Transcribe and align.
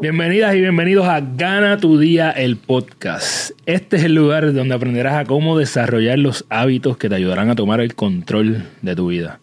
Bienvenidas 0.00 0.54
y 0.54 0.62
bienvenidos 0.62 1.06
a 1.06 1.20
Gana 1.20 1.76
tu 1.76 1.98
Día, 1.98 2.30
el 2.30 2.56
podcast. 2.56 3.50
Este 3.66 3.98
es 3.98 4.04
el 4.04 4.14
lugar 4.14 4.54
donde 4.54 4.74
aprenderás 4.74 5.12
a 5.12 5.26
cómo 5.26 5.58
desarrollar 5.58 6.18
los 6.18 6.46
hábitos 6.48 6.96
que 6.96 7.10
te 7.10 7.16
ayudarán 7.16 7.50
a 7.50 7.54
tomar 7.54 7.82
el 7.82 7.94
control 7.94 8.64
de 8.80 8.96
tu 8.96 9.08
vida. 9.08 9.40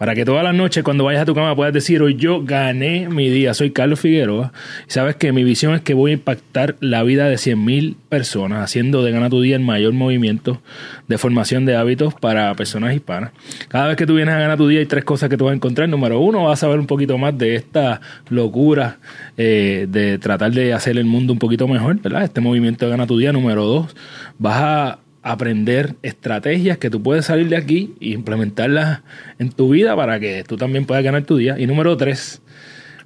Para 0.00 0.14
que 0.14 0.24
todas 0.24 0.42
las 0.42 0.54
noches 0.54 0.82
cuando 0.82 1.04
vayas 1.04 1.20
a 1.20 1.26
tu 1.26 1.34
cama 1.34 1.54
puedas 1.54 1.74
decir, 1.74 2.00
hoy 2.00 2.14
yo 2.14 2.42
gané 2.42 3.10
mi 3.10 3.28
día. 3.28 3.52
Soy 3.52 3.70
Carlos 3.70 4.00
Figueroa 4.00 4.50
y 4.88 4.90
sabes 4.90 5.14
que 5.14 5.30
mi 5.30 5.44
visión 5.44 5.74
es 5.74 5.82
que 5.82 5.92
voy 5.92 6.12
a 6.12 6.14
impactar 6.14 6.76
la 6.80 7.02
vida 7.02 7.28
de 7.28 7.34
100.000 7.34 7.96
personas 8.08 8.64
haciendo 8.64 9.04
de 9.04 9.12
Gana 9.12 9.28
tu 9.28 9.42
Día 9.42 9.56
el 9.56 9.62
mayor 9.62 9.92
movimiento 9.92 10.62
de 11.06 11.18
formación 11.18 11.66
de 11.66 11.76
hábitos 11.76 12.14
para 12.14 12.54
personas 12.54 12.94
hispanas. 12.94 13.32
Cada 13.68 13.88
vez 13.88 13.98
que 13.98 14.06
tú 14.06 14.14
vienes 14.14 14.34
a 14.34 14.38
Gana 14.38 14.56
tu 14.56 14.68
Día 14.68 14.78
hay 14.78 14.86
tres 14.86 15.04
cosas 15.04 15.28
que 15.28 15.36
tú 15.36 15.44
vas 15.44 15.52
a 15.52 15.56
encontrar. 15.56 15.86
Número 15.86 16.18
uno, 16.18 16.44
vas 16.44 16.60
a 16.60 16.60
saber 16.62 16.80
un 16.80 16.86
poquito 16.86 17.18
más 17.18 17.36
de 17.36 17.56
esta 17.56 18.00
locura 18.30 18.96
eh, 19.36 19.86
de 19.86 20.16
tratar 20.16 20.50
de 20.52 20.72
hacer 20.72 20.96
el 20.96 21.04
mundo 21.04 21.34
un 21.34 21.38
poquito 21.38 21.68
mejor, 21.68 22.00
¿verdad? 22.00 22.22
Este 22.22 22.40
movimiento 22.40 22.86
de 22.86 22.92
Gana 22.92 23.06
tu 23.06 23.18
Día. 23.18 23.34
Número 23.34 23.66
dos, 23.66 23.94
vas 24.38 24.56
a 24.62 24.98
aprender 25.22 25.96
estrategias 26.02 26.78
que 26.78 26.90
tú 26.90 27.02
puedes 27.02 27.26
salir 27.26 27.48
de 27.48 27.56
aquí 27.56 27.94
e 28.00 28.10
implementarlas 28.10 29.00
en 29.38 29.50
tu 29.50 29.70
vida 29.70 29.94
para 29.96 30.18
que 30.18 30.44
tú 30.46 30.56
también 30.56 30.86
puedas 30.86 31.04
ganar 31.04 31.24
tu 31.24 31.36
día. 31.36 31.58
Y 31.58 31.66
número 31.66 31.96
tres, 31.96 32.42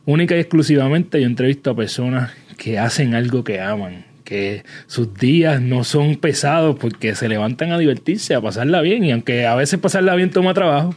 única 0.05 0.37
y 0.37 0.41
exclusivamente 0.41 1.21
yo 1.21 1.27
entrevisto 1.27 1.71
a 1.71 1.77
personas 1.77 2.33
que 2.57 2.79
hacen 2.79 3.15
algo 3.15 3.43
que 3.43 3.61
aman, 3.61 4.05
que 4.25 4.65
sus 4.87 5.13
días 5.15 5.61
no 5.61 5.85
son 5.85 6.17
pesados 6.17 6.77
porque 6.79 7.15
se 7.15 7.29
levantan 7.29 7.73
a 7.73 7.79
divertirse, 7.79 8.35
a 8.35 8.41
pasarla 8.41 8.81
bien 8.81 9.05
y 9.05 9.13
aunque 9.13 9.47
a 9.47 9.55
veces 9.55 9.81
pasarla 9.81 10.15
bien 10.15 10.31
toma 10.31 10.55
trabajo, 10.55 10.95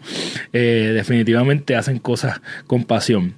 eh, 0.54 0.92
definitivamente 0.94 1.76
hacen 1.76 2.00
cosas 2.00 2.42
con 2.68 2.84
pasión 2.84 3.34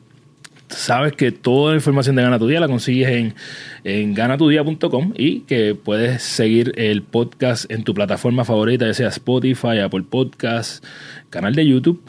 sabes 0.70 1.14
que 1.14 1.32
toda 1.32 1.72
la 1.72 1.78
información 1.78 2.16
de 2.16 2.22
Gana 2.22 2.40
Tu 2.40 2.48
Día 2.48 2.60
la 2.60 2.68
consigues 2.68 3.10
en, 3.10 3.36
en 3.84 4.14
ganatudía.com 4.14 5.14
y 5.18 5.42
que 5.42 5.76
puedes 5.76 6.24
seguir 6.24 6.74
el 6.78 7.02
podcast 7.04 7.70
en 7.72 7.84
tu 7.84 7.94
plataforma 7.94 8.46
favorita, 8.46 8.86
ya 8.86 8.94
sea 8.94 9.08
Spotify, 9.10 9.80
Apple 9.80 10.06
Podcasts, 10.10 10.82
canal 11.30 11.56
de 11.56 11.68
YouTube. 11.68 12.02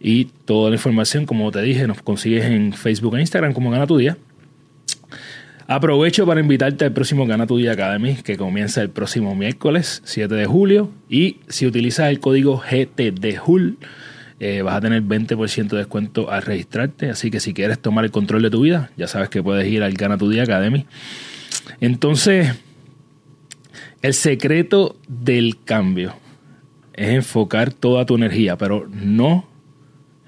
Y 0.00 0.26
toda 0.44 0.70
la 0.70 0.76
información, 0.76 1.24
como 1.24 1.50
te 1.50 1.62
dije, 1.62 1.86
nos 1.86 2.02
consigues 2.02 2.44
en 2.44 2.74
Facebook 2.74 3.16
e 3.16 3.20
Instagram 3.20 3.54
como 3.54 3.70
Gana 3.70 3.86
Tu 3.86 3.96
Día. 3.96 4.18
Aprovecho 5.66 6.26
para 6.26 6.40
invitarte 6.40 6.84
al 6.84 6.92
próximo 6.92 7.26
Gana 7.26 7.46
Tu 7.46 7.56
Día 7.56 7.72
Academy 7.72 8.16
que 8.16 8.36
comienza 8.36 8.82
el 8.82 8.90
próximo 8.90 9.34
miércoles 9.34 10.02
7 10.04 10.34
de 10.34 10.44
julio. 10.44 10.90
Y 11.08 11.38
si 11.48 11.66
utilizas 11.66 12.10
el 12.10 12.20
código 12.20 12.58
GTDJUL, 12.58 13.78
eh, 14.40 14.62
vas 14.62 14.74
a 14.74 14.80
tener 14.80 15.02
20% 15.02 15.68
de 15.68 15.76
descuento 15.78 16.30
al 16.30 16.42
registrarte. 16.42 17.10
Así 17.10 17.30
que 17.30 17.40
si 17.40 17.54
quieres 17.54 17.78
tomar 17.78 18.04
el 18.04 18.10
control 18.10 18.42
de 18.42 18.50
tu 18.50 18.62
vida, 18.62 18.90
ya 18.96 19.06
sabes 19.06 19.28
que 19.28 19.42
puedes 19.42 19.66
ir 19.66 19.82
al 19.82 19.94
Gana 19.94 20.18
Tu 20.18 20.28
Día 20.30 20.42
Academy. 20.42 20.86
Entonces, 21.80 22.52
el 24.02 24.14
secreto 24.14 24.96
del 25.08 25.62
cambio 25.64 26.14
es 26.92 27.08
enfocar 27.10 27.72
toda 27.72 28.06
tu 28.06 28.16
energía, 28.16 28.56
pero 28.56 28.86
no 28.90 29.48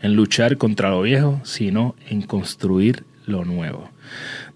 en 0.03 0.15
luchar 0.15 0.57
contra 0.57 0.91
lo 0.91 1.03
viejo, 1.03 1.41
sino 1.45 1.95
en 2.09 2.23
construir 2.23 3.05
lo 3.27 3.45
nuevo. 3.45 3.91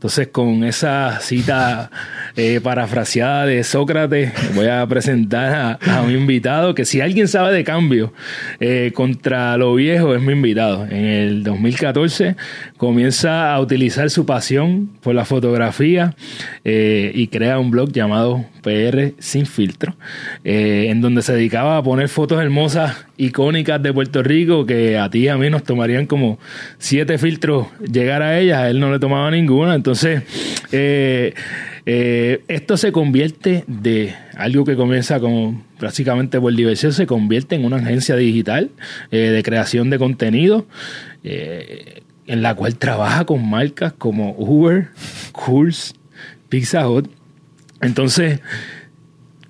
Entonces, 0.01 0.29
con 0.29 0.65
esa 0.65 1.21
cita 1.21 1.91
eh, 2.35 2.59
parafraseada 2.63 3.45
de 3.45 3.63
Sócrates, 3.63 4.33
voy 4.55 4.67
a 4.67 4.87
presentar 4.87 5.79
a, 5.79 6.03
mi 6.05 6.15
invitado, 6.15 6.75
que 6.75 6.87
si 6.87 7.03
alguien 7.03 7.29
sabe 7.29 7.53
de 7.53 7.65
cambio 7.65 8.15
eh, 8.61 8.93
contra 8.95 9.59
lo 9.59 9.75
viejo, 9.75 10.15
es 10.15 10.23
mi 10.23 10.33
invitado. 10.33 10.87
En 10.87 11.05
el 11.05 11.43
2014 11.43 12.37
comienza 12.79 13.53
a 13.53 13.61
utilizar 13.61 14.09
su 14.09 14.25
pasión 14.25 14.89
por 15.03 15.15
la 15.15 15.27
fotografía 15.27 16.15
eh, 16.65 17.13
y 17.15 17.27
crea 17.27 17.59
un 17.59 17.71
blog 17.71 17.93
llamado 17.93 18.47
PR 18.63 19.13
Sin 19.19 19.45
Filtro, 19.45 19.97
en 20.45 21.03
donde 21.03 21.21
se 21.21 21.35
dedicaba 21.35 21.77
a 21.77 21.83
poner 21.83 22.09
fotos 22.09 22.41
hermosas, 22.41 23.07
icónicas 23.19 23.83
de 23.83 23.93
Puerto 23.93 24.23
Rico, 24.23 24.65
que 24.65 24.99
a 24.99 25.11
ti 25.11 25.21
y 25.21 25.29
a 25.29 25.37
mí 25.37 25.51
nos 25.51 25.63
tomarían 25.63 26.07
como 26.07 26.39
siete 26.79 27.19
filtros 27.19 27.67
llegar 27.81 28.23
a 28.23 28.39
ellas, 28.39 28.61
a 28.61 28.71
él 28.71 28.81
no 28.81 28.91
le 28.91 28.99
tomaba 28.99 29.31
ninguna. 29.31 29.75
Eh, 30.73 31.35
eh, 31.87 32.45
esto 32.49 32.77
se 32.77 32.93
convierte 32.93 33.65
de 33.67 34.15
algo 34.37 34.65
que 34.65 34.77
comienza 34.77 35.21
con 35.21 35.65
prácticamente 35.79 36.41
por 36.41 36.55
diversión, 36.55 36.93
se 36.93 37.07
convierte 37.07 37.55
en 37.55 37.65
una 37.65 37.77
agencia 37.77 38.17
digital 38.17 38.71
eh, 39.11 39.31
de 39.31 39.43
creación 39.43 39.91
de 39.91 39.99
contenido. 39.99 40.67
en 41.23 42.43
la 42.43 42.55
cual 42.55 42.77
trabaja 42.77 43.25
con 43.25 43.49
marcas 43.49 43.93
como 43.93 44.37
Uber, 44.39 44.89
Kurs, 45.33 45.95
Pizza 46.49 46.89
Hut. 46.89 47.11
Entonces, 47.81 48.41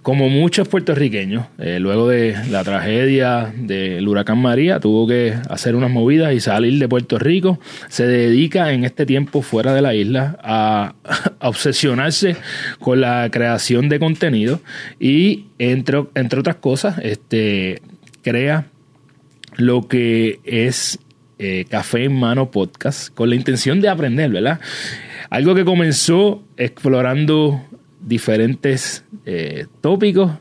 como 0.03 0.31
muchos 0.31 0.67
puertorriqueños, 0.67 1.47
eh, 1.59 1.79
luego 1.79 2.09
de 2.09 2.35
la 2.51 2.65
tragedia 2.65 3.53
del 3.55 4.09
huracán 4.09 4.39
María, 4.39 4.81
tuvo 4.81 5.07
que 5.07 5.35
hacer 5.51 5.77
unas 5.77 5.91
movidas 5.91 6.33
y 6.33 6.41
salir 6.41 6.79
de 6.79 6.89
Puerto 6.89 7.19
Rico. 7.19 7.61
Se 7.89 8.07
dedica 8.07 8.73
en 8.73 8.85
este 8.85 9.05
tiempo 9.05 9.43
fuera 9.43 9.75
de 9.75 9.83
la 9.83 9.95
isla 9.95 10.39
a, 10.43 10.95
obsesionarse 11.41 12.37
con 12.79 13.01
la 13.03 13.29
creación 13.31 13.89
de 13.89 13.99
contenido 13.99 14.61
y, 14.99 15.47
entre, 15.59 16.05
entre 16.15 16.41
otras 16.41 16.57
cosas, 16.57 16.99
este, 17.03 17.83
crea 18.23 18.67
lo 19.57 19.87
que 19.87 20.41
es 20.45 20.99
eh, 21.39 21.67
Café 21.69 22.05
en 22.05 22.15
Mano 22.15 22.51
Podcast 22.51 23.15
con 23.15 23.29
la 23.29 23.37
intención 23.37 23.81
de 23.81 23.89
aprender, 23.89 24.31
¿verdad? 24.31 24.61
Algo 25.29 25.55
que 25.55 25.65
comenzó 25.65 26.43
explorando 26.57 27.63
diferentes 28.03 29.05
eh, 29.27 29.67
tópicos. 29.81 30.33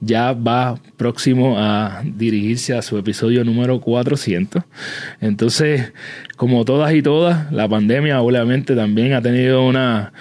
Ya 0.00 0.32
va 0.32 0.78
próximo 0.96 1.58
a 1.58 2.02
dirigirse 2.04 2.74
a 2.74 2.82
su 2.82 2.98
episodio 2.98 3.44
número 3.44 3.80
400. 3.80 4.62
Entonces, 5.20 5.92
como 6.36 6.64
todas 6.64 6.94
y 6.94 7.02
todas, 7.02 7.50
la 7.52 7.68
pandemia 7.68 8.20
obviamente 8.20 8.74
también 8.74 9.12
ha 9.12 9.22
tenido 9.22 9.66
una... 9.66 10.12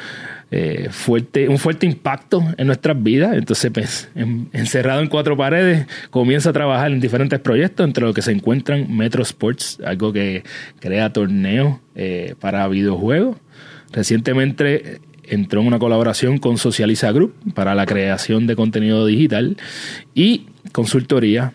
Eh, 0.50 0.88
fuerte, 0.92 1.50
un 1.50 1.58
fuerte 1.58 1.86
impacto 1.86 2.42
en 2.58 2.68
nuestras 2.68 3.04
vidas. 3.04 3.36
Entonces, 3.36 3.70
pues, 3.70 4.10
encerrado 4.54 5.02
en 5.02 5.08
cuatro 5.08 5.36
paredes, 5.36 5.88
comienza 6.10 6.52
a 6.52 6.54
trabajar 6.54 6.90
en 6.94 7.02
diferentes 7.02 7.38
proyectos, 7.42 7.86
entre 7.86 8.06
los 8.06 8.16
que 8.16 8.22
se 8.22 8.32
encuentran 8.32 8.96
Metro 8.96 9.24
Sports, 9.24 9.78
algo 9.86 10.14
que 10.14 10.44
crea 10.80 11.12
torneos 11.12 11.80
eh, 11.96 12.36
para 12.40 12.66
videojuegos. 12.70 13.36
Recientemente 13.92 15.02
entró 15.28 15.62
en 15.62 15.68
una 15.68 15.80
colaboración 15.80 16.38
con 16.38 16.58
Socializa 16.58 17.12
Group 17.12 17.34
para 17.54 17.76
la 17.76 17.86
creación 17.86 18.48
de 18.48 18.56
contenido 18.56 19.06
digital 19.06 19.58
y 20.16 20.48
consultoría. 20.72 21.54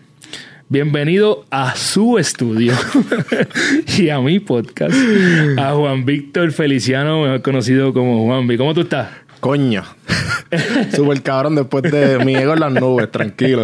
Bienvenido 0.69 1.45
a 1.51 1.75
su 1.75 2.17
estudio 2.17 2.73
y 3.97 4.09
a 4.09 4.19
mi 4.19 4.39
podcast, 4.39 4.95
a 5.57 5.73
Juan 5.73 6.05
Víctor 6.05 6.51
Feliciano, 6.51 7.21
mejor 7.21 7.41
conocido 7.41 7.93
como 7.93 8.25
Juan 8.25 8.45
V. 8.45 8.57
¿Cómo 8.57 8.73
tú 8.73 8.81
estás? 8.81 9.09
Coño. 9.39 9.83
Súper 10.95 11.21
cabrón 11.21 11.55
después 11.55 11.83
de 11.83 12.23
mi 12.23 12.35
ego 12.35 12.53
en 12.53 12.59
las 12.59 12.71
nubes, 12.71 13.11
tranquilo. 13.11 13.63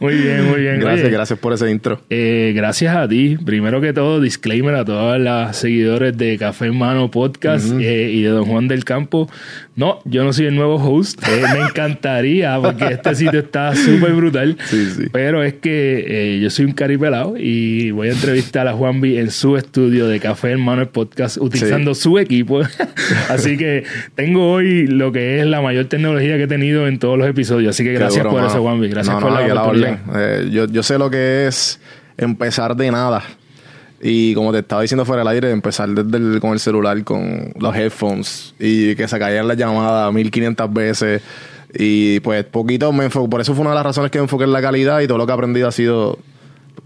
Muy 0.00 0.14
bien, 0.14 0.44
muy 0.48 0.60
bien. 0.60 0.80
Gracias, 0.80 1.10
gracias 1.10 1.38
por 1.38 1.52
ese 1.52 1.70
intro. 1.70 2.00
Eh, 2.10 2.52
gracias 2.54 2.96
a 2.96 3.08
ti. 3.08 3.36
Primero 3.44 3.80
que 3.80 3.92
todo, 3.92 4.20
disclaimer 4.20 4.74
a 4.74 4.84
todas 4.84 5.20
las 5.20 5.56
seguidores 5.56 6.16
de 6.16 6.36
Café 6.38 6.66
en 6.66 6.78
Mano 6.78 7.10
Podcast 7.10 7.72
eh, 7.80 8.10
y 8.12 8.22
de 8.22 8.28
Don 8.28 8.44
Juan 8.44 8.68
del 8.68 8.84
Campo. 8.84 9.30
No, 9.76 10.00
yo 10.04 10.24
no 10.24 10.32
soy 10.32 10.46
el 10.46 10.54
nuevo 10.54 10.76
host. 10.76 11.20
Eh, 11.26 11.42
me 11.52 11.60
encantaría 11.64 12.58
porque 12.60 12.86
este 12.86 13.14
sitio 13.14 13.40
está 13.40 13.74
súper 13.74 14.12
brutal. 14.12 14.56
Sí, 14.66 14.86
sí. 14.86 15.04
Pero 15.12 15.42
es 15.42 15.54
que 15.54 16.38
yo 16.40 16.50
soy 16.50 16.66
un 16.66 16.72
caripelado 16.72 17.36
y 17.36 17.90
voy 17.90 18.08
a 18.08 18.12
entrevistar 18.12 18.68
a 18.68 18.72
Juan 18.72 19.00
B 19.00 19.18
en 19.18 19.30
su 19.30 19.56
estudio 19.56 20.06
de 20.06 20.20
Café 20.20 20.52
en 20.52 20.60
Mano 20.60 20.88
Podcast 20.90 21.38
utilizando 21.38 21.94
su 21.94 22.18
equipo. 22.18 22.62
Así 23.28 23.56
que 23.56 23.84
tengo 24.14 24.52
hoy 24.52 24.86
lo 24.86 25.12
que 25.12 25.40
es 25.40 25.46
la 25.46 25.53
mayor 25.60 25.86
tecnología 25.86 26.36
que 26.36 26.44
he 26.44 26.48
tenido 26.48 26.86
en 26.86 26.98
todos 26.98 27.18
los 27.18 27.28
episodios. 27.28 27.70
Así 27.74 27.84
que 27.84 27.92
gracias 27.92 28.26
por 28.26 28.44
eso, 28.44 28.62
Juanvi. 28.62 28.88
Gracias 28.88 29.16
por 29.20 29.30
la, 29.32 29.62
orden. 29.64 29.98
Eh, 30.14 30.48
yo, 30.50 30.66
yo 30.66 30.82
sé 30.82 30.98
lo 30.98 31.10
que 31.10 31.46
es 31.46 31.80
empezar 32.16 32.76
de 32.76 32.90
nada 32.90 33.22
Y 34.00 34.34
como 34.34 34.52
te 34.52 34.58
estaba 34.58 34.82
diciendo 34.82 35.04
fuera 35.04 35.22
del 35.22 35.28
aire, 35.28 35.50
empezar 35.50 35.88
desde 35.88 36.16
el- 36.18 36.40
con 36.40 36.52
el 36.52 36.58
celular, 36.60 37.02
con 37.04 37.52
los 37.58 37.74
headphones 37.74 38.54
y 38.58 38.94
que 38.94 39.08
se 39.08 39.18
caían 39.18 39.48
las 39.48 39.56
llamadas 39.56 40.12
1500 40.12 40.72
veces. 40.72 41.22
Y 41.76 42.20
pues 42.20 42.44
poquito 42.44 42.92
me 42.92 43.04
enfoco. 43.06 43.28
Por 43.30 43.40
eso 43.40 43.54
fue 43.54 43.62
una 43.62 43.70
de 43.70 43.76
las 43.76 43.84
razones 43.86 44.10
que 44.10 44.18
me 44.18 44.24
enfoqué 44.24 44.44
en 44.44 44.52
la 44.52 44.60
calidad 44.60 45.00
y 45.00 45.06
todo 45.06 45.18
lo 45.18 45.26
que 45.26 45.32
he 45.32 45.34
aprendido 45.34 45.68
ha 45.68 45.72
sido 45.72 46.18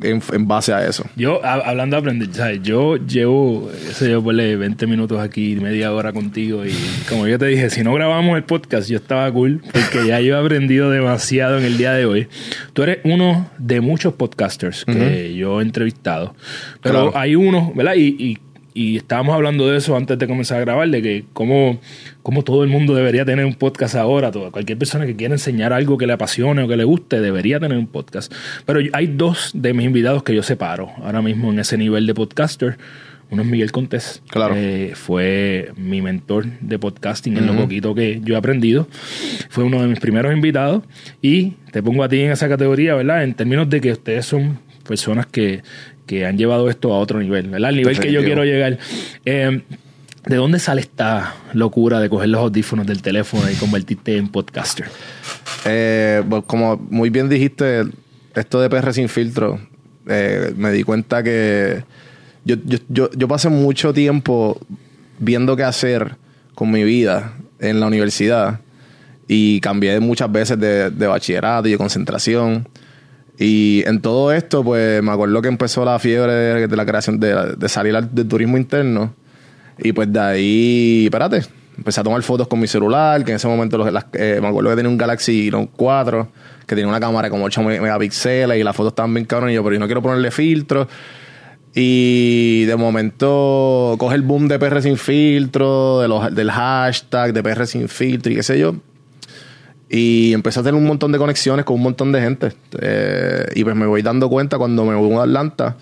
en, 0.00 0.22
en 0.32 0.46
base 0.48 0.72
a 0.72 0.86
eso. 0.86 1.04
Yo, 1.16 1.44
a- 1.44 1.54
hablando 1.54 1.96
de 1.96 2.00
aprender, 2.00 2.28
¿sabes? 2.32 2.60
yo 2.62 2.96
llevo, 2.96 3.70
ese 3.90 4.10
yo 4.10 4.22
ponle 4.22 4.56
20 4.56 4.86
minutos 4.86 5.20
aquí, 5.20 5.56
media 5.56 5.92
hora 5.92 6.12
contigo 6.12 6.64
y 6.66 6.72
como 7.08 7.26
yo 7.26 7.38
te 7.38 7.46
dije, 7.46 7.70
si 7.70 7.82
no 7.82 7.92
grabamos 7.94 8.36
el 8.36 8.44
podcast, 8.44 8.88
yo 8.88 8.96
estaba 8.96 9.30
cool 9.32 9.60
porque 9.72 10.06
ya 10.06 10.20
yo 10.20 10.36
he 10.36 10.40
aprendido 10.40 10.90
demasiado 10.90 11.58
en 11.58 11.64
el 11.64 11.76
día 11.78 11.92
de 11.92 12.04
hoy. 12.06 12.28
Tú 12.72 12.82
eres 12.82 12.98
uno 13.04 13.50
de 13.58 13.80
muchos 13.80 14.14
podcasters 14.14 14.84
que 14.84 15.34
yo 15.34 15.60
he 15.60 15.64
entrevistado, 15.64 16.34
pero 16.82 17.10
Claro. 17.10 17.12
hay 17.16 17.34
uno, 17.34 17.72
¿verdad? 17.74 17.94
Y, 17.96 18.16
y, 18.18 18.38
y 18.78 18.96
estábamos 18.98 19.34
hablando 19.34 19.66
de 19.66 19.76
eso 19.76 19.96
antes 19.96 20.16
de 20.16 20.28
comenzar 20.28 20.58
a 20.58 20.60
grabar, 20.60 20.88
de 20.88 21.02
que 21.02 21.24
cómo, 21.32 21.80
cómo 22.22 22.44
todo 22.44 22.62
el 22.62 22.70
mundo 22.70 22.94
debería 22.94 23.24
tener 23.24 23.44
un 23.44 23.54
podcast 23.54 23.96
ahora. 23.96 24.30
Todo, 24.30 24.52
cualquier 24.52 24.78
persona 24.78 25.04
que 25.04 25.16
quiera 25.16 25.34
enseñar 25.34 25.72
algo 25.72 25.98
que 25.98 26.06
le 26.06 26.12
apasione 26.12 26.62
o 26.62 26.68
que 26.68 26.76
le 26.76 26.84
guste 26.84 27.20
debería 27.20 27.58
tener 27.58 27.76
un 27.76 27.88
podcast. 27.88 28.32
Pero 28.66 28.78
hay 28.92 29.08
dos 29.08 29.50
de 29.52 29.74
mis 29.74 29.84
invitados 29.84 30.22
que 30.22 30.32
yo 30.32 30.44
separo 30.44 30.92
ahora 31.02 31.20
mismo 31.20 31.50
en 31.50 31.58
ese 31.58 31.76
nivel 31.76 32.06
de 32.06 32.14
podcaster. 32.14 32.78
Uno 33.30 33.42
es 33.42 33.48
Miguel 33.48 33.72
Contés. 33.72 34.22
Claro. 34.28 34.54
que 34.54 34.92
fue 34.94 35.72
mi 35.76 36.00
mentor 36.00 36.46
de 36.60 36.78
podcasting 36.78 37.36
en 37.36 37.48
lo 37.48 37.56
poquito 37.56 37.96
que 37.96 38.20
yo 38.22 38.36
he 38.36 38.38
aprendido. 38.38 38.86
Fue 39.48 39.64
uno 39.64 39.82
de 39.82 39.88
mis 39.88 39.98
primeros 39.98 40.32
invitados. 40.32 40.84
Y 41.20 41.54
te 41.72 41.82
pongo 41.82 42.04
a 42.04 42.08
ti 42.08 42.20
en 42.20 42.30
esa 42.30 42.48
categoría, 42.48 42.94
¿verdad? 42.94 43.24
En 43.24 43.34
términos 43.34 43.68
de 43.68 43.80
que 43.80 43.90
ustedes 43.90 44.24
son 44.24 44.60
personas 44.86 45.26
que, 45.26 45.62
que 46.08 46.26
han 46.26 46.36
llevado 46.36 46.68
esto 46.68 46.92
a 46.92 46.98
otro 46.98 47.20
nivel, 47.20 47.48
¿verdad? 47.50 47.68
Al 47.68 47.76
nivel 47.76 47.96
que 48.00 48.10
yo 48.10 48.20
Definitivo. 48.20 48.42
quiero 48.42 48.44
llegar. 48.44 48.78
Eh, 49.24 49.62
¿De 50.26 50.36
dónde 50.36 50.58
sale 50.58 50.80
esta 50.80 51.36
locura 51.52 52.00
de 52.00 52.08
coger 52.08 52.30
los 52.30 52.40
audífonos 52.40 52.86
del 52.86 53.00
teléfono 53.00 53.48
y 53.50 53.54
convertirte 53.54 54.16
en 54.16 54.28
podcaster? 54.28 54.86
Eh, 55.64 56.22
pues, 56.28 56.42
como 56.46 56.76
muy 56.76 57.10
bien 57.10 57.28
dijiste, 57.28 57.84
esto 58.34 58.60
de 58.60 58.68
PR 58.68 58.92
sin 58.92 59.08
filtro, 59.08 59.60
eh, 60.08 60.52
me 60.56 60.72
di 60.72 60.82
cuenta 60.82 61.22
que 61.22 61.84
yo, 62.44 62.56
yo, 62.64 62.78
yo, 62.88 63.10
yo 63.12 63.28
pasé 63.28 63.48
mucho 63.48 63.92
tiempo 63.92 64.58
viendo 65.18 65.56
qué 65.56 65.62
hacer 65.62 66.16
con 66.54 66.70
mi 66.70 66.84
vida 66.84 67.34
en 67.60 67.80
la 67.80 67.86
universidad 67.86 68.60
y 69.28 69.60
cambié 69.60 70.00
muchas 70.00 70.32
veces 70.32 70.58
de, 70.58 70.90
de 70.90 71.06
bachillerato 71.06 71.68
y 71.68 71.72
de 71.72 71.78
concentración. 71.78 72.66
Y 73.38 73.84
en 73.86 74.00
todo 74.00 74.32
esto, 74.32 74.64
pues 74.64 75.02
me 75.02 75.12
acuerdo 75.12 75.40
que 75.40 75.48
empezó 75.48 75.84
la 75.84 75.98
fiebre 75.98 76.32
de, 76.66 76.76
la 76.76 76.84
creación, 76.86 77.20
de, 77.20 77.54
de 77.56 77.68
salir 77.68 77.94
al 77.94 78.12
del 78.14 78.26
turismo 78.26 78.56
interno. 78.56 79.14
Y 79.78 79.92
pues 79.92 80.12
de 80.12 80.18
ahí, 80.20 81.04
espérate, 81.04 81.42
empecé 81.76 82.00
a 82.00 82.02
tomar 82.04 82.20
fotos 82.22 82.48
con 82.48 82.58
mi 82.58 82.66
celular, 82.66 83.24
que 83.24 83.30
en 83.30 83.36
ese 83.36 83.46
momento 83.46 83.78
los- 83.78 83.92
las- 83.92 84.06
eh, 84.14 84.38
me 84.42 84.48
acuerdo 84.48 84.70
que 84.70 84.76
tenía 84.76 84.90
un 84.90 84.98
Galaxy 84.98 85.50
Note 85.52 85.70
4, 85.76 86.28
que 86.66 86.74
tenía 86.74 86.88
una 86.88 86.98
cámara 86.98 87.30
como 87.30 87.44
8 87.44 87.62
me- 87.62 87.80
megapíxeles 87.80 88.58
y 88.58 88.64
las 88.64 88.74
fotos 88.74 88.90
estaban 88.90 89.14
bien. 89.14 89.24
Y 89.30 89.54
yo, 89.54 89.62
pero 89.62 89.74
yo 89.74 89.78
no 89.80 89.86
quiero 89.86 90.02
ponerle 90.02 90.32
filtro. 90.32 90.88
Y 91.74 92.64
de 92.64 92.74
momento 92.76 93.94
coge 93.98 94.16
el 94.16 94.22
boom 94.22 94.48
de 94.48 94.58
PR 94.58 94.82
sin 94.82 94.96
filtro, 94.96 96.00
de 96.00 96.08
los, 96.08 96.34
del 96.34 96.50
hashtag 96.50 97.32
de 97.32 97.42
PR 97.42 97.66
sin 97.68 97.88
filtro 97.88 98.32
y 98.32 98.36
qué 98.36 98.42
sé 98.42 98.58
yo. 98.58 98.74
Y 99.90 100.32
empecé 100.34 100.60
a 100.60 100.62
tener 100.62 100.74
un 100.74 100.86
montón 100.86 101.12
de 101.12 101.18
conexiones 101.18 101.64
con 101.64 101.76
un 101.76 101.82
montón 101.82 102.12
de 102.12 102.20
gente. 102.20 102.52
Eh, 102.80 103.46
y 103.54 103.64
pues 103.64 103.74
me 103.74 103.86
voy 103.86 104.02
dando 104.02 104.28
cuenta 104.28 104.58
cuando 104.58 104.84
me 104.84 104.94
voy 104.94 105.14
a 105.16 105.22
Atlanta 105.22 105.76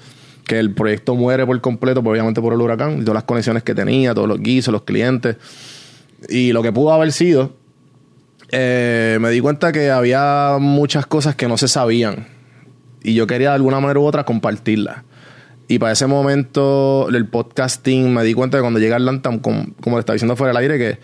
que 0.46 0.58
el 0.58 0.72
proyecto 0.72 1.16
muere 1.16 1.44
por 1.44 1.60
completo, 1.60 2.02
pues, 2.02 2.12
obviamente 2.12 2.40
por 2.40 2.52
el 2.52 2.60
huracán, 2.60 3.00
todas 3.00 3.14
las 3.14 3.24
conexiones 3.24 3.64
que 3.64 3.74
tenía, 3.74 4.14
todos 4.14 4.28
los 4.28 4.40
guisos, 4.40 4.72
los 4.72 4.82
clientes. 4.82 5.36
Y 6.28 6.52
lo 6.52 6.62
que 6.62 6.72
pudo 6.72 6.92
haber 6.92 7.12
sido, 7.12 7.52
eh, 8.50 9.18
me 9.20 9.30
di 9.30 9.40
cuenta 9.40 9.72
que 9.72 9.90
había 9.90 10.58
muchas 10.60 11.06
cosas 11.06 11.34
que 11.34 11.48
no 11.48 11.58
se 11.58 11.66
sabían. 11.66 12.28
Y 13.02 13.14
yo 13.14 13.26
quería 13.26 13.50
de 13.50 13.54
alguna 13.56 13.80
manera 13.80 13.98
u 13.98 14.04
otra 14.04 14.24
compartirlas. 14.24 14.98
Y 15.68 15.80
para 15.80 15.92
ese 15.92 16.06
momento 16.06 17.08
del 17.10 17.26
podcasting 17.26 18.14
me 18.14 18.22
di 18.22 18.34
cuenta 18.34 18.58
que 18.58 18.62
cuando 18.62 18.78
llegué 18.78 18.92
a 18.92 18.96
Atlanta, 18.96 19.36
como, 19.40 19.66
como 19.80 19.96
le 19.96 20.00
estaba 20.00 20.14
diciendo 20.14 20.36
fuera 20.36 20.52
del 20.52 20.62
aire, 20.62 20.78
que 20.78 21.00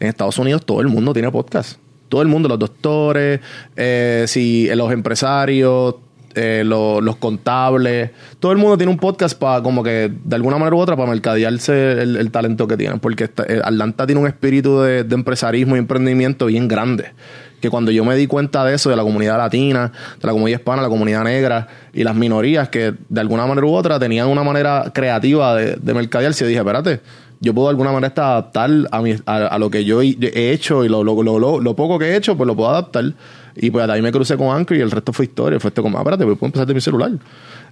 en 0.00 0.08
Estados 0.08 0.38
Unidos 0.38 0.64
todo 0.64 0.80
el 0.80 0.88
mundo 0.88 1.12
tiene 1.12 1.30
podcast. 1.30 1.78
Todo 2.08 2.22
el 2.22 2.28
mundo, 2.28 2.48
los 2.48 2.58
doctores, 2.58 3.40
eh, 3.76 4.24
si, 4.28 4.68
los 4.74 4.92
empresarios, 4.92 5.96
eh, 6.34 6.62
lo- 6.66 7.00
los 7.00 7.16
contables, 7.16 8.10
todo 8.40 8.52
el 8.52 8.58
mundo 8.58 8.76
tiene 8.76 8.92
un 8.92 8.98
podcast 8.98 9.38
para 9.38 9.62
como 9.62 9.82
que 9.82 10.12
de 10.22 10.36
alguna 10.36 10.58
manera 10.58 10.76
u 10.76 10.78
otra 10.78 10.94
para 10.94 11.08
mercadearse 11.10 11.92
el, 11.92 12.16
el 12.16 12.30
talento 12.30 12.68
que 12.68 12.76
tienen. 12.76 13.00
Porque 13.00 13.24
esta- 13.24 13.44
eh, 13.48 13.60
Atlanta 13.64 14.06
tiene 14.06 14.20
un 14.20 14.26
espíritu 14.26 14.80
de, 14.82 15.04
de 15.04 15.14
empresarismo 15.14 15.76
y 15.76 15.78
emprendimiento 15.78 16.46
bien 16.46 16.68
grande. 16.68 17.12
Que 17.60 17.70
cuando 17.70 17.90
yo 17.90 18.04
me 18.04 18.14
di 18.16 18.26
cuenta 18.26 18.66
de 18.66 18.74
eso, 18.74 18.90
de 18.90 18.96
la 18.96 19.02
comunidad 19.02 19.38
latina, 19.38 19.90
de 20.20 20.26
la 20.26 20.32
comunidad 20.32 20.58
hispana, 20.58 20.82
la 20.82 20.90
comunidad 20.90 21.24
negra 21.24 21.66
y 21.94 22.04
las 22.04 22.14
minorías 22.14 22.68
que 22.68 22.92
de 23.08 23.20
alguna 23.20 23.46
manera 23.46 23.66
u 23.66 23.72
otra 23.72 23.98
tenían 23.98 24.28
una 24.28 24.42
manera 24.44 24.90
creativa 24.94 25.54
de, 25.54 25.76
de 25.76 25.94
mercadearse, 25.94 26.46
dije, 26.46 26.58
espérate, 26.60 27.00
yo 27.40 27.52
puedo 27.54 27.68
de 27.68 27.70
alguna 27.70 27.92
manera 27.92 28.12
adaptar 28.16 28.70
a, 28.90 29.02
mi- 29.02 29.16
a, 29.26 29.58
lo 29.58 29.70
que 29.70 29.84
yo 29.84 30.00
he 30.02 30.16
he 30.20 30.52
hecho 30.52 30.84
y 30.84 30.88
lo, 30.88 31.04
lo, 31.04 31.60
lo, 31.60 31.76
poco 31.76 31.98
que 31.98 32.06
he 32.06 32.16
hecho, 32.16 32.36
pues 32.36 32.46
lo 32.46 32.56
puedo 32.56 32.70
adaptar. 32.70 33.12
Y 33.54 33.70
pues 33.70 33.88
ahí 33.88 34.02
me 34.02 34.12
crucé 34.12 34.36
con 34.36 34.54
Anchor 34.54 34.76
y 34.76 34.80
el 34.80 34.90
resto 34.90 35.12
fue 35.12 35.26
historia. 35.26 35.58
Fue 35.60 35.68
esto 35.68 35.82
como, 35.82 35.96
ah, 35.98 36.00
espérate, 36.00 36.24
pues 36.24 36.38
empezar 36.40 36.66
de 36.66 36.74
mi 36.74 36.80
celular. 36.80 37.10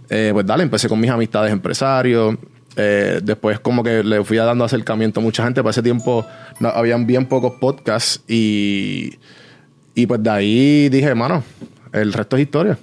Eh, 0.09 0.31
pues 0.33 0.47
dale, 0.47 0.63
empecé 0.63 0.89
con 0.89 1.01
mis 1.01 1.11
amistades 1.11 1.53
empresarios. 1.53 2.37
Eh, 2.77 3.21
después 3.23 3.61
como 3.61 3.83
que 3.85 4.03
le 4.03 4.25
fui 4.25 4.37
dando 4.37 4.65
acercamiento 4.65 5.21
a 5.21 5.23
mucha 5.23 5.45
gente. 5.45 5.63
Para 5.63 5.71
ese 5.71 5.83
tiempo 5.83 6.27
no, 6.61 6.69
habían 6.69 7.07
bien 7.07 7.27
pocos 7.27 7.53
podcasts 7.61 8.23
y, 8.29 9.15
y 9.95 10.07
pues 10.07 10.23
de 10.23 10.31
ahí 10.31 10.89
dije, 10.89 11.07
hermano, 11.07 11.43
el 11.93 12.13
resto 12.13 12.37
es 12.37 12.43
historia. 12.43 12.79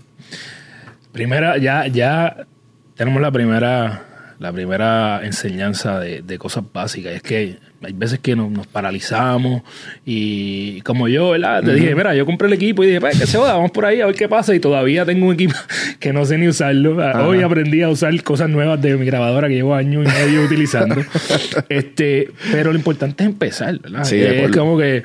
Primera, 1.12 1.58
ya, 1.58 1.88
ya 1.88 2.48
tenemos 2.96 3.22
la 3.22 3.32
primera, 3.32 4.06
la 4.42 4.52
primera 4.52 5.22
enseñanza 5.24 6.00
de, 6.00 6.24
de 6.24 6.38
cosas 6.40 6.64
básicas. 6.74 7.14
Es 7.14 7.22
que 7.22 7.58
hay 7.84 7.94
veces 7.94 8.18
que 8.20 8.36
nos, 8.36 8.50
nos 8.50 8.66
paralizamos 8.66 9.62
y 10.04 10.82
como 10.82 11.08
yo, 11.08 11.30
¿verdad? 11.30 11.64
Te 11.64 11.76
dije, 11.76 11.94
mira, 11.94 12.16
yo 12.16 12.26
compré 12.26 12.48
el 12.48 12.54
equipo 12.54 12.84
y 12.84 12.88
dije, 12.88 13.00
pues 13.00 13.20
que 13.20 13.28
se 13.28 13.38
joda, 13.38 13.54
vamos 13.54 13.70
por 13.70 13.86
ahí 13.86 14.02
a 14.02 14.08
ver 14.08 14.16
qué 14.16 14.28
pasa. 14.28 14.56
Y 14.56 14.60
todavía 14.60 15.06
tengo 15.06 15.28
un 15.28 15.36
equipo 15.36 15.54
que 16.00 16.12
no 16.12 16.26
sé 16.26 16.40
ni 16.40 16.48
usarlo. 16.48 16.98
Hoy 17.24 17.44
aprendí 17.44 17.84
a 17.84 17.90
usar 17.90 18.20
cosas 18.24 18.50
nuevas 18.50 18.82
de 18.82 18.98
mi 18.98 19.06
grabadora 19.06 19.48
que 19.48 19.54
llevo 19.54 19.76
años 19.76 20.08
y 20.08 20.12
medio 20.12 20.44
utilizando. 20.44 20.96
este, 21.70 22.32
pero 22.52 22.72
lo 22.72 22.78
importante 22.80 23.24
es 23.24 23.30
empezar, 23.30 23.80
¿verdad? 23.80 24.06
Sí, 24.06 24.20
es 24.20 24.50
como 24.52 24.76
que 24.76 25.04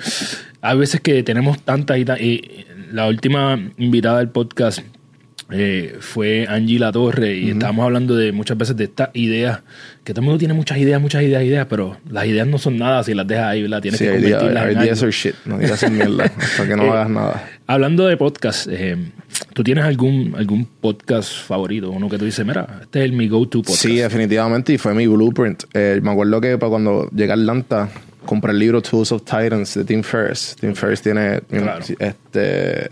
hay 0.63 0.79
veces 0.79 1.03
que 1.03 1.23
tenemos 1.23 1.61
tantas 1.61 1.99
y, 1.99 2.05
y 2.23 2.67
la 2.91 3.07
última 3.07 3.61
invitada 3.77 4.21
del 4.21 4.31
podcast 4.31 4.81
eh, 5.51 5.97
fue 6.01 6.47
Angie 6.49 6.79
La 6.79 6.91
Torre 6.93 7.37
y 7.37 7.51
estábamos 7.51 7.85
hablando 7.85 8.17
de 8.17 8.33
muchas 8.33 8.59
veces 8.59 8.77
de 8.77 8.85
estas 8.85 9.11
ideas, 9.15 9.61
que 10.05 10.13
todo 10.13 10.21
el 10.23 10.27
mundo 10.27 10.39
tiene 10.39 10.55
muchas 10.55 10.79
ideas, 10.79 11.01
muchas 11.01 11.23
ideas, 11.23 11.43
ideas, 11.45 11.67
pero 11.71 11.97
las 12.11 12.27
ideas 12.27 12.47
no 12.47 12.59
son 12.59 12.79
nada 12.79 13.03
si 13.05 13.15
las 13.15 13.27
dejas 13.27 13.45
ahí, 13.47 13.63
¿verdad? 13.63 13.81
Tienes 13.81 13.99
Sí, 13.99 14.07
que 14.07 14.19
ideas 14.19 14.43
en 14.43 14.57
algo. 14.57 14.81
are 14.81 15.11
shit. 15.13 15.35
No 15.45 15.59
digas 15.59 15.91
mierda 15.91 16.25
hasta 16.37 16.67
que 16.67 16.77
no 16.77 16.85
Eh, 16.85 16.91
hagas 16.91 17.11
nada. 17.11 17.49
Hablando 17.67 18.07
de 18.07 18.17
podcast, 18.17 18.67
eh, 18.71 18.97
¿tú 19.55 19.63
tienes 19.63 19.85
algún, 19.85 20.35
algún 20.37 20.65
podcast 20.67 21.33
favorito? 21.33 21.91
Uno 21.91 22.09
que 22.09 22.19
tú 22.19 22.25
dices, 22.25 22.45
mira, 22.45 22.81
este 22.83 23.05
es 23.05 23.13
mi 23.13 23.29
go-to 23.29 23.63
podcast. 23.63 23.83
Sí, 23.83 23.97
definitivamente, 23.97 24.73
y 24.73 24.79
fue 24.79 24.95
mi 24.95 25.07
blueprint. 25.07 25.65
Me 25.75 26.11
acuerdo 26.11 26.41
que 26.41 26.59
para 26.59 26.71
cuando 26.71 27.09
llegué 27.11 27.31
a 27.31 27.35
Atlanta, 27.35 27.89
compré 28.25 28.51
el 28.53 28.59
libro 28.59 28.83
Tools 28.83 29.13
of 29.13 29.23
Titans 29.23 29.75
de 29.75 29.85
Tim 29.85 30.03
Ferriss. 30.03 30.57
Tim 30.61 30.75
Ferriss 30.75 31.03
tiene, 31.03 31.41
Claro. 31.49 31.85
este, 31.99 32.91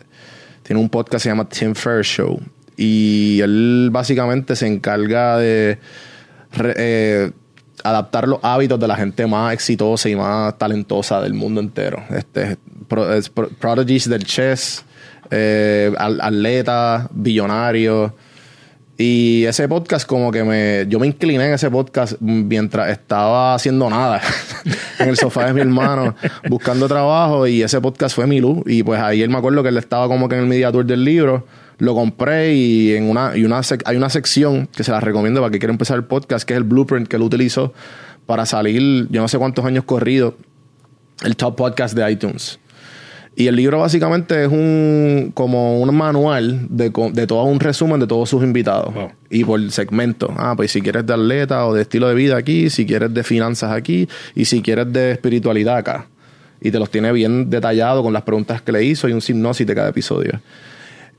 tiene 0.65 0.81
un 0.83 0.89
podcast 0.89 1.13
que 1.13 1.19
se 1.21 1.29
llama 1.29 1.49
Tim 1.49 1.75
Ferriss 1.77 2.09
Show. 2.09 2.41
Y 2.77 3.41
él 3.41 3.91
básicamente 3.93 4.57
se 4.57 4.67
encarga 4.67 5.39
de 5.39 5.79
eh, 6.77 7.31
adaptar 7.85 8.27
los 8.27 8.41
hábitos 8.43 8.81
de 8.81 8.89
la 8.89 8.97
gente 8.97 9.27
más 9.29 9.53
exitosa 9.55 10.09
y 10.09 10.17
más 10.17 10.59
talentosa 10.59 11.21
del 11.21 11.35
mundo 11.35 11.61
entero. 11.61 12.03
Este, 12.11 12.57
pro- 12.89 13.13
es 13.15 13.29
pro- 13.29 13.49
prodigies 13.51 14.09
del 14.09 14.25
chess, 14.25 14.85
eh, 15.31 15.93
atletas. 15.99 17.09
Y 18.97 19.45
ese 19.45 19.69
podcast 19.69 20.07
como 20.07 20.31
que 20.31 20.45
me... 20.45 20.87
Yo 20.89 21.01
me 21.01 21.07
incliné 21.07 21.47
en 21.47 21.55
ese 21.55 21.71
podcast 21.71 22.15
mientras 22.21 22.91
estaba 22.91 23.55
haciendo 23.55 23.91
nada 23.91 24.21
en 24.99 25.09
el 25.09 25.17
sofá 25.17 25.47
de 25.47 25.53
mi 25.53 25.61
hermano 25.63 26.15
buscando 26.49 26.87
trabajo 26.87 27.47
y 27.47 27.63
ese 27.63 27.81
podcast 27.81 28.15
fue 28.15 28.27
mi 28.27 28.41
luz. 28.41 28.63
Y 28.67 28.83
pues 28.83 29.01
ahí 29.01 29.23
él 29.23 29.31
me 29.31 29.39
acuerdo 29.39 29.63
que 29.63 29.71
él 29.71 29.79
estaba 29.79 30.07
como 30.07 30.29
que 30.29 30.37
en 30.37 30.43
el 30.43 30.47
media 30.47 30.71
tour 30.71 30.85
del 30.85 31.05
libro. 31.05 31.45
Lo 31.79 31.95
compré 31.95 32.55
y 32.55 32.95
en 32.95 33.11
una, 33.11 33.37
y 33.37 33.45
una 33.45 33.61
hay 33.85 33.97
una 33.97 34.09
sección 34.09 34.69
que 34.69 34.85
se 34.85 34.93
la 34.93 35.01
recomiendo 35.01 35.41
para 35.41 35.51
que 35.51 35.59
quiera 35.59 35.73
empezar 35.73 35.97
el 35.97 36.05
podcast, 36.05 36.47
que 36.47 36.55
es 36.55 36.59
el 36.59 36.65
blueprint 36.65 37.09
que 37.09 37.17
él 37.17 37.23
utilizó 37.23 37.73
para 38.27 38.47
salir, 38.47 39.09
yo 39.11 39.21
no 39.21 39.29
sé 39.29 39.39
cuántos 39.39 39.65
años 39.65 39.85
corrido, 39.85 40.37
el 41.25 41.37
top 41.37 41.57
podcast 41.57 41.97
de 41.97 42.11
iTunes. 42.11 42.59
Y 43.37 43.49
el 43.49 43.57
libro 43.57 43.81
básicamente 43.81 44.45
es 44.45 44.49
un 44.51 45.33
como 45.35 45.81
un 45.81 45.95
manual 45.95 46.67
de, 46.71 46.93
de 47.13 47.27
todo 47.27 47.43
un 47.45 47.59
resumen 47.59 47.99
de 47.99 48.07
todos 48.07 48.29
sus 48.29 48.45
invitados. 48.45 48.95
Y 49.29 49.45
por 49.45 49.71
segmento. 49.73 50.33
Ah, 50.37 50.55
pues 50.57 50.71
si 50.71 50.81
quieres 50.81 51.05
de 51.05 51.15
atleta 51.15 51.67
o 51.67 51.75
de 51.75 51.83
estilo 51.83 52.09
de 52.09 52.15
vida 52.15 52.37
aquí, 52.37 52.71
si 52.71 52.87
quieres 52.87 53.13
de 53.13 53.25
finanzas 53.25 53.73
aquí 53.73 54.09
y 54.37 54.45
si 54.45 54.63
quieres 54.63 54.93
de 54.93 55.13
espiritualidad 55.13 55.79
acá. 55.79 56.07
Y 56.61 56.71
te 56.71 56.79
los 56.79 56.91
tiene 56.91 57.13
bien 57.13 57.51
detallado 57.51 58.03
con 58.03 58.13
las 58.13 58.23
preguntas 58.23 58.63
que 58.63 58.71
le 58.71 58.85
hizo 58.85 59.09
y 59.09 59.13
un 59.13 59.21
hipnosis 59.27 59.67
de 59.67 59.75
cada 59.75 59.89
episodio. 59.89 60.41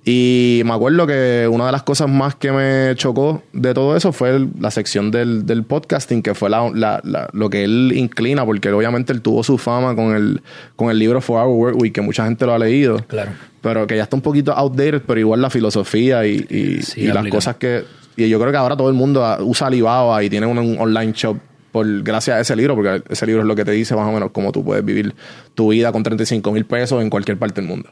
Y 0.07 0.61
me 0.65 0.73
acuerdo 0.73 1.07
que 1.07 1.49
una 1.51 1.65
de 1.65 1.71
las 1.71 1.81
cosas 1.81 2.07
más 2.07 2.35
que 2.35 2.51
me 2.51 2.93
chocó 2.95 3.41
de 3.53 3.73
todo 3.73 3.97
eso 3.97 4.11
fue 4.11 4.47
la 4.59 4.69
sección 4.69 5.09
del, 5.09 5.47
del, 5.47 5.63
podcasting, 5.63 6.21
que 6.21 6.35
fue 6.35 6.47
la, 6.51 7.01
lo 7.33 7.49
que 7.49 7.63
él 7.63 7.91
inclina, 7.95 8.45
porque 8.45 8.71
obviamente 8.71 9.13
él 9.13 9.23
tuvo 9.23 9.43
su 9.43 9.57
fama 9.57 9.95
con 9.95 10.15
el, 10.15 10.43
con 10.75 10.91
el 10.91 10.99
libro 10.99 11.21
For 11.21 11.43
Our 11.43 11.55
Work 11.55 11.81
Week, 11.81 11.91
que 11.91 12.01
mucha 12.01 12.23
gente 12.25 12.45
lo 12.45 12.53
ha 12.53 12.59
leído. 12.59 12.97
Claro. 13.07 13.31
Pero 13.61 13.87
que 13.87 13.97
ya 13.97 14.03
está 14.03 14.15
un 14.15 14.21
poquito 14.21 14.53
outdated, 14.53 15.01
pero 15.07 15.19
igual 15.19 15.41
la 15.41 15.49
filosofía 15.49 16.23
y, 16.27 16.45
y, 16.51 17.07
las 17.07 17.27
cosas 17.29 17.55
que. 17.55 17.83
Y 18.15 18.29
yo 18.29 18.39
creo 18.39 18.51
que 18.51 18.57
ahora 18.57 18.77
todo 18.77 18.89
el 18.89 18.95
mundo 18.95 19.25
usa 19.39 19.67
Alibaba 19.67 20.23
y 20.23 20.29
tiene 20.29 20.45
un, 20.45 20.77
online 20.79 21.13
shop 21.13 21.37
por 21.71 22.03
gracias 22.03 22.37
a 22.37 22.39
ese 22.41 22.55
libro, 22.55 22.75
porque 22.75 23.01
ese 23.09 23.25
libro 23.25 23.41
es 23.41 23.47
lo 23.47 23.55
que 23.55 23.65
te 23.65 23.71
dice 23.71 23.95
más 23.95 24.07
o 24.07 24.11
menos 24.11 24.29
cómo 24.31 24.51
tú 24.51 24.63
puedes 24.63 24.85
vivir 24.85 25.15
tu 25.55 25.69
vida 25.69 25.91
con 25.91 26.03
35 26.03 26.51
mil 26.51 26.65
pesos 26.65 27.01
en 27.01 27.09
cualquier 27.09 27.39
parte 27.39 27.59
del 27.59 27.67
mundo. 27.67 27.89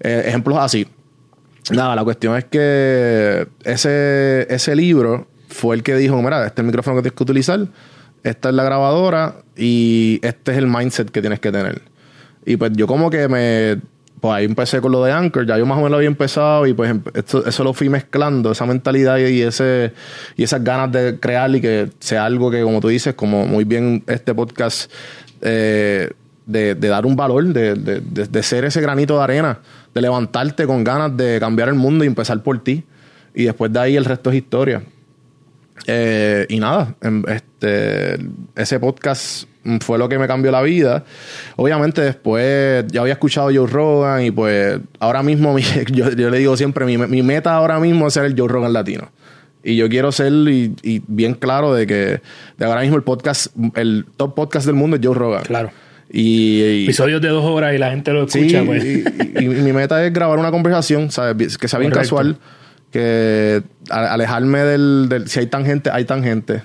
Eh, 0.00 0.24
ejemplos 0.26 0.56
así. 0.58 0.86
Nada, 1.70 1.94
la 1.94 2.02
cuestión 2.02 2.36
es 2.36 2.44
que 2.44 3.46
ese, 3.64 4.46
ese 4.50 4.74
libro 4.74 5.28
fue 5.48 5.76
el 5.76 5.82
que 5.82 5.94
dijo, 5.96 6.20
mira, 6.20 6.44
este 6.44 6.60
es 6.60 6.64
el 6.64 6.66
micrófono 6.66 6.96
que 6.96 7.02
tienes 7.02 7.16
que 7.16 7.22
utilizar, 7.22 7.66
esta 8.24 8.48
es 8.48 8.54
la 8.54 8.64
grabadora 8.64 9.36
y 9.56 10.18
este 10.22 10.52
es 10.52 10.58
el 10.58 10.66
mindset 10.66 11.10
que 11.10 11.20
tienes 11.20 11.40
que 11.40 11.52
tener. 11.52 11.82
Y 12.44 12.56
pues 12.56 12.72
yo 12.74 12.86
como 12.86 13.10
que 13.10 13.28
me... 13.28 13.80
Pues 14.20 14.34
ahí 14.34 14.44
empecé 14.44 14.80
con 14.80 14.92
lo 14.92 15.02
de 15.02 15.10
Anchor, 15.10 15.44
ya 15.46 15.58
yo 15.58 15.66
más 15.66 15.74
o 15.74 15.78
menos 15.78 15.90
lo 15.90 15.96
había 15.96 16.06
empezado 16.06 16.64
y 16.68 16.74
pues 16.74 16.94
eso 17.24 17.64
lo 17.64 17.72
fui 17.72 17.88
mezclando, 17.88 18.52
esa 18.52 18.64
mentalidad 18.66 19.18
y, 19.18 19.42
ese, 19.42 19.94
y 20.36 20.44
esas 20.44 20.62
ganas 20.62 20.92
de 20.92 21.18
crear 21.18 21.52
y 21.52 21.60
que 21.60 21.90
sea 21.98 22.24
algo 22.24 22.48
que, 22.48 22.62
como 22.62 22.80
tú 22.80 22.86
dices, 22.86 23.14
como 23.14 23.46
muy 23.46 23.64
bien 23.64 24.04
este 24.06 24.32
podcast, 24.32 24.92
eh, 25.40 26.12
de, 26.46 26.74
dar 26.76 27.04
un 27.04 27.16
valor, 27.16 27.46
de, 27.46 27.74
de 27.74 28.42
ser 28.44 28.64
ese 28.64 28.80
granito 28.80 29.16
de 29.16 29.24
arena 29.24 29.58
de 29.94 30.00
levantarte 30.00 30.66
con 30.66 30.84
ganas 30.84 31.16
de 31.16 31.38
cambiar 31.40 31.68
el 31.68 31.74
mundo 31.74 32.04
y 32.04 32.06
empezar 32.06 32.42
por 32.42 32.62
ti. 32.62 32.84
Y 33.34 33.44
después 33.44 33.72
de 33.72 33.80
ahí 33.80 33.96
el 33.96 34.04
resto 34.04 34.30
es 34.30 34.36
historia. 34.36 34.82
Eh, 35.86 36.46
y 36.48 36.58
nada, 36.60 36.94
em, 37.00 37.22
este, 37.28 38.18
ese 38.54 38.78
podcast 38.78 39.48
fue 39.80 39.98
lo 39.98 40.08
que 40.08 40.18
me 40.18 40.26
cambió 40.26 40.50
la 40.50 40.62
vida. 40.62 41.04
Obviamente 41.56 42.02
después 42.02 42.84
ya 42.88 43.00
había 43.00 43.14
escuchado 43.14 43.50
Joe 43.54 43.66
Rogan 43.66 44.24
y 44.24 44.30
pues 44.30 44.78
ahora 44.98 45.22
mismo 45.22 45.56
yo, 45.92 46.10
le 46.10 46.38
digo 46.38 46.56
siempre, 46.56 46.84
mi, 46.84 47.22
meta 47.22 47.54
ahora 47.54 47.78
mismo 47.78 48.06
es 48.06 48.14
ser 48.14 48.24
el 48.24 48.38
Joe 48.38 48.48
Rogan 48.48 48.72
latino. 48.72 49.10
Y 49.64 49.76
yo 49.76 49.88
quiero 49.88 50.10
ser 50.10 50.32
y, 50.32 51.02
bien 51.06 51.34
claro 51.34 51.72
de 51.72 51.86
que 51.86 52.20
de 52.58 52.64
ahora 52.64 52.80
mismo 52.80 52.96
el 52.96 53.04
podcast, 53.04 53.54
el 53.76 54.06
top 54.16 54.34
podcast 54.34 54.66
del 54.66 54.74
mundo 54.74 54.96
es 54.96 55.02
Joe 55.04 55.14
Rogan. 55.14 55.44
Claro. 55.44 55.70
Y, 56.14 56.84
Episodios 56.84 57.22
de 57.22 57.28
dos 57.28 57.44
horas 57.44 57.74
y 57.74 57.78
la 57.78 57.90
gente 57.90 58.12
lo 58.12 58.24
escucha, 58.24 58.62
pues. 58.64 58.84
Y, 58.84 59.48
mi 59.48 59.72
meta 59.72 60.04
es 60.04 60.12
grabar 60.12 60.38
una 60.38 60.50
conversación, 60.50 61.10
¿sabes? 61.10 61.56
Que 61.56 61.68
sea 61.68 61.78
bien 61.78 61.90
casual. 61.90 62.36
Que 62.90 63.62
alejarme 63.88 64.58
del, 64.60 65.24
Si 65.26 65.40
hay 65.40 65.46
tangente, 65.46 65.90
hay 65.90 66.04
tangente. 66.04 66.62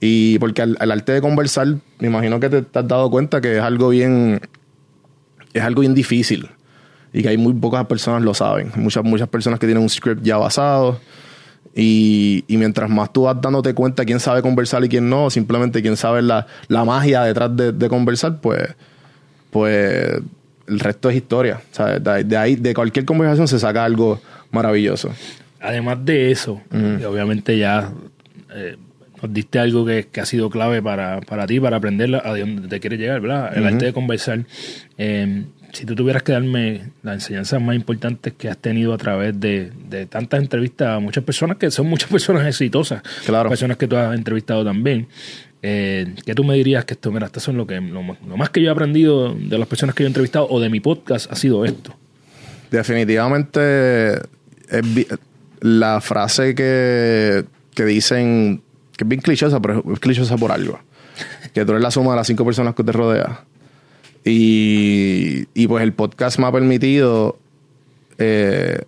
Y 0.00 0.38
porque 0.40 0.62
al, 0.62 0.90
arte 0.90 1.12
de 1.12 1.20
conversar, 1.20 1.68
me 2.00 2.08
imagino 2.08 2.40
que 2.40 2.48
te, 2.50 2.78
has 2.78 2.88
dado 2.88 3.08
cuenta 3.10 3.40
que 3.40 3.58
es 3.58 3.62
algo 3.62 3.90
bien. 3.90 4.40
Es 5.52 5.62
algo 5.62 5.82
bien 5.82 5.94
difícil. 5.94 6.48
Y 7.12 7.22
que 7.22 7.28
hay 7.28 7.36
muy 7.36 7.54
pocas 7.54 7.86
personas 7.86 8.22
lo 8.22 8.34
saben. 8.34 8.72
Muchas, 8.74 9.04
muchas 9.04 9.28
personas 9.28 9.60
que 9.60 9.66
tienen 9.66 9.84
un 9.84 9.88
script 9.88 10.24
ya 10.24 10.36
basado 10.36 10.98
y, 11.76 12.44
mientras 12.48 12.88
más 12.88 13.12
tú 13.12 13.22
vas 13.22 13.40
dándote 13.40 13.74
cuenta 13.74 14.04
quién 14.04 14.20
sabe 14.20 14.42
conversar 14.42 14.84
y 14.84 14.88
quién 14.88 15.08
no, 15.08 15.28
simplemente 15.30 15.82
quién 15.82 15.96
sabe 15.96 16.22
la, 16.22 16.46
magia 16.68 17.22
detrás 17.22 17.50
de, 17.56 17.88
conversar, 17.88 18.40
pues, 18.40 18.74
pues 19.50 20.20
el 20.68 20.80
resto 20.80 21.10
es 21.10 21.16
historia. 21.16 21.60
De, 22.00 22.36
ahí, 22.36 22.56
de 22.56 22.74
cualquier 22.74 23.04
conversación 23.04 23.48
se 23.48 23.58
saca 23.58 23.84
algo 23.84 24.20
maravilloso. 24.52 25.10
Además 25.60 26.04
de 26.04 26.30
eso, 26.30 26.60
obviamente 26.70 27.58
ya 27.58 27.90
eh, 28.54 28.76
nos 29.20 29.32
diste 29.32 29.58
algo 29.58 29.84
que, 29.84 30.06
ha 30.20 30.26
sido 30.26 30.50
clave 30.50 30.80
para, 30.80 31.20
para 31.22 31.46
ti, 31.46 31.58
para 31.58 31.78
aprender 31.78 32.14
a 32.14 32.36
dónde 32.36 32.68
te 32.68 32.78
quieres 32.78 33.00
llegar, 33.00 33.20
¿verdad? 33.20 33.56
El 33.56 33.66
arte 33.66 33.86
de 33.86 33.92
conversar. 33.92 34.44
Eh, 34.98 35.44
si 35.74 35.84
tú 35.84 35.94
tuvieras 35.94 36.22
que 36.22 36.32
darme 36.32 36.90
las 37.02 37.14
enseñanzas 37.14 37.60
más 37.60 37.74
importantes 37.74 38.32
que 38.34 38.48
has 38.48 38.56
tenido 38.56 38.94
a 38.94 38.98
través 38.98 39.38
de, 39.38 39.72
tantas 40.08 40.40
entrevistas 40.40 40.88
a 40.88 41.00
muchas 41.00 41.24
personas, 41.24 41.56
que 41.56 41.70
son 41.70 41.86
muchas 41.86 42.08
personas 42.10 42.46
exitosas, 42.46 43.02
claro. 43.26 43.48
personas 43.48 43.76
que 43.76 43.88
tú 43.88 43.96
has 43.96 44.14
entrevistado 44.14 44.64
también, 44.64 45.08
eh, 45.62 46.14
¿qué 46.24 46.34
tú 46.34 46.44
me 46.44 46.54
dirías 46.54 46.84
que 46.84 46.94
esto, 46.94 47.10
mira, 47.10 47.26
esto 47.26 47.40
son 47.40 47.56
lo, 47.56 47.66
que, 47.66 47.80
lo, 47.80 48.02
más 48.02 48.50
que 48.50 48.62
yo 48.62 48.68
he 48.68 48.72
aprendido 48.72 49.34
de 49.34 49.58
las 49.58 49.66
personas 49.66 49.94
que 49.94 50.04
yo 50.04 50.06
he 50.06 50.10
entrevistado 50.10 50.46
o 50.48 50.60
de 50.60 50.68
mi 50.68 50.80
podcast 50.80 51.30
ha 51.30 51.36
sido 51.36 51.64
esto? 51.64 51.96
Definitivamente, 52.70 54.20
la 55.60 56.00
frase 56.00 56.54
que, 56.54 57.44
que 57.74 57.84
dicen, 57.84 58.62
que 58.96 59.04
es 59.04 59.08
bien 59.08 59.20
clichosa, 59.20 59.60
pero 59.60 59.82
es 59.92 60.00
clichosa 60.00 60.36
por 60.36 60.52
algo, 60.52 60.78
que 61.52 61.64
tú 61.64 61.72
eres 61.72 61.82
la 61.82 61.90
suma 61.90 62.12
de 62.12 62.16
las 62.18 62.26
cinco 62.26 62.44
personas 62.44 62.74
que 62.74 62.84
te 62.84 62.92
rodean 62.92 63.38
y, 64.24 65.46
y 65.54 65.66
pues 65.68 65.82
el 65.82 65.92
podcast 65.92 66.38
me 66.38 66.46
ha 66.46 66.52
permitido 66.52 67.38
eh, 68.18 68.82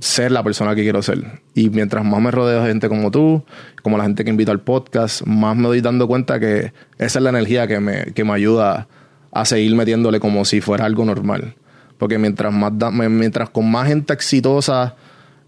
ser 0.00 0.32
la 0.32 0.42
persona 0.42 0.74
que 0.74 0.82
quiero 0.82 1.02
ser. 1.02 1.42
Y 1.54 1.70
mientras 1.70 2.04
más 2.04 2.20
me 2.20 2.30
rodeo 2.30 2.62
de 2.62 2.68
gente 2.68 2.88
como 2.88 3.10
tú, 3.10 3.44
como 3.82 3.98
la 3.98 4.04
gente 4.04 4.24
que 4.24 4.30
invito 4.30 4.50
al 4.50 4.60
podcast, 4.60 5.22
más 5.26 5.56
me 5.56 5.68
doy 5.68 5.80
dando 5.80 6.08
cuenta 6.08 6.40
que 6.40 6.72
esa 6.98 7.18
es 7.18 7.22
la 7.22 7.30
energía 7.30 7.66
que 7.66 7.80
me, 7.80 8.06
que 8.14 8.24
me 8.24 8.32
ayuda 8.32 8.88
a 9.30 9.44
seguir 9.44 9.74
metiéndole 9.74 10.20
como 10.20 10.44
si 10.44 10.60
fuera 10.60 10.84
algo 10.84 11.04
normal. 11.04 11.54
Porque 11.98 12.18
mientras 12.18 12.52
más 12.52 12.72
mientras 12.92 13.50
con 13.50 13.70
más 13.70 13.86
gente 13.86 14.12
exitosa 14.12 14.96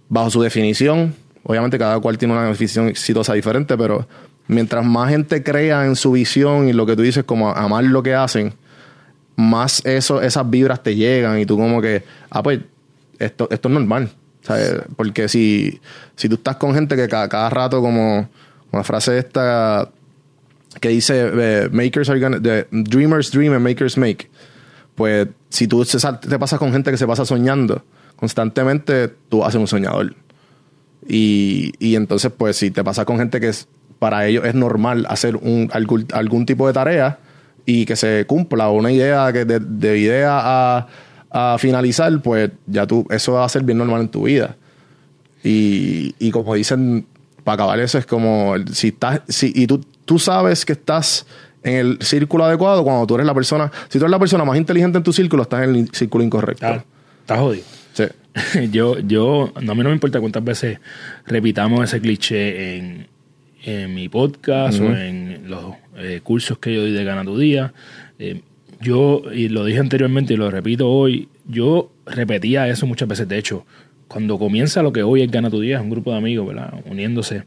bajo 0.08 0.30
su 0.30 0.40
definición, 0.40 1.14
obviamente 1.42 1.78
cada 1.78 1.98
cual 1.98 2.16
tiene 2.16 2.34
una 2.34 2.46
definición 2.46 2.88
exitosa 2.88 3.34
diferente, 3.34 3.76
pero 3.76 4.06
mientras 4.46 4.84
más 4.84 5.10
gente 5.10 5.42
crea 5.42 5.84
en 5.84 5.96
su 5.96 6.12
visión 6.12 6.68
y 6.68 6.72
lo 6.72 6.86
que 6.86 6.94
tú 6.94 7.02
dices 7.02 7.24
como 7.24 7.50
amar 7.50 7.84
lo 7.84 8.02
que 8.02 8.14
hacen, 8.14 8.54
más 9.36 9.84
eso, 9.84 10.20
esas 10.20 10.48
vibras 10.48 10.82
te 10.82 10.94
llegan 10.94 11.38
y 11.38 11.46
tú 11.46 11.56
como 11.56 11.80
que, 11.80 12.04
ah, 12.30 12.42
pues 12.42 12.60
esto, 13.18 13.48
esto 13.50 13.68
es 13.68 13.74
normal. 13.74 14.10
Porque 14.96 15.28
si, 15.28 15.80
si 16.16 16.28
tú 16.28 16.34
estás 16.34 16.56
con 16.56 16.74
gente 16.74 16.96
que 16.96 17.08
cada, 17.08 17.50
rato 17.50 17.80
como 17.80 18.28
una 18.72 18.84
frase 18.84 19.18
esta 19.18 19.88
que 20.80 20.88
dice 20.88 21.30
eh, 21.32 21.68
makers 21.72 22.10
are 22.10 22.66
dreamers 22.70 23.30
dream 23.30 23.52
and 23.52 23.62
makers 23.62 23.96
make 23.96 24.28
pues 24.96 25.28
si 25.48 25.68
tú 25.68 25.84
te 25.84 26.38
pasas 26.38 26.58
con 26.58 26.72
gente 26.72 26.90
que 26.90 26.96
se 26.96 27.06
pasa 27.06 27.24
soñando 27.24 27.84
constantemente 28.16 29.08
tú 29.28 29.44
haces 29.44 29.60
un 29.60 29.68
soñador 29.68 30.16
y, 31.06 31.72
y 31.78 31.94
entonces 31.94 32.32
pues 32.36 32.56
si 32.56 32.72
te 32.72 32.82
pasa 32.82 33.04
con 33.04 33.18
gente 33.18 33.38
que 33.40 33.52
para 34.00 34.26
ellos 34.26 34.44
es 34.44 34.54
normal 34.54 35.06
hacer 35.08 35.36
un, 35.36 35.70
algún 36.12 36.44
tipo 36.44 36.66
de 36.66 36.72
tarea 36.72 37.18
y 37.66 37.84
que 37.86 37.96
se 37.96 38.24
cumpla 38.26 38.68
una 38.70 38.92
idea 38.92 39.32
que 39.32 39.44
de, 39.44 39.98
idea 39.98 40.86
a, 41.30 41.58
finalizar, 41.58 42.20
pues 42.22 42.50
ya 42.66 42.86
tú, 42.86 43.06
eso 43.10 43.32
va 43.32 43.44
a 43.44 43.48
ser 43.48 43.64
bien 43.64 43.78
normal 43.78 44.02
en 44.02 44.08
tu 44.08 44.24
vida. 44.24 44.56
Y, 45.42 46.14
y 46.18 46.30
como 46.30 46.54
dicen, 46.54 47.06
para 47.42 47.54
acabar 47.54 47.80
eso 47.80 47.98
es 47.98 48.06
como, 48.06 48.54
si 48.72 48.88
estás, 48.88 49.20
si, 49.28 49.52
y 49.54 49.66
tú, 49.66 49.84
tú 50.04 50.18
sabes 50.18 50.64
que 50.64 50.72
estás 50.72 51.26
en 51.64 51.74
el 51.74 51.98
círculo 52.02 52.44
adecuado 52.44 52.84
cuando 52.84 53.06
tú 53.06 53.14
eres 53.14 53.26
la 53.26 53.34
persona, 53.34 53.70
si 53.88 53.98
tú 53.98 54.04
eres 54.04 54.10
la 54.10 54.18
persona 54.18 54.44
más 54.44 54.56
inteligente 54.56 54.98
en 54.98 55.04
tu 55.04 55.12
círculo, 55.12 55.42
estás 55.42 55.64
en 55.64 55.74
el 55.74 55.88
círculo 55.92 56.22
incorrecto. 56.22 56.82
estás 57.20 57.38
jodido. 57.38 57.64
Sí. 57.92 58.04
yo, 58.70 58.98
yo, 58.98 59.52
a 59.54 59.60
mí 59.60 59.82
no 59.82 59.88
me 59.88 59.92
importa 59.92 60.20
cuántas 60.20 60.44
veces 60.44 60.78
repitamos 61.26 61.84
ese 61.84 62.00
cliché 62.00 62.76
en, 62.76 63.06
en 63.64 63.94
mi 63.94 64.08
podcast 64.08 64.80
o 64.80 64.94
en 64.94 65.48
los 65.48 65.74
eh, 65.96 66.20
cursos 66.22 66.58
que 66.58 66.74
yo 66.74 66.82
doy 66.82 66.92
de 66.92 67.04
Gana 67.04 67.24
tu 67.24 67.38
Día. 67.38 67.72
Eh, 68.18 68.42
yo, 68.80 69.22
y 69.32 69.48
lo 69.48 69.64
dije 69.64 69.80
anteriormente 69.80 70.34
y 70.34 70.36
lo 70.36 70.50
repito 70.50 70.90
hoy, 70.90 71.28
yo 71.46 71.90
repetía 72.06 72.68
eso 72.68 72.86
muchas 72.86 73.08
veces. 73.08 73.28
De 73.28 73.38
hecho, 73.38 73.64
cuando 74.08 74.38
comienza 74.38 74.82
lo 74.82 74.92
que 74.92 75.02
hoy 75.02 75.22
es 75.22 75.30
Gana 75.30 75.50
tu 75.50 75.60
Día, 75.60 75.76
es 75.76 75.82
un 75.82 75.90
grupo 75.90 76.12
de 76.12 76.18
amigos, 76.18 76.46
¿verdad? 76.46 76.74
Uniéndose 76.86 77.44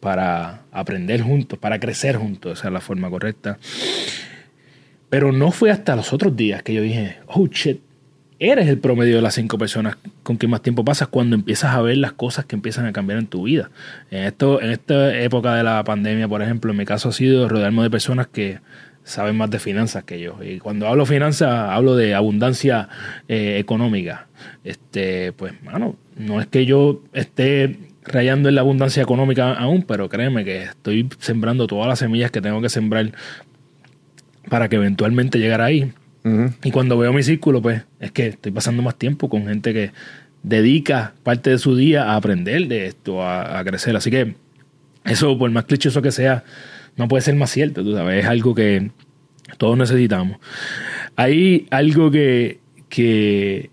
para 0.00 0.62
aprender 0.72 1.22
juntos, 1.22 1.58
para 1.58 1.78
crecer 1.78 2.16
juntos, 2.16 2.58
esa 2.58 2.68
es 2.68 2.74
la 2.74 2.80
forma 2.80 3.08
correcta. 3.10 3.58
Pero 5.08 5.32
no 5.32 5.50
fue 5.50 5.70
hasta 5.70 5.96
los 5.96 6.12
otros 6.12 6.36
días 6.36 6.62
que 6.62 6.74
yo 6.74 6.82
dije, 6.82 7.18
oh 7.26 7.46
shit, 7.46 7.80
eres 8.40 8.68
el 8.68 8.78
promedio 8.78 9.16
de 9.16 9.22
las 9.22 9.34
cinco 9.34 9.58
personas 9.58 9.98
con 10.22 10.36
quien 10.36 10.50
más 10.50 10.62
tiempo 10.62 10.84
pasas 10.84 11.08
cuando 11.08 11.36
empiezas 11.36 11.74
a 11.74 11.82
ver 11.82 11.98
las 11.98 12.12
cosas 12.12 12.46
que 12.46 12.56
empiezan 12.56 12.86
a 12.86 12.92
cambiar 12.92 13.18
en 13.18 13.26
tu 13.26 13.44
vida. 13.44 13.70
En, 14.10 14.24
esto, 14.24 14.60
en 14.62 14.70
esta 14.70 15.16
época 15.20 15.54
de 15.54 15.62
la 15.62 15.84
pandemia, 15.84 16.26
por 16.26 16.40
ejemplo, 16.42 16.70
en 16.72 16.78
mi 16.78 16.86
caso 16.86 17.10
ha 17.10 17.12
sido 17.12 17.48
rodearme 17.48 17.82
de 17.82 17.90
personas 17.90 18.26
que 18.26 18.58
saben 19.04 19.36
más 19.36 19.50
de 19.50 19.58
finanzas 19.58 20.04
que 20.04 20.20
yo. 20.20 20.38
Y 20.42 20.58
cuando 20.58 20.88
hablo 20.88 21.04
finanzas, 21.04 21.50
hablo 21.70 21.96
de 21.96 22.14
abundancia 22.14 22.88
eh, 23.28 23.58
económica. 23.58 24.26
Este, 24.64 25.32
pues, 25.32 25.62
mano, 25.62 25.96
no 26.16 26.40
es 26.40 26.46
que 26.46 26.64
yo 26.64 27.02
esté 27.12 27.78
rayando 28.04 28.48
en 28.48 28.54
la 28.54 28.62
abundancia 28.62 29.02
económica 29.02 29.52
aún, 29.52 29.82
pero 29.82 30.08
créeme 30.08 30.44
que 30.44 30.62
estoy 30.62 31.08
sembrando 31.18 31.66
todas 31.66 31.88
las 31.88 31.98
semillas 31.98 32.30
que 32.30 32.40
tengo 32.40 32.62
que 32.62 32.70
sembrar 32.70 33.12
para 34.48 34.68
que 34.70 34.76
eventualmente 34.76 35.38
llegara 35.38 35.66
ahí. 35.66 35.92
Y 36.62 36.70
cuando 36.70 36.98
veo 36.98 37.12
mi 37.12 37.22
círculo, 37.22 37.62
pues 37.62 37.82
es 37.98 38.12
que 38.12 38.28
estoy 38.28 38.52
pasando 38.52 38.82
más 38.82 38.96
tiempo 38.96 39.28
con 39.28 39.46
gente 39.46 39.72
que 39.72 39.92
dedica 40.42 41.14
parte 41.22 41.50
de 41.50 41.58
su 41.58 41.76
día 41.76 42.04
a 42.04 42.16
aprender 42.16 42.66
de 42.68 42.86
esto, 42.86 43.26
a, 43.26 43.62
crecer. 43.64 43.96
Así 43.96 44.10
que 44.10 44.34
eso, 45.04 45.38
por 45.38 45.50
más 45.50 45.64
clichoso 45.64 46.02
que 46.02 46.12
sea, 46.12 46.44
no 46.96 47.08
puede 47.08 47.22
ser 47.22 47.34
más 47.36 47.50
cierto, 47.50 47.82
tú 47.82 47.94
sabes, 47.94 48.24
es 48.24 48.30
algo 48.30 48.54
que 48.54 48.90
todos 49.56 49.78
necesitamos. 49.78 50.38
Hay 51.16 51.66
algo 51.70 52.10
que, 52.10 52.60
que, 52.88 53.70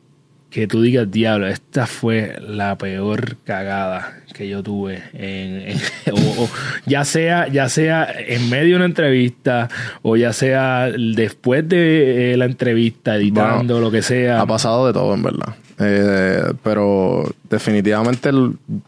que 0.50 0.68
tú 0.68 0.82
digas, 0.82 1.10
diablo, 1.12 1.48
esta 1.48 1.88
fue 1.88 2.38
la 2.42 2.78
peor 2.78 3.38
cagada 3.44 4.22
que 4.34 4.48
yo 4.48 4.64
tuve, 4.64 5.04
en, 5.14 5.78
o, 6.14 6.50
ya, 6.86 7.04
sea, 7.04 7.48
ya 7.48 7.70
sea 7.70 8.08
en 8.10 8.50
medio 8.50 8.72
de 8.72 8.76
una 8.78 8.86
entrevista 8.86 9.68
o 10.04 10.16
ya 10.16 10.32
sea 10.32 10.90
después 10.90 11.68
de 11.68 12.34
eh, 12.34 12.38
la 12.38 12.46
entrevista, 12.46 13.16
editando, 13.16 13.80
lo 13.80 13.92
que 13.92 14.02
sea. 14.02 14.42
Ha 14.42 14.46
pasado 14.46 14.88
de 14.88 14.94
todo, 14.94 15.14
en 15.14 15.24
verdad. 15.24 15.56
Eh, 15.80 16.54
pero 16.64 17.24
definitivamente, 17.50 18.32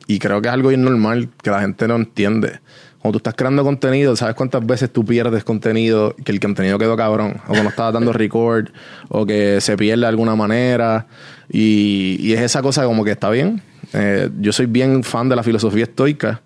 y 0.07 0.19
creo 0.19 0.41
que 0.41 0.47
es 0.47 0.53
algo 0.53 0.71
normal 0.71 1.29
que 1.41 1.51
la 1.51 1.61
gente 1.61 1.87
no 1.87 1.95
entiende. 1.95 2.59
Cuando 3.01 3.13
tú 3.13 3.17
estás 3.19 3.35
creando 3.35 3.63
contenido, 3.63 4.15
¿sabes 4.17 4.35
cuántas 4.35 4.65
veces 4.65 4.91
tú 4.91 5.05
pierdes 5.05 5.45
contenido 5.45 6.15
que 6.25 6.33
el 6.33 6.39
contenido 6.39 6.77
quedó 6.77 6.97
cabrón? 6.97 7.37
O 7.47 7.53
que 7.53 7.63
no 7.63 7.69
estabas 7.69 7.93
dando 7.93 8.11
record, 8.11 8.69
o 9.07 9.25
que 9.25 9.61
se 9.61 9.77
pierde 9.77 10.01
de 10.01 10.07
alguna 10.07 10.35
manera. 10.35 11.07
Y, 11.49 12.33
es 12.33 12.41
esa 12.41 12.61
cosa 12.61 12.83
como 12.83 13.05
que 13.05 13.11
está 13.11 13.29
bien, 13.29 13.61
eh, 13.93 14.29
yo 14.39 14.51
soy 14.51 14.65
bien 14.65 15.03
fan 15.03 15.29
de 15.29 15.35
la 15.35 15.43
filosofía 15.43 15.83
estoica 15.83 16.41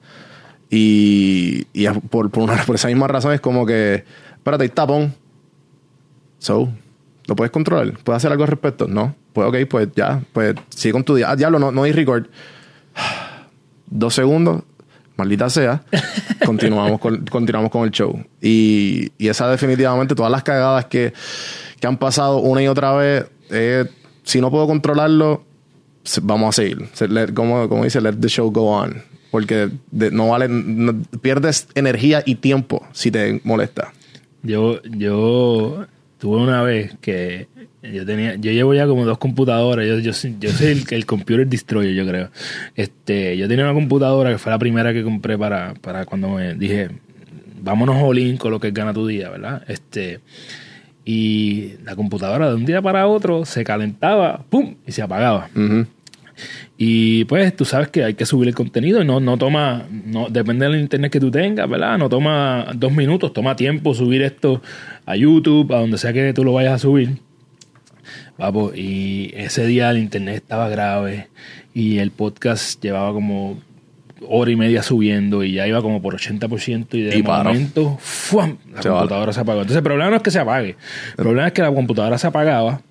y, 0.70 1.68
y 1.74 1.88
por, 2.10 2.30
por, 2.30 2.44
una, 2.44 2.56
por 2.66 2.76
esa 2.76 2.88
misma 2.88 3.08
razón 3.08 3.34
es 3.34 3.42
como 3.42 3.66
que, 3.66 4.04
espérate, 4.36 4.70
tapón. 4.70 5.14
So, 6.40 6.70
¿lo 7.26 7.36
puedes 7.36 7.52
controlar? 7.52 7.94
¿Puedes 8.04 8.18
hacer 8.18 8.32
algo 8.32 8.44
al 8.44 8.50
respecto? 8.50 8.88
No. 8.88 9.16
Pues 9.34 9.48
ok, 9.48 9.70
pues 9.70 9.90
ya, 9.96 10.22
pues 10.34 10.56
sigue 10.70 10.94
con 10.94 11.04
tu 11.04 11.16
día. 11.16 11.32
Ah, 11.32 11.36
diablo, 11.36 11.58
no, 11.60 11.72
no 11.72 11.84
hay 11.84 11.92
record. 11.92 12.28
Dos 13.88 14.14
segundos, 14.14 14.64
maldita 15.16 15.50
sea, 15.50 15.84
continuamos 16.46 17.00
con, 17.00 17.26
continuamos 17.26 17.72
con 17.72 17.84
el 17.84 17.92
show. 17.92 18.24
Y, 18.42 19.12
y 19.18 19.28
esa 19.28 19.50
definitivamente, 19.50 20.16
todas 20.16 20.32
las 20.32 20.44
cagadas 20.44 20.86
que, 20.86 21.14
que 21.80 21.88
han 21.88 21.98
pasado 21.98 22.38
una 22.38 22.62
y 22.64 22.68
otra 22.68 22.94
vez, 22.94 23.26
eh, 23.50 23.86
si 24.24 24.42
no 24.42 24.50
puedo 24.52 24.68
controlarlo, 24.68 25.44
vamos 26.22 26.50
a 26.50 26.62
seguir. 26.62 26.90
como, 27.34 27.70
como 27.70 27.84
dice, 27.84 28.02
let 28.02 28.14
the 28.14 28.28
show 28.28 28.52
go 28.52 28.70
on. 28.72 29.02
Porque 29.32 29.72
no 29.92 30.30
vale, 30.30 30.48
pierdes 31.22 31.68
energía 31.74 32.22
y 32.26 32.36
tiempo 32.36 32.86
si 32.92 33.10
te 33.10 33.42
molesta. 33.44 33.92
Yo, 34.44 34.82
yo 34.84 35.88
tuve 36.20 36.38
una 36.38 36.62
vez 36.62 36.96
que 37.02 37.48
yo 37.92 38.06
tenía, 38.06 38.36
yo 38.36 38.52
llevo 38.52 38.74
ya 38.74 38.88
como 38.88 39.06
dos 39.06 39.18
computadoras, 39.18 39.86
yo, 39.86 40.00
yo, 40.00 40.14
soy 40.14 40.38
el, 40.42 40.84
el, 40.90 41.06
computer 41.06 41.46
destroyer, 41.46 41.94
yo 41.94 42.08
creo. 42.08 42.30
Este, 42.76 43.36
yo 43.38 43.48
tenía 43.48 43.66
una 43.66 43.74
computadora 43.74 44.32
que 44.32 44.38
fue 44.38 44.52
la 44.52 44.60
primera 44.60 44.94
que 44.94 45.04
compré 45.04 45.38
para, 45.38 45.74
para 45.76 46.06
cuando 46.06 46.30
me 46.30 46.56
dije, 46.56 46.90
vámonos 47.62 47.98
all 48.02 48.38
con 48.38 48.52
lo 48.52 48.60
que 48.60 48.72
gana 48.72 48.94
tu 48.94 49.06
día, 49.06 49.30
¿verdad? 49.30 49.64
Este, 49.68 50.22
y 51.04 51.74
la 51.84 51.96
computadora 51.96 52.48
de 52.50 52.56
un 52.56 52.66
día 52.66 52.82
para 52.82 53.08
otro 53.08 53.44
se 53.46 53.66
calentaba, 53.66 54.46
¡pum! 54.50 54.76
y 54.88 54.92
se 54.94 55.02
apagaba. 55.02 55.50
Y 56.78 57.26
pues 57.26 57.56
tú 57.56 57.66
sabes 57.66 57.90
que 57.90 58.04
hay 58.04 58.14
que 58.14 58.26
subir 58.26 58.48
el 58.48 58.56
contenido 58.56 59.02
y 59.02 59.06
no, 59.06 59.20
no 59.20 59.38
toma, 59.38 59.86
no, 59.90 60.30
depende 60.30 60.66
del 60.68 60.80
internet 60.80 61.12
que 61.12 61.20
tú 61.20 61.30
tengas, 61.30 61.70
¿verdad? 61.70 61.98
No 61.98 62.08
toma 62.08 62.68
dos 62.76 62.94
minutos, 62.94 63.34
toma 63.34 63.56
tiempo 63.56 63.94
subir 63.94 64.22
esto 64.22 64.62
a 65.06 65.16
YouTube, 65.16 65.74
a 65.74 65.80
donde 65.80 65.98
sea 65.98 66.14
que 66.14 66.34
tú 66.34 66.44
lo 66.44 66.54
vayas 66.54 66.74
a 66.74 66.80
subir. 66.80 67.20
Vamos, 68.38 68.76
y 68.76 69.32
ese 69.36 69.66
día 69.68 69.92
el 69.92 70.00
internet 70.00 70.36
estaba 70.36 70.68
grave 70.70 71.28
y 71.74 72.00
el 72.00 72.12
podcast 72.12 72.82
llevaba 72.82 73.14
como 73.14 73.60
hora 74.28 74.52
y 74.52 74.56
media 74.56 74.82
subiendo 74.82 75.44
y 75.44 75.54
ya 75.54 75.68
iba 75.68 75.82
como 75.82 76.02
por 76.02 76.16
80% 76.16 76.88
y 76.94 77.02
de 77.02 77.24
momento 77.24 78.00
la 78.74 78.82
computadora 78.82 79.34
se 79.34 79.40
apagó. 79.40 79.60
Entonces 79.60 79.78
el 79.78 79.84
problema 79.84 80.10
no 80.10 80.16
es 80.16 80.24
que 80.24 80.32
se 80.32 80.40
apague, 80.40 80.70
el 81.10 81.16
problema 81.16 81.48
es 81.48 81.54
que 81.54 81.62
la 81.62 81.72
computadora 81.72 82.18
se 82.18 82.28
apagaba 82.28 82.82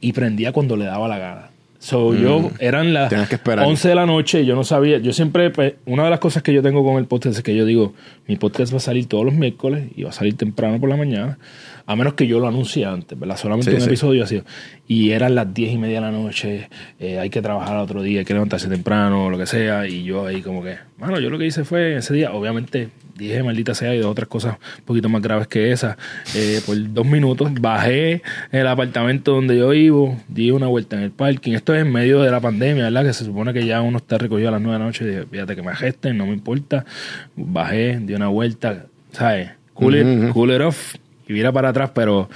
y 0.00 0.12
prendía 0.12 0.52
cuando 0.52 0.76
le 0.76 0.84
daba 0.84 1.08
la 1.08 1.18
gana. 1.18 1.50
So, 1.86 2.14
yo 2.16 2.40
mm. 2.40 2.50
eran 2.58 2.92
las 2.92 3.12
11 3.12 3.88
de 3.88 3.94
la 3.94 4.06
noche 4.06 4.40
y 4.40 4.44
yo 4.44 4.56
no 4.56 4.64
sabía. 4.64 4.98
Yo 4.98 5.12
siempre, 5.12 5.50
pues, 5.50 5.74
una 5.84 6.02
de 6.02 6.10
las 6.10 6.18
cosas 6.18 6.42
que 6.42 6.52
yo 6.52 6.60
tengo 6.60 6.82
con 6.82 6.96
el 6.96 7.04
podcast 7.04 7.36
es 7.36 7.44
que 7.44 7.54
yo 7.54 7.64
digo, 7.64 7.94
mi 8.26 8.34
podcast 8.34 8.72
va 8.72 8.78
a 8.78 8.80
salir 8.80 9.06
todos 9.06 9.24
los 9.24 9.34
miércoles 9.34 9.84
y 9.94 10.02
va 10.02 10.10
a 10.10 10.12
salir 10.12 10.36
temprano 10.36 10.80
por 10.80 10.88
la 10.88 10.96
mañana, 10.96 11.38
a 11.86 11.94
menos 11.94 12.14
que 12.14 12.26
yo 12.26 12.40
lo 12.40 12.48
anuncie 12.48 12.84
antes, 12.84 13.16
¿verdad? 13.16 13.36
Solamente 13.36 13.72
un 13.72 13.80
episodio 13.80 14.24
así. 14.24 14.42
Y 14.88 15.12
eran 15.12 15.36
las 15.36 15.54
10 15.54 15.74
y 15.74 15.78
media 15.78 16.00
de 16.00 16.06
la 16.06 16.10
noche, 16.10 16.68
eh, 16.98 17.20
hay 17.20 17.30
que 17.30 17.40
trabajar 17.40 17.76
otro 17.76 18.02
día, 18.02 18.18
hay 18.18 18.24
que 18.24 18.32
levantarse 18.32 18.66
temprano, 18.66 19.30
lo 19.30 19.38
que 19.38 19.46
sea. 19.46 19.86
Y 19.86 20.02
yo 20.02 20.26
ahí, 20.26 20.42
como 20.42 20.64
que, 20.64 20.78
bueno, 20.98 21.20
yo 21.20 21.30
lo 21.30 21.38
que 21.38 21.46
hice 21.46 21.62
fue 21.62 21.98
ese 21.98 22.14
día, 22.14 22.32
obviamente 22.32 22.88
dije 23.16 23.42
maldita 23.42 23.74
sea 23.74 23.94
y 23.94 23.98
de 23.98 24.04
otras 24.04 24.28
cosas 24.28 24.56
un 24.78 24.84
poquito 24.84 25.08
más 25.08 25.22
graves 25.22 25.46
que 25.46 25.72
esa. 25.72 25.96
Eh, 26.34 26.60
por 26.64 26.76
dos 26.92 27.06
minutos 27.06 27.50
bajé 27.60 28.22
el 28.52 28.66
apartamento 28.66 29.32
donde 29.32 29.56
yo 29.56 29.70
vivo, 29.70 30.16
di 30.28 30.50
una 30.50 30.66
vuelta 30.66 30.96
en 30.96 31.02
el 31.02 31.10
parking. 31.10 31.52
Esto 31.52 31.74
es 31.74 31.82
en 31.82 31.92
medio 31.92 32.20
de 32.22 32.30
la 32.30 32.40
pandemia, 32.40 32.84
¿verdad? 32.84 33.04
Que 33.04 33.12
se 33.12 33.24
supone 33.24 33.52
que 33.52 33.66
ya 33.66 33.80
uno 33.80 33.98
está 33.98 34.18
recogido 34.18 34.48
a 34.48 34.52
las 34.52 34.60
nueve 34.60 34.74
de 34.74 34.78
la 34.80 34.84
noche 34.86 35.04
y 35.04 35.08
dije, 35.08 35.26
fíjate 35.30 35.56
que 35.56 35.62
me 35.62 35.74
gesten, 35.74 36.16
no 36.16 36.26
me 36.26 36.32
importa. 36.32 36.84
Bajé, 37.36 37.98
di 38.00 38.14
una 38.14 38.28
vuelta, 38.28 38.86
¿sabes? 39.12 39.50
Cool 39.74 39.96
it, 39.96 40.32
cool 40.32 40.54
it 40.54 40.60
off 40.60 40.94
y 41.28 41.32
viera 41.32 41.52
para 41.52 41.70
atrás, 41.70 41.90
pero 41.94 42.28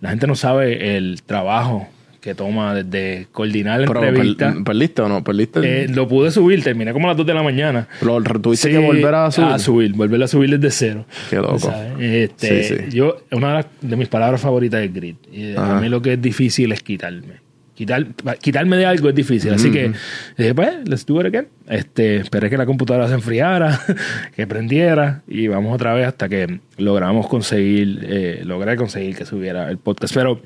la 0.00 0.10
gente 0.10 0.26
no 0.26 0.34
sabe 0.34 0.96
el 0.96 1.22
trabajo 1.22 1.88
que 2.20 2.34
toma 2.34 2.74
desde 2.74 3.26
coordinar 3.32 3.80
Pero 3.86 4.04
entrevista. 4.04 4.54
¿Perdiste 4.64 5.02
o 5.02 5.08
no? 5.08 5.24
¿Perdiste? 5.24 5.84
Eh, 5.84 5.88
lo 5.88 6.06
pude 6.06 6.30
subir, 6.30 6.62
terminé 6.62 6.92
como 6.92 7.06
a 7.06 7.10
las 7.10 7.16
2 7.16 7.26
de 7.26 7.34
la 7.34 7.42
mañana. 7.42 7.88
Pero 7.98 8.22
tuviste 8.22 8.70
que 8.70 8.78
volver 8.78 9.14
a 9.14 9.30
subir. 9.30 9.48
A 9.48 9.58
subir, 9.58 9.92
volver 9.94 10.22
a 10.22 10.28
subir 10.28 10.58
desde 10.58 10.70
cero. 10.70 11.06
Qué 11.28 11.36
loco. 11.36 11.72
Este, 11.98 12.88
Yo, 12.90 13.22
una 13.32 13.66
de 13.80 13.96
mis 13.96 14.08
palabras 14.08 14.40
favoritas 14.40 14.82
es 14.82 14.92
grit. 14.92 15.16
Y 15.32 15.56
a 15.56 15.80
mí 15.80 15.88
lo 15.88 16.02
que 16.02 16.14
es 16.14 16.22
difícil 16.22 16.72
es 16.72 16.82
quitarme. 16.82 17.40
Quitar, 17.74 18.06
quitarme 18.42 18.76
de 18.76 18.84
algo 18.84 19.08
es 19.08 19.14
difícil. 19.14 19.54
Así 19.54 19.72
que 19.72 19.92
dije, 20.36 20.54
pues, 20.54 20.86
let's 20.86 21.06
do 21.06 21.18
it 21.20 21.28
again. 21.28 21.48
Este, 21.66 22.16
esperé 22.16 22.50
que 22.50 22.58
la 22.58 22.66
computadora 22.66 23.08
se 23.08 23.14
enfriara, 23.14 23.80
que 24.36 24.46
prendiera 24.46 25.22
y 25.26 25.48
vamos 25.48 25.74
otra 25.74 25.94
vez 25.94 26.06
hasta 26.06 26.28
que 26.28 26.60
logramos 26.76 27.26
conseguir, 27.26 28.00
eh, 28.02 28.42
logré 28.44 28.76
conseguir 28.76 29.16
que 29.16 29.24
subiera 29.24 29.70
el 29.70 29.78
podcast. 29.78 30.14
Pero 30.14 30.42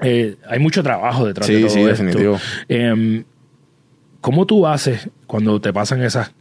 eh, 0.00 0.36
hay 0.48 0.58
mucho 0.58 0.82
trabajo 0.82 1.26
detrás 1.26 1.48
de 1.48 1.60
todo 1.60 1.70
sí, 1.70 1.80
esto. 1.80 1.88
definitivo. 2.04 2.40
Eh, 2.68 3.24
¿Cómo 4.20 4.46
tú 4.46 4.66
haces 4.66 5.10
cuando 5.26 5.60
te 5.60 5.72
pasan 5.72 6.02
esas 6.02 6.32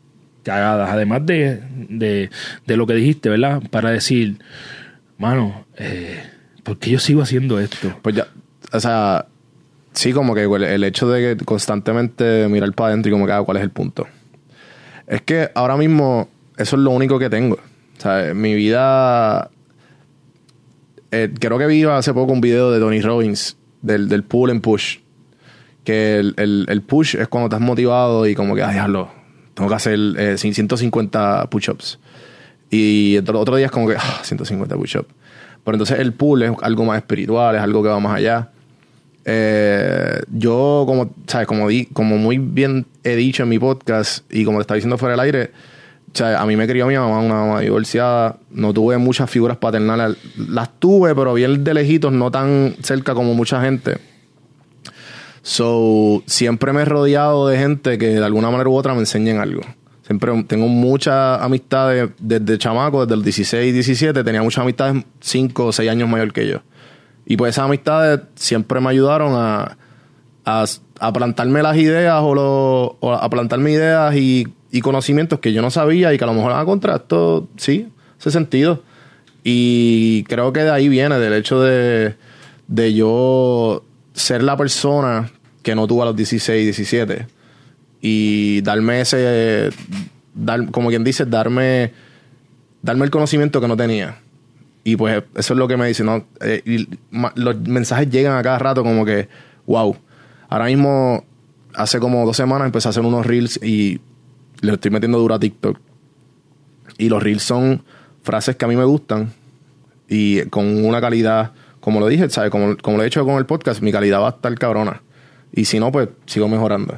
cagadas? 0.43 0.89
Además 0.89 1.25
de, 1.25 1.61
de, 1.89 2.29
de 2.65 2.77
lo 2.77 2.87
que 2.87 2.93
dijiste, 2.93 3.29
¿verdad? 3.29 3.61
Para 3.69 3.91
decir, 3.91 4.37
mano, 5.17 5.65
eh, 5.77 6.23
¿por 6.63 6.77
qué 6.79 6.91
yo 6.91 6.99
sigo 6.99 7.21
haciendo 7.21 7.59
esto? 7.59 7.93
Pues 8.01 8.15
ya, 8.15 8.27
o 8.71 8.79
sea, 8.79 9.25
sí, 9.91 10.13
como 10.13 10.33
que 10.33 10.43
el, 10.43 10.83
hecho 10.83 11.09
de 11.09 11.35
que 11.35 11.45
constantemente 11.45 12.47
mirar 12.47 12.71
para 12.73 12.89
adentro 12.89 13.09
y 13.09 13.11
como 13.11 13.25
que, 13.25 13.33
ah, 13.33 13.43
¿cuál 13.43 13.57
es 13.57 13.63
el 13.63 13.69
punto? 13.69 14.07
Es 15.05 15.21
que 15.21 15.51
ahora 15.53 15.75
mismo 15.75 16.29
eso 16.57 16.75
es 16.75 16.81
lo 16.81 16.91
único 16.91 17.19
que 17.19 17.29
tengo. 17.29 17.55
O 17.55 18.01
sea, 18.01 18.33
mi 18.33 18.53
vida 18.55 19.49
eh, 21.13 21.31
creo 21.39 21.59
que 21.59 21.67
vi 21.67 21.83
hace 21.83 22.11
poco 22.11 22.33
un 22.33 22.41
video 22.41 22.71
de 22.71 22.79
Tony 22.79 22.99
Robbins 22.99 23.55
del, 23.83 24.09
del 24.09 24.23
pull 24.23 24.49
and 24.49 24.61
push. 24.61 24.97
Que 25.83 26.17
el, 26.17 26.65
el, 26.67 26.81
push 26.81 27.15
es 27.15 27.27
cuando 27.27 27.47
estás 27.47 27.61
motivado 27.61 28.25
y 28.25 28.33
como 28.33 28.55
que, 28.55 28.63
ay, 28.63 28.79
tengo 29.53 29.69
que 29.69 29.75
hacer 29.75 30.39
150 30.39 31.43
eh, 31.43 31.47
push-ups. 31.49 31.99
Y 32.71 33.17
el 33.17 33.35
otro 33.35 33.57
día 33.57 33.67
es 33.67 33.71
como 33.71 33.87
que, 33.87 33.95
150 34.23 34.73
ah, 34.73 34.77
push-ups. 34.77 35.13
Pero 35.63 35.75
entonces 35.75 35.99
el 35.99 36.13
pull 36.13 36.41
es 36.41 36.51
algo 36.63 36.83
más 36.83 36.97
espiritual, 36.97 37.55
es 37.55 37.61
algo 37.61 37.83
que 37.83 37.89
va 37.89 37.99
más 37.99 38.17
allá. 38.17 38.49
Eh, 39.25 40.19
yo, 40.31 40.83
como, 40.87 41.13
¿sabes? 41.27 41.45
Como, 41.45 41.67
di, 41.67 41.85
como 41.85 42.17
muy 42.17 42.39
bien 42.39 42.87
he 43.03 43.15
dicho 43.15 43.43
en 43.43 43.49
mi 43.49 43.59
podcast 43.59 44.25
y 44.33 44.45
como 44.45 44.57
te 44.57 44.61
estaba 44.63 44.77
diciendo 44.77 44.97
fuera 44.97 45.13
del 45.13 45.19
aire, 45.19 45.51
o 46.13 46.17
sea, 46.17 46.39
a 46.39 46.45
mí 46.45 46.55
me 46.55 46.67
crió 46.67 46.85
mi 46.85 46.95
mamá, 46.95 47.19
una 47.19 47.33
mamá 47.33 47.61
divorciada. 47.61 48.37
No 48.51 48.71
tuve 48.71 48.99
muchas 48.99 49.29
figuras 49.31 49.57
paternales. 49.57 50.15
Las 50.37 50.79
tuve, 50.79 51.15
pero 51.15 51.33
bien 51.33 51.63
de 51.63 51.73
lejitos, 51.73 52.11
no 52.13 52.29
tan 52.29 52.75
cerca 52.83 53.15
como 53.15 53.33
mucha 53.33 53.61
gente. 53.61 53.97
So, 55.41 56.21
siempre 56.27 56.71
me 56.71 56.83
he 56.83 56.85
rodeado 56.85 57.47
de 57.47 57.57
gente 57.57 57.97
que 57.97 58.07
de 58.09 58.23
alguna 58.23 58.51
manera 58.51 58.69
u 58.69 58.75
otra 58.75 58.93
me 58.93 58.99
enseñen 58.99 59.39
algo. 59.39 59.61
Siempre 60.05 60.43
tengo 60.43 60.67
muchas 60.67 61.41
amistades 61.41 62.11
desde 62.19 62.59
chamaco, 62.59 63.05
desde 63.05 63.15
los 63.15 63.25
16, 63.25 63.73
17, 63.73 64.23
tenía 64.23 64.43
muchas 64.43 64.61
amistades 64.61 65.03
5 65.19 65.65
o 65.65 65.71
6 65.71 65.89
años 65.89 66.07
mayor 66.07 66.31
que 66.31 66.47
yo. 66.47 66.59
Y 67.25 67.37
pues 67.37 67.55
esas 67.55 67.65
amistades 67.65 68.21
siempre 68.35 68.79
me 68.81 68.89
ayudaron 68.89 69.33
a, 69.35 69.77
a, 70.45 71.13
plantarme 71.13 71.63
las 71.63 71.77
ideas 71.77 72.19
o, 72.21 72.97
a 73.01 73.29
plantarme 73.29 73.71
ideas 73.71 74.15
y, 74.15 74.47
conocimientos 74.81 75.39
que 75.39 75.53
yo 75.53 75.61
no 75.61 75.69
sabía 75.69 76.13
y 76.13 76.17
que 76.17 76.23
a 76.23 76.27
lo 76.27 76.33
mejor, 76.33 76.53
ah, 76.53 76.65
contra 76.65 76.95
esto, 76.95 77.47
sí, 77.57 77.89
hace 78.19 78.31
sentido. 78.31 78.83
Y 79.43 80.23
creo 80.23 80.53
que 80.53 80.61
de 80.61 80.71
ahí 80.71 80.89
viene, 80.89 81.19
del 81.19 81.33
hecho 81.33 81.61
de, 81.61 82.15
de 82.67 82.93
yo 82.93 83.83
ser 84.13 84.43
la 84.43 84.57
persona 84.57 85.31
que 85.61 85.75
no 85.75 85.87
tuvo 85.87 86.03
a 86.03 86.05
los 86.05 86.15
16, 86.15 86.65
17 86.65 87.27
y 88.01 88.61
darme 88.61 89.01
ese, 89.01 89.69
dar, 90.33 90.69
como 90.71 90.89
quien 90.89 91.03
dice, 91.03 91.25
darme, 91.25 91.93
darme 92.81 93.05
el 93.05 93.11
conocimiento 93.11 93.61
que 93.61 93.67
no 93.67 93.77
tenía. 93.77 94.17
Y 94.83 94.97
pues 94.97 95.23
eso 95.35 95.53
es 95.53 95.57
lo 95.57 95.67
que 95.67 95.77
me 95.77 95.87
dice, 95.87 96.03
¿no? 96.03 96.25
Eh, 96.41 96.61
y 96.65 96.87
los 97.35 97.59
mensajes 97.61 98.09
llegan 98.09 98.37
a 98.37 98.43
cada 98.43 98.59
rato 98.59 98.83
como 98.83 99.05
que, 99.05 99.29
wow. 99.65 99.95
Ahora 100.49 100.65
mismo, 100.65 101.23
hace 101.73 101.99
como 101.99 102.25
dos 102.25 102.35
semanas 102.35 102.65
empecé 102.65 102.89
a 102.89 102.91
hacer 102.91 103.03
unos 103.03 103.25
reels 103.25 103.57
y 103.63 104.01
le 104.63 104.73
estoy 104.73 104.91
metiendo 104.91 105.19
duro 105.19 105.35
a 105.35 105.39
TikTok. 105.39 105.77
Y 106.97 107.09
los 107.09 107.21
reels 107.21 107.43
son 107.43 107.83
frases 108.23 108.55
que 108.55 108.65
a 108.65 108.67
mí 108.67 108.75
me 108.75 108.85
gustan 108.85 109.33
y 110.07 110.43
con 110.45 110.85
una 110.85 111.01
calidad, 111.01 111.51
como 111.79 111.99
lo 111.99 112.07
dije, 112.07 112.29
¿sabes? 112.29 112.49
Como, 112.49 112.77
como 112.77 112.97
lo 112.97 113.03
he 113.03 113.07
hecho 113.07 113.25
con 113.25 113.37
el 113.37 113.45
podcast, 113.45 113.81
mi 113.81 113.91
calidad 113.91 114.21
va 114.21 114.27
a 114.27 114.31
estar 114.31 114.53
cabrona. 114.57 115.01
Y 115.51 115.65
si 115.65 115.79
no, 115.79 115.91
pues 115.91 116.09
sigo 116.25 116.47
mejorando. 116.47 116.97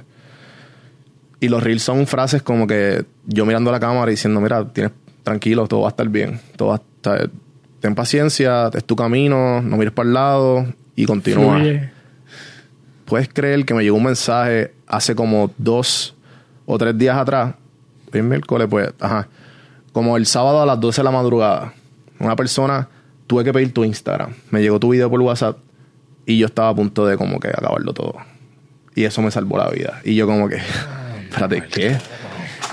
Y 1.40 1.50
los 1.50 1.64
reels 1.64 1.82
son 1.82 2.08
frases 2.08 2.42
como 2.44 2.68
que 2.68 3.06
yo 3.26 3.46
mirando 3.46 3.72
a 3.72 3.74
la 3.74 3.80
cámara 3.80 4.12
y 4.12 4.14
diciendo, 4.14 4.40
mira, 4.42 4.68
tienes 4.72 4.94
tranquilo, 5.24 5.68
todo 5.68 5.82
va 5.82 5.88
a 5.88 5.90
estar 5.90 6.08
bien. 6.08 6.40
Todo 6.56 6.70
va 6.70 6.76
a 6.76 6.78
estar, 6.78 7.30
ten 7.80 7.96
paciencia, 7.96 8.70
es 8.74 8.84
tu 8.84 8.96
camino, 8.96 9.62
no 9.62 9.78
mires 9.78 9.94
para 9.94 10.08
el 10.08 10.14
lado 10.14 10.66
y 10.96 11.06
continúa. 11.06 11.62
Puedes 13.06 13.28
creer 13.30 13.66
que 13.66 13.74
me 13.74 13.84
llegó 13.84 13.98
un 13.98 14.04
mensaje 14.04 14.72
hace 14.88 15.16
como 15.16 15.52
dos 15.58 16.15
o 16.66 16.78
tres 16.78 16.98
días 16.98 17.18
atrás, 17.18 17.56
el 18.12 18.24
miércoles, 18.24 18.68
pues, 18.70 18.90
ajá, 19.00 19.28
como 19.92 20.18
el 20.18 20.26
sábado 20.26 20.62
a 20.62 20.66
las 20.66 20.80
12 20.80 21.02
de 21.02 21.04
la 21.04 21.12
madrugada. 21.12 21.74
Una 22.20 22.36
persona, 22.36 22.88
tuve 23.28 23.44
que 23.44 23.54
pedir 23.54 23.74
tu 23.74 23.84
Instagram. 23.84 24.34
Me 24.52 24.62
llegó 24.62 24.80
tu 24.80 24.90
video 24.90 25.10
por 25.10 25.22
WhatsApp 25.22 25.58
y 26.26 26.38
yo 26.38 26.48
estaba 26.48 26.70
a 26.70 26.76
punto 26.76 27.06
de 27.06 27.18
como 27.18 27.40
que 27.40 27.50
acabarlo 27.50 27.94
todo. 27.94 28.16
Y 28.96 29.04
eso 29.04 29.22
me 29.22 29.32
salvó 29.32 29.58
la 29.58 29.70
vida. 29.70 30.02
Y 30.04 30.16
yo 30.16 30.26
como 30.26 30.48
que 30.50 30.58
espérate, 31.30 31.64
¿qué? 31.72 31.98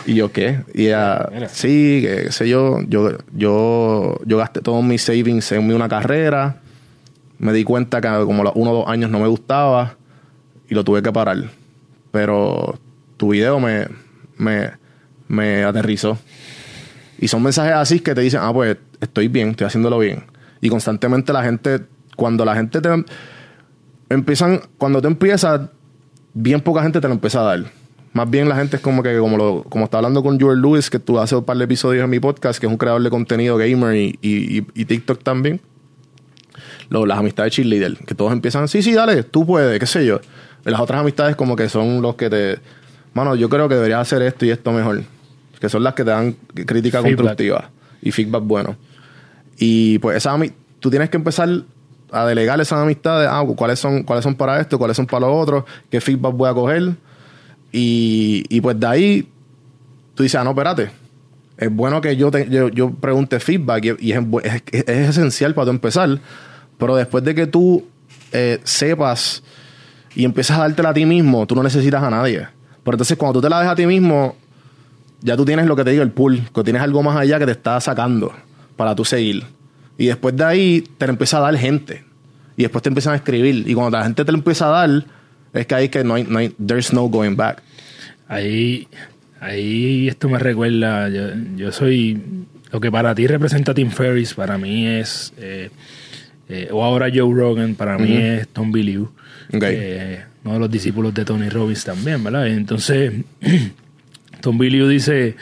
Y 0.06 0.14
yo, 0.14 0.32
¿qué? 0.32 0.60
Y 0.74 0.86
ella, 0.86 1.28
sí, 1.48 2.00
qué 2.02 2.32
sé 2.32 2.48
yo, 2.48 2.80
yo, 2.88 3.10
yo, 3.32 4.18
yo 4.24 4.38
gasté 4.38 4.60
todos 4.60 4.82
mis 4.82 5.02
savings 5.02 5.52
en 5.52 5.72
una 5.72 5.88
carrera. 5.88 6.56
Me 7.38 7.52
di 7.52 7.64
cuenta 7.64 8.00
que 8.00 8.08
como 8.24 8.42
los 8.42 8.52
uno 8.56 8.72
o 8.72 8.74
dos 8.78 8.88
años 8.88 9.10
no 9.10 9.20
me 9.20 9.28
gustaba 9.28 9.96
y 10.68 10.74
lo 10.74 10.82
tuve 10.82 11.02
que 11.02 11.12
parar. 11.12 11.38
Pero 12.10 12.78
tu 13.22 13.28
video 13.28 13.60
me, 13.60 13.86
me, 14.36 14.72
me 15.28 15.62
aterrizó. 15.62 16.18
Y 17.20 17.28
son 17.28 17.40
mensajes 17.40 17.74
así 17.74 18.00
que 18.00 18.16
te 18.16 18.20
dicen, 18.20 18.40
ah, 18.42 18.52
pues 18.52 18.76
estoy 19.00 19.28
bien, 19.28 19.50
estoy 19.50 19.68
haciéndolo 19.68 20.00
bien. 20.00 20.24
Y 20.60 20.68
constantemente 20.68 21.32
la 21.32 21.44
gente, 21.44 21.82
cuando 22.16 22.44
la 22.44 22.56
gente 22.56 22.80
te 22.80 22.88
empiezan, 24.08 24.62
cuando 24.76 25.00
te 25.00 25.06
empiezas, 25.06 25.60
bien 26.34 26.60
poca 26.62 26.82
gente 26.82 27.00
te 27.00 27.06
lo 27.06 27.14
empieza 27.14 27.42
a 27.42 27.44
dar 27.44 27.64
más 28.12 28.28
bien 28.28 28.48
la 28.48 28.56
gente 28.56 28.76
es 28.76 28.82
como 28.82 29.04
que, 29.04 29.16
como 29.18 29.36
lo, 29.36 29.62
como 29.68 29.84
está 29.84 29.98
hablando 29.98 30.20
con 30.24 30.40
Joel 30.40 30.60
Lewis, 30.60 30.90
que 30.90 30.98
tú 30.98 31.20
hace 31.20 31.36
un 31.36 31.44
par 31.44 31.56
de 31.56 31.64
episodios 31.64 32.02
en 32.02 32.10
mi 32.10 32.18
podcast, 32.18 32.58
que 32.58 32.66
es 32.66 32.72
un 32.72 32.76
creador 32.76 33.04
de 33.04 33.08
contenido 33.08 33.56
gamer 33.56 33.94
y, 33.94 34.18
y, 34.20 34.84
TikTok 34.84 35.22
también. 35.22 35.60
Lo, 36.90 37.06
las 37.06 37.18
amistades 37.18 37.54
cheerleader, 37.54 37.98
que 37.98 38.16
todos 38.16 38.32
empiezan, 38.32 38.66
sí, 38.66 38.82
sí, 38.82 38.92
dale, 38.92 39.22
tú 39.22 39.46
puedes, 39.46 39.78
qué 39.78 39.86
sé 39.86 40.04
yo. 40.04 40.20
Las 40.64 40.80
otras 40.80 41.00
amistades 41.00 41.36
como 41.36 41.56
que 41.56 41.68
son 41.68 42.02
los 42.02 42.16
que 42.16 42.28
te, 42.28 42.58
mano, 43.14 43.34
yo 43.34 43.48
creo 43.48 43.68
que 43.68 43.74
deberías 43.74 44.00
hacer 44.00 44.22
esto 44.22 44.44
y 44.44 44.50
esto 44.50 44.72
mejor. 44.72 45.02
Que 45.60 45.68
son 45.68 45.84
las 45.84 45.94
que 45.94 46.04
te 46.04 46.10
dan 46.10 46.32
crítica 46.66 47.00
constructiva 47.00 47.70
y 48.00 48.10
feedback 48.10 48.42
bueno. 48.42 48.76
Y 49.58 49.98
pues 50.00 50.16
esa 50.16 50.36
tú 50.80 50.90
tienes 50.90 51.08
que 51.08 51.16
empezar 51.16 51.48
a 52.10 52.26
delegar 52.26 52.60
esas 52.60 52.80
amistades, 52.80 53.28
ah, 53.30 53.44
cuáles 53.56 53.78
son, 53.78 54.02
cuáles 54.02 54.24
son 54.24 54.34
para 54.34 54.60
esto, 54.60 54.78
cuáles 54.78 54.96
son 54.96 55.06
para 55.06 55.26
lo 55.26 55.38
otro, 55.38 55.64
qué 55.88 56.00
feedback 56.00 56.34
voy 56.34 56.50
a 56.50 56.54
coger 56.54 56.96
y, 57.70 58.44
y 58.48 58.60
pues 58.60 58.78
de 58.78 58.86
ahí 58.86 59.28
tú 60.14 60.22
dices, 60.22 60.38
ah, 60.38 60.44
no, 60.44 60.50
espérate. 60.50 60.90
Es 61.56 61.74
bueno 61.74 62.00
que 62.00 62.16
yo, 62.16 62.30
te, 62.30 62.48
yo, 62.48 62.90
pregunte 62.90 63.38
feedback 63.38 63.96
y, 64.00 64.12
es, 64.12 64.22
es, 64.72 64.88
esencial 64.88 65.54
para 65.54 65.66
tú 65.66 65.70
empezar. 65.70 66.18
Pero 66.76 66.96
después 66.96 67.22
de 67.24 67.34
que 67.34 67.46
tú 67.46 67.86
eh, 68.32 68.60
sepas 68.64 69.42
y 70.14 70.24
empiezas 70.24 70.58
a 70.58 70.62
dártela 70.62 70.90
a 70.90 70.94
ti 70.94 71.06
mismo, 71.06 71.46
tú 71.46 71.54
no 71.54 71.62
necesitas 71.62 72.02
a 72.02 72.10
nadie. 72.10 72.48
Pero 72.84 72.94
entonces 72.94 73.16
cuando 73.16 73.40
tú 73.40 73.42
te 73.42 73.48
la 73.48 73.58
dejas 73.60 73.72
a 73.72 73.76
ti 73.76 73.86
mismo, 73.86 74.36
ya 75.20 75.36
tú 75.36 75.44
tienes 75.44 75.66
lo 75.66 75.76
que 75.76 75.84
te 75.84 75.90
digo, 75.90 76.02
el 76.02 76.10
pool, 76.10 76.42
que 76.54 76.64
tienes 76.64 76.82
algo 76.82 77.02
más 77.02 77.16
allá 77.16 77.38
que 77.38 77.46
te 77.46 77.52
está 77.52 77.80
sacando 77.80 78.32
para 78.76 78.94
tú 78.94 79.04
seguir. 79.04 79.44
Y 79.96 80.06
después 80.06 80.36
de 80.36 80.44
ahí 80.44 80.84
te 80.98 81.06
empieza 81.06 81.38
a 81.38 81.40
dar 81.40 81.56
gente. 81.56 82.04
Y 82.56 82.62
después 82.62 82.82
te 82.82 82.88
empiezan 82.88 83.12
a 83.12 83.16
escribir. 83.16 83.68
Y 83.68 83.74
cuando 83.74 83.96
la 83.96 84.04
gente 84.04 84.24
te 84.24 84.32
empieza 84.32 84.66
a 84.66 84.86
dar, 84.86 85.04
es 85.52 85.66
que 85.66 85.74
ahí 85.74 85.88
que 85.88 86.02
no 86.02 86.14
hay, 86.14 86.24
no 86.24 86.38
hay, 86.38 86.48
there's 86.64 86.92
no 86.92 87.08
going 87.08 87.36
back. 87.36 87.62
Ahí, 88.28 88.88
ahí 89.40 90.08
esto 90.08 90.28
me 90.28 90.38
recuerda, 90.38 91.08
yo, 91.56 91.70
soy, 91.72 92.20
lo 92.70 92.80
que 92.80 92.90
para 92.90 93.14
ti 93.14 93.26
representa 93.26 93.74
Tim 93.74 93.90
Ferris, 93.90 94.34
para 94.34 94.58
mí 94.58 94.86
es, 94.86 95.32
eh, 95.36 95.70
eh, 96.48 96.68
o 96.72 96.82
ahora 96.82 97.08
Joe 97.14 97.34
Rogan, 97.34 97.74
para 97.74 97.98
mí 97.98 98.16
es 98.16 98.48
Tom 98.48 98.72
Billieu, 98.72 99.12
uno 100.44 100.54
de 100.54 100.60
los 100.60 100.70
discípulos 100.70 101.14
de 101.14 101.24
Tony 101.24 101.48
Robbins 101.48 101.84
también, 101.84 102.22
¿verdad? 102.22 102.48
Entonces, 102.48 103.12
Tom 104.40 104.58
Billieu 104.58 104.88
dice 104.88 105.36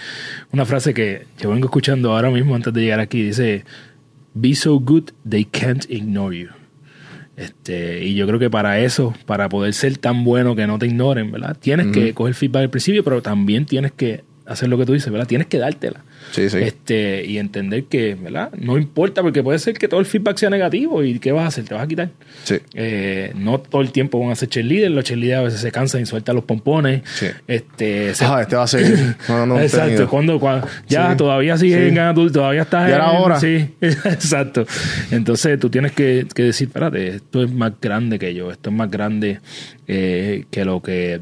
una 0.53 0.65
frase 0.65 0.93
que 0.93 1.27
yo 1.41 1.51
vengo 1.51 1.67
escuchando 1.67 2.13
ahora 2.13 2.31
mismo 2.31 2.55
antes 2.55 2.73
de 2.73 2.83
llegar 2.83 3.01
aquí, 3.01 3.23
dice, 3.23 3.65
Be 4.35 4.55
so 4.55 4.79
good 4.79 5.11
they 5.29 5.45
can't 5.45 5.91
ignore 5.91 6.39
you. 6.39 6.49
Este, 7.37 8.05
y 8.05 8.15
yo 8.15 8.27
creo 8.27 8.39
que 8.39 8.51
para 8.51 8.81
eso, 8.81 9.15
para 9.25 9.49
poder 9.49 9.73
ser 9.73 9.97
tan 9.97 10.25
bueno 10.25 10.55
que 10.55 10.67
no 10.67 10.79
te 10.79 10.87
ignoren, 10.87 11.33
¿verdad? 11.33 11.57
Tienes 11.59 11.87
que 11.87 12.13
coger 12.13 12.35
feedback 12.35 12.65
al 12.65 12.71
principio, 12.71 13.03
pero 13.03 13.23
también 13.23 13.65
tienes 13.65 13.93
que 13.93 14.25
hacer 14.45 14.69
lo 14.69 14.77
que 14.77 14.85
tú 14.85 14.93
dices, 14.93 15.11
¿verdad? 15.11 15.27
Tienes 15.27 15.47
que 15.47 15.59
dártela. 15.59 16.05
Sí, 16.33 16.49
sí. 16.49 16.59
Este, 16.59 17.25
y 17.25 17.39
entender 17.39 17.85
que, 17.85 18.15
¿verdad? 18.15 18.51
No 18.57 18.79
importa, 18.79 19.23
porque 19.23 19.43
puede 19.43 19.59
ser 19.59 19.75
que 19.75 19.89
todo 19.89 20.01
el 20.01 20.07
feedback 20.07 20.37
sea 20.37 20.51
negativo 20.51 21.03
y 21.03 21.19
¿qué 21.19 21.33
vas 21.33 21.45
a 21.45 21.49
hacer? 21.49 21.65
Te 21.65 21.75
vas 21.75 21.85
a 21.85 21.87
quitar. 21.87 22.11
Sí. 22.45 22.59
Eh, 22.75 23.33
no 23.35 23.61
todo 23.61 23.83
el 23.83 23.93
tiempo 23.93 24.21
van 24.21 24.31
a 24.31 24.35
ser 24.35 24.49
cheerleaders, 24.49 24.93
los 24.93 25.05
cheerleaders 25.05 25.41
a 25.41 25.43
veces 25.45 25.61
se 25.61 25.73
cansan 25.73 26.03
y 26.03 26.07
sueltan 26.07 26.37
los 26.37 26.45
pompones. 26.45 27.03
Sí. 27.05 27.27
Este, 27.47 28.13
ah, 28.21 28.43
este 28.43 28.57
va 28.57 28.63
a 28.63 28.67
ser. 28.67 28.81
No, 29.29 29.47
no, 29.47 29.61
exacto. 29.61 30.09
Cuando, 30.09 30.41
cuando, 30.41 30.67
ya 30.89 31.17
todavía 31.17 31.57
siguen 31.57 31.95
ganando, 31.95 32.31
todavía 32.31 32.63
estás. 32.63 32.89
Y 32.89 32.93
ahora. 32.93 33.39
Sí, 33.39 33.75
exacto. 33.81 34.67
Entonces 35.11 35.59
tú 35.59 35.71
tienes 35.71 35.93
que, 35.93 36.27
que 36.35 36.45
decir, 36.45 36.69
espérate, 36.69 37.09
esto 37.17 37.43
es 37.43 37.53
más 37.53 37.73
grande 37.81 38.19
que 38.19 38.35
yo, 38.35 38.51
esto 38.51 38.71
es 38.71 38.77
más 38.77 38.91
grande 38.91 39.41
eh, 39.87 40.45
que 40.51 40.65
lo 40.65 40.81
que 40.83 41.21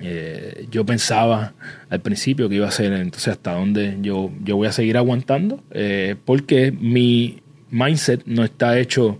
eh, 0.00 0.66
yo 0.70 0.84
pensaba 0.84 1.54
al 1.88 2.00
principio 2.00 2.48
que 2.48 2.56
iba 2.56 2.68
a 2.68 2.70
ser, 2.70 2.92
entonces 2.92 3.28
hasta 3.28 3.54
dónde 3.54 3.96
yo, 4.02 4.30
yo 4.44 4.56
voy 4.56 4.68
a 4.68 4.72
seguir 4.72 4.96
aguantando, 4.96 5.62
eh, 5.70 6.16
porque 6.24 6.70
mi 6.70 7.42
mindset 7.70 8.22
no 8.26 8.44
está 8.44 8.78
hecho 8.78 9.18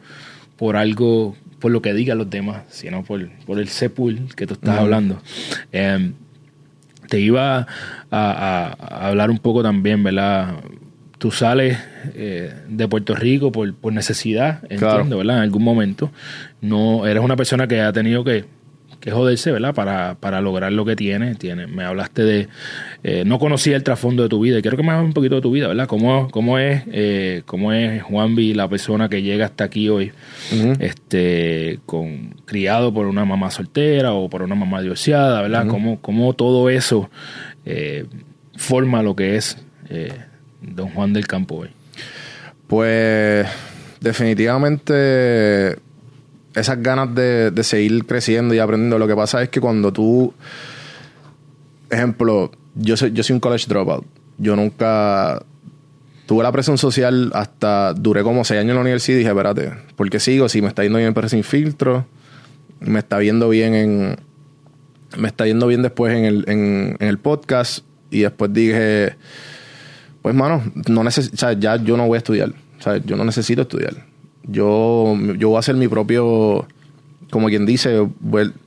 por 0.57 0.77
algo, 0.77 1.35
por 1.61 1.73
lo 1.73 1.81
que 1.81 1.95
digan 1.95 2.19
los 2.19 2.29
demás, 2.29 2.65
sino 2.69 3.05
por, 3.05 3.29
por 3.47 3.59
el 3.59 3.69
sepul 3.69 4.29
que 4.37 4.47
tú 4.47 4.55
estás 4.55 4.79
hablando. 4.79 5.21
Em, 5.73 6.13
te 7.09 7.21
iba 7.21 7.67
a, 8.11 9.07
hablar 9.09 9.31
un 9.31 9.39
poco 9.39 9.63
también, 9.63 10.03
¿verdad? 10.03 10.57
Tú 11.19 11.31
sales 11.31 11.79
eh, 12.15 12.53
de 12.69 12.89
Puerto 12.89 13.15
Rico 13.15 13.51
por, 13.51 13.73
por 13.75 13.93
necesidad, 13.93 14.61
entiendo, 14.69 15.19
¿verdad? 15.19 15.37
En 15.37 15.43
algún 15.43 15.63
momento. 15.63 16.11
No, 16.61 17.07
eres 17.07 17.23
una 17.23 17.37
persona 17.37 17.67
que 17.67 17.81
ha 17.81 17.93
tenido 17.93 18.25
que 18.25 18.45
que 19.07 19.13
joderse, 19.13 19.53
¿verdad? 19.53 19.73
Para, 19.73 20.17
para 20.19 20.41
lograr 20.41 20.73
lo 20.73 20.85
que 20.85 20.97
tiene. 20.97 21.37
tiene. 21.37 21.69
Me 21.69 21.85
hablaste 21.85 22.25
de... 22.25 22.49
Eh, 23.05 23.23
no 23.25 23.39
conocía 23.39 23.77
el 23.77 23.85
trasfondo 23.85 24.25
de 24.25 24.29
tu 24.29 24.41
vida 24.41 24.59
y 24.59 24.63
quiero 24.63 24.77
que 24.77 24.83
me 24.83 24.91
hables 24.91 25.07
un 25.07 25.13
poquito 25.13 25.37
de 25.37 25.43
tu 25.43 25.53
vida, 25.53 25.69
¿verdad? 25.69 25.87
¿Cómo, 25.87 26.29
cómo 26.29 26.59
es, 26.59 26.83
eh, 26.91 27.43
cómo 27.47 27.73
es 27.73 28.03
Juanvi, 28.03 28.53
la 28.53 28.69
persona 28.69 29.09
que 29.09 29.23
llega 29.23 29.45
hasta 29.45 29.63
aquí 29.63 29.89
hoy, 29.89 30.11
este, 30.81 31.79
con, 31.87 32.35
criado 32.47 32.93
por 32.93 33.07
una 33.07 33.25
mamá 33.25 33.53
soltera 33.53 34.13
o 34.13 34.29
por 34.29 34.43
una 34.43 34.57
mamá 34.57 34.83
divorciada, 34.83 35.41
¿verdad? 35.41 35.69
¿Cómo, 35.69 36.33
todo 36.33 36.69
eso 36.69 37.09
eh, 37.65 38.07
forma 38.57 39.05
lo 39.05 39.15
que 39.15 39.37
es 39.37 39.57
Don 40.61 40.89
Juan 40.89 41.13
del 41.13 41.29
Campo 41.29 41.59
hoy? 41.59 41.69
Pues 42.67 43.47
definitivamente 44.01 45.86
esas 46.57 46.83
ganas 46.83 47.15
de, 47.15 47.53
seguir 47.63 48.07
creciendo 48.07 48.55
y 48.55 48.59
aprendiendo. 48.59 48.99
Lo 48.99 49.07
que 49.07 49.15
pasa 49.15 49.43
es 49.43 49.51
que 49.51 49.61
cuando 49.61 49.93
tú, 49.93 50.33
ejemplo, 51.91 52.51
yo 52.75 52.97
soy, 52.97 53.13
yo 53.13 53.23
soy 53.23 53.35
un 53.35 53.41
college 53.41 53.67
dropout. 53.69 54.05
Yo 54.39 54.57
nunca 54.57 55.45
tuve 56.27 56.43
la 56.43 56.51
presión 56.51 56.79
social 56.79 57.31
hasta, 57.35 57.93
duré 57.93 58.23
como 58.23 58.45
seis 58.45 58.61
años 58.61 58.71
en 58.71 58.77
la 58.77 58.81
universidad 58.81 59.17
y 59.17 59.19
dije, 59.19 59.31
espérate, 59.31 59.73
¿por 59.95 60.09
qué 60.11 60.19
sigo? 60.19 60.49
Si 60.49 60.63
me 60.63 60.69
está 60.69 60.83
yendo 60.83 60.99
bien 60.99 61.09
en 61.09 61.15
PR 61.15 61.29
sin 61.29 61.45
filtro, 61.45 62.07
me 62.81 62.99
está 62.99 63.19
viendo 63.19 63.51
bien 63.51 63.75
en, 63.75 64.17
me 65.19 65.29
está 65.29 65.47
yendo 65.47 65.67
bien 65.67 65.83
después 65.83 66.15
en 66.17 66.25
el, 66.25 66.45
en, 66.49 66.97
el 67.01 67.19
podcast 67.19 67.85
y 68.11 68.21
después 68.21 68.53
dije, 68.53 69.15
pues 70.23 70.35
mano, 70.35 70.63
no 70.89 71.05
neces 71.05 71.31
ya 71.33 71.77
yo 71.77 71.97
no 71.97 72.07
voy 72.07 72.17
a 72.17 72.19
estudiar, 72.19 72.53
o 72.79 72.83
sea, 72.83 72.97
yo 72.97 73.17
no 73.17 73.25
necesito 73.25 73.63
estudiar. 73.63 74.16
Yo, 74.49 75.17
yo 75.37 75.49
voy 75.49 75.57
a 75.57 75.61
hacer 75.61 75.75
mi 75.77 75.89
propio, 75.89 76.67
como 77.31 77.49
quien 77.49 77.67
dice, 77.67 78.07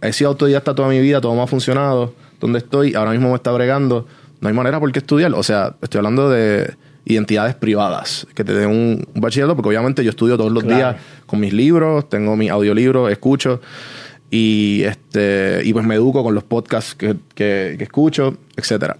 he 0.01 0.13
sido 0.13 0.31
autodidacta 0.31 0.75
toda 0.75 0.89
mi 0.89 0.99
vida, 0.99 1.21
todo 1.21 1.35
me 1.35 1.41
ha 1.41 1.47
funcionado, 1.47 2.13
donde 2.39 2.59
estoy, 2.59 2.95
ahora 2.95 3.11
mismo 3.11 3.29
me 3.29 3.35
está 3.35 3.51
bregando, 3.51 4.05
no 4.41 4.47
hay 4.47 4.53
manera 4.53 4.79
por 4.79 4.91
qué 4.91 4.99
estudiar, 4.99 5.33
o 5.33 5.43
sea, 5.43 5.75
estoy 5.81 5.99
hablando 5.99 6.29
de 6.29 6.73
identidades 7.05 7.55
privadas 7.55 8.27
que 8.35 8.43
te 8.43 8.53
den 8.53 8.69
un, 8.69 9.07
bachillerato, 9.15 9.55
porque 9.55 9.69
obviamente 9.69 10.03
yo 10.03 10.11
estudio 10.11 10.37
todos 10.37 10.51
los 10.51 10.63
días 10.65 10.95
con 11.25 11.39
mis 11.39 11.53
libros, 11.53 12.07
tengo 12.07 12.35
mi 12.35 12.49
audiolibro, 12.49 13.09
escucho 13.09 13.61
y 14.31 14.83
este 14.83 15.61
y 15.65 15.73
pues 15.73 15.85
me 15.85 15.95
educo 15.95 16.23
con 16.23 16.35
los 16.35 16.43
podcasts 16.43 16.93
que, 16.93 17.15
que, 17.33 17.75
escucho, 17.79 18.37
etcétera. 18.55 18.97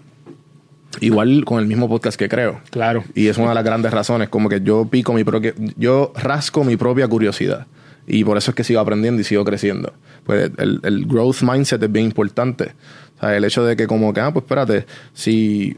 Igual 1.02 1.45
con 1.45 1.60
el 1.60 1.67
mismo 1.67 1.88
podcast 1.88 2.17
que 2.17 2.28
creo. 2.28 2.62
Claro. 2.71 3.04
Y 3.13 3.28
es 3.28 3.38
una 3.38 3.49
de 3.49 3.56
las 3.56 3.63
grandes 3.63 3.91
razones, 3.91 4.30
como 4.30 4.49
que 4.49 4.62
yo 4.62 4.86
pico 4.86 5.13
mi 5.13 5.23
propia, 5.23 5.54
yo 5.78 6.12
rasco 6.15 6.63
mi 6.63 6.78
propia 6.78 7.08
curiosidad. 7.08 7.67
Y 8.08 8.23
por 8.23 8.38
eso 8.38 8.52
es 8.52 8.56
que 8.56 8.63
sigo 8.63 8.80
aprendiendo 8.80 9.21
y 9.21 9.23
sigo 9.23 9.45
creciendo. 9.45 9.93
Pues 10.25 10.52
el, 10.58 10.80
el 10.84 11.06
growth 11.06 11.41
mindset 11.41 11.82
es 11.84 11.91
bien 11.91 12.06
importante. 12.06 12.73
O 13.17 13.19
sea, 13.19 13.38
el 13.38 13.43
hecho 13.43 13.63
de 13.63 13.75
que 13.75 13.86
como 13.86 14.13
que, 14.13 14.21
ah, 14.21 14.34
pues 14.34 14.43
espérate, 14.43 14.86
si, 15.13 15.78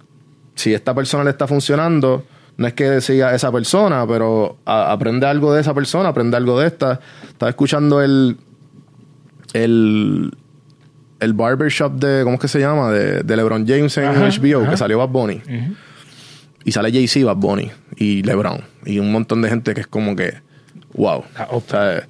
si 0.55 0.73
esta 0.73 0.93
persona 0.93 1.23
le 1.25 1.31
está 1.31 1.45
funcionando, 1.45 2.23
no 2.57 2.67
es 2.67 2.73
que 2.73 3.01
siga 3.01 3.33
esa 3.33 3.51
persona, 3.51 4.05
pero 4.07 4.57
aprende 4.65 5.25
algo 5.25 5.53
de 5.53 5.61
esa 5.61 5.73
persona, 5.73 6.09
aprende 6.09 6.37
algo 6.37 6.59
de 6.59 6.67
esta. 6.67 6.99
Estaba 7.27 7.49
escuchando 7.49 8.01
el, 8.01 8.37
el, 9.53 10.31
el 11.21 11.33
barbershop 11.33 11.93
de, 11.93 12.23
¿cómo 12.23 12.33
es 12.35 12.41
que 12.41 12.47
se 12.47 12.59
llama? 12.59 12.91
De, 12.91 13.23
de 13.23 13.35
LeBron 13.37 13.65
James 13.65 13.95
en 13.97 14.11
HBO, 14.13 14.69
que 14.69 14.75
salió 14.75 14.97
Bad 14.97 15.09
Bunny. 15.09 15.41
Y 16.65 16.71
sale 16.71 16.91
Jay-Z, 16.91 17.25
Bad 17.25 17.37
Bunny 17.37 17.71
y 17.95 18.23
LeBron. 18.23 18.61
Y 18.85 18.99
un 18.99 19.11
montón 19.11 19.41
de 19.41 19.49
gente 19.49 19.73
que 19.73 19.81
es 19.81 19.87
como 19.87 20.15
que, 20.15 20.33
wow. 20.93 21.23
O 21.51 21.61
sea, 21.65 22.07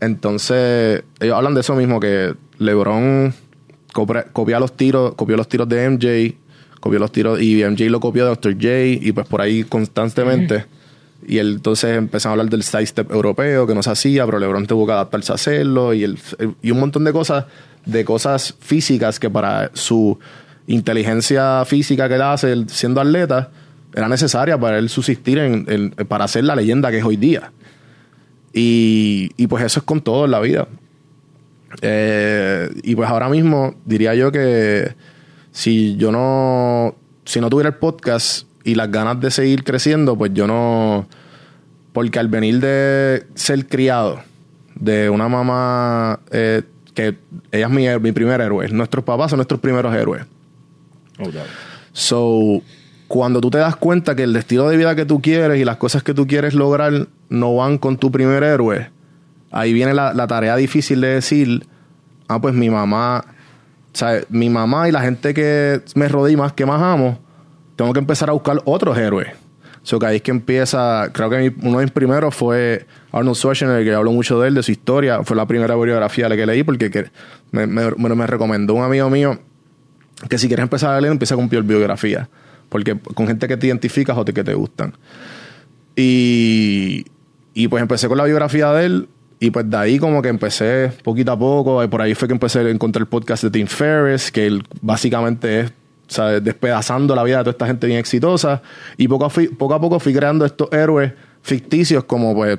entonces, 0.00 1.02
ellos 1.20 1.36
hablan 1.36 1.54
de 1.54 1.60
eso 1.60 1.74
mismo, 1.74 2.00
que 2.00 2.34
LeBron 2.58 3.32
copia, 3.92 4.58
los 4.58 4.76
tiros, 4.76 5.14
copió 5.14 5.36
los 5.36 5.48
tiros 5.48 5.68
de 5.68 5.88
MJ, 5.88 6.36
copió 6.80 6.98
los 6.98 7.12
tiros, 7.12 7.40
y 7.40 7.64
MJ 7.64 7.88
lo 7.88 8.00
copió 8.00 8.24
de 8.24 8.30
Dr. 8.30 8.54
J, 8.54 8.68
y 9.00 9.12
pues 9.12 9.26
por 9.26 9.40
ahí 9.40 9.62
constantemente. 9.64 10.66
Y 11.26 11.38
él, 11.38 11.54
entonces 11.54 11.96
empezaron 11.96 12.32
a 12.32 12.40
hablar 12.40 12.50
del 12.50 12.64
sidestep 12.64 13.10
europeo 13.10 13.66
que 13.66 13.74
no 13.74 13.82
se 13.82 13.90
hacía, 13.90 14.26
pero 14.26 14.38
LeBron 14.38 14.66
tuvo 14.66 14.86
que 14.86 14.92
adaptarse 14.92 15.32
a 15.32 15.36
hacerlo 15.36 15.94
y, 15.94 16.04
el, 16.04 16.18
y 16.60 16.70
un 16.70 16.80
montón 16.80 17.04
de 17.04 17.12
cosas, 17.12 17.46
de 17.86 18.04
cosas 18.04 18.54
físicas 18.60 19.18
que 19.18 19.30
para 19.30 19.70
su 19.74 20.18
inteligencia 20.66 21.64
física 21.64 22.08
que 22.08 22.14
él 22.14 22.22
hace 22.22 22.64
siendo 22.68 23.00
atleta 23.00 23.50
era 23.94 24.08
necesaria 24.08 24.58
para 24.58 24.78
él 24.78 24.88
subsistir 24.88 25.38
en, 25.38 25.90
para 26.08 26.26
ser 26.26 26.44
la 26.44 26.56
leyenda 26.56 26.90
que 26.90 26.98
es 26.98 27.04
hoy 27.04 27.16
día. 27.16 27.52
Y, 28.52 29.30
y 29.36 29.46
pues 29.46 29.64
eso 29.64 29.80
es 29.80 29.84
con 29.84 30.00
todo 30.00 30.24
en 30.24 30.30
la 30.30 30.40
vida. 30.40 30.66
Eh, 31.82 32.70
y 32.82 32.94
pues 32.94 33.08
ahora 33.08 33.28
mismo 33.28 33.74
diría 33.84 34.14
yo 34.14 34.30
que 34.32 34.94
si 35.52 35.96
yo 35.96 36.12
no, 36.12 36.94
si 37.24 37.40
no 37.40 37.50
tuviera 37.50 37.68
el 37.70 37.76
podcast 37.76 38.46
y 38.64 38.74
las 38.74 38.90
ganas 38.90 39.20
de 39.20 39.30
seguir 39.30 39.64
creciendo, 39.64 40.16
pues 40.16 40.32
yo 40.34 40.46
no. 40.46 41.06
Porque 41.92 42.18
al 42.18 42.28
venir 42.28 42.60
de 42.60 43.26
ser 43.34 43.66
criado 43.68 44.20
de 44.74 45.08
una 45.10 45.28
mamá 45.28 46.20
eh, 46.32 46.62
que 46.94 47.16
ella 47.52 47.66
es 47.66 47.70
mi, 47.70 47.86
mi 48.00 48.12
primer 48.12 48.40
héroe, 48.40 48.68
nuestros 48.68 49.04
papás 49.04 49.30
son 49.30 49.38
nuestros 49.38 49.60
primeros 49.60 49.94
héroes. 49.94 50.24
Oh, 51.18 51.28
so, 51.92 52.62
cuando 53.08 53.40
tú 53.40 53.50
te 53.50 53.58
das 53.58 53.76
cuenta 53.76 54.14
que 54.14 54.22
el 54.22 54.32
destino 54.32 54.68
de 54.68 54.76
vida 54.76 54.94
que 54.94 55.04
tú 55.04 55.20
quieres 55.20 55.60
y 55.60 55.64
las 55.64 55.76
cosas 55.76 56.02
que 56.02 56.14
tú 56.14 56.26
quieres 56.26 56.54
lograr 56.54 57.08
no 57.28 57.56
van 57.56 57.78
con 57.78 57.96
tu 57.96 58.10
primer 58.10 58.42
héroe, 58.42 58.90
ahí 59.50 59.72
viene 59.72 59.94
la, 59.94 60.14
la 60.14 60.26
tarea 60.26 60.56
difícil 60.56 61.00
de 61.00 61.08
decir, 61.08 61.66
ah, 62.28 62.40
pues 62.40 62.54
mi 62.54 62.70
mamá, 62.70 63.24
o 63.92 63.96
sea, 63.96 64.20
mi 64.28 64.48
mamá 64.50 64.88
y 64.88 64.92
la 64.92 65.00
gente 65.00 65.34
que 65.34 65.82
me 65.94 66.08
rodea 66.08 66.32
y 66.32 66.36
más 66.36 66.52
que 66.52 66.66
más 66.66 66.80
amo, 66.80 67.18
tengo 67.76 67.92
que 67.92 68.00
empezar 68.00 68.30
a 68.30 68.32
buscar 68.32 68.60
otros 68.64 68.96
héroes. 68.96 69.28
So 69.84 69.98
que 69.98 70.06
ahí 70.06 70.16
es 70.16 70.22
que 70.22 70.30
empieza, 70.30 71.10
creo 71.12 71.28
que 71.28 71.54
uno 71.60 71.78
de 71.78 71.84
mis 71.84 71.92
primeros 71.92 72.34
fue 72.34 72.86
Arnold 73.12 73.36
Schwarzenegger, 73.36 73.84
que 73.84 73.94
hablo 73.94 74.12
mucho 74.12 74.40
de 74.40 74.48
él, 74.48 74.54
de 74.54 74.62
su 74.62 74.72
historia. 74.72 75.22
Fue 75.24 75.36
la 75.36 75.46
primera 75.46 75.76
biografía 75.76 76.26
que 76.30 76.46
leí 76.46 76.62
porque 76.62 77.10
me, 77.52 77.66
me, 77.66 78.26
recomendó 78.26 78.72
un 78.72 78.82
amigo 78.82 79.10
mío 79.10 79.38
que 80.30 80.38
si 80.38 80.48
quieres 80.48 80.62
empezar 80.62 80.94
a 80.94 81.00
leer, 81.02 81.12
empieza 81.12 81.36
con 81.36 81.50
biografía. 81.50 82.30
Porque 82.70 82.98
con 83.14 83.26
gente 83.26 83.46
que 83.46 83.58
te 83.58 83.66
identificas 83.66 84.16
o 84.16 84.24
que 84.24 84.42
te 84.42 84.54
gustan. 84.54 84.94
Y, 85.94 87.04
y 87.52 87.68
pues 87.68 87.82
empecé 87.82 88.08
con 88.08 88.16
la 88.16 88.24
biografía 88.24 88.72
de 88.72 88.86
él 88.86 89.08
y 89.38 89.50
pues 89.50 89.68
de 89.68 89.76
ahí 89.76 89.98
como 89.98 90.22
que 90.22 90.30
empecé 90.30 90.92
poquito 91.02 91.32
a 91.32 91.38
poco. 91.38 91.84
Y 91.84 91.88
por 91.88 92.00
ahí 92.00 92.14
fue 92.14 92.26
que 92.26 92.32
empecé 92.32 92.60
a 92.60 92.70
encontrar 92.70 93.02
el 93.02 93.08
podcast 93.08 93.44
de 93.44 93.50
Tim 93.50 93.66
Ferriss, 93.66 94.32
que 94.32 94.46
él 94.46 94.66
básicamente 94.80 95.60
es 95.60 95.72
despedazando 96.42 97.14
la 97.14 97.22
vida 97.22 97.38
de 97.38 97.44
toda 97.44 97.52
esta 97.52 97.66
gente 97.66 97.86
bien 97.86 97.98
exitosa. 97.98 98.62
Y 98.96 99.08
poco 99.08 99.26
a, 99.26 99.30
poco 99.30 99.74
a 99.74 99.80
poco 99.80 100.00
fui 100.00 100.12
creando 100.14 100.44
estos 100.44 100.72
héroes 100.72 101.12
ficticios 101.42 102.04
como 102.04 102.34
pues 102.34 102.58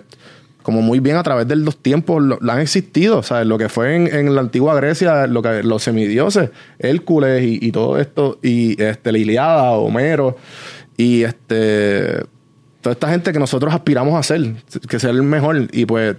como 0.65 0.81
muy 0.81 0.99
bien 0.99 1.15
a 1.15 1.21
través 1.21 1.47
de 1.47 1.55
los 1.57 1.77
tiempos 1.77 2.23
lo, 2.23 2.39
han 2.51 2.59
existido, 2.59 3.21
¿sabes? 3.21 3.45
Lo 3.45 3.59
que 3.59 3.69
fue 3.69 3.95
en, 3.95 4.33
la 4.33 4.41
antigua 4.41 4.73
Grecia, 4.73 5.27
lo 5.27 5.43
que 5.43 5.61
los 5.61 5.83
semidioses, 5.83 6.49
Hércules 6.79 7.43
y, 7.45 7.71
todo 7.71 7.99
esto, 7.99 8.39
y 8.41 8.81
este, 8.81 9.11
la 9.11 9.17
Iliada, 9.19 9.73
Homero, 9.73 10.37
y 10.97 11.21
este 11.21 12.23
toda 12.81 12.93
esta 12.93 13.09
gente 13.09 13.31
que 13.31 13.37
nosotros 13.37 13.71
aspiramos 13.75 14.15
a 14.15 14.23
ser, 14.23 14.55
que 14.89 14.99
ser 14.99 15.11
el 15.11 15.21
mejor, 15.21 15.67
y 15.71 15.85
pues 15.85 16.15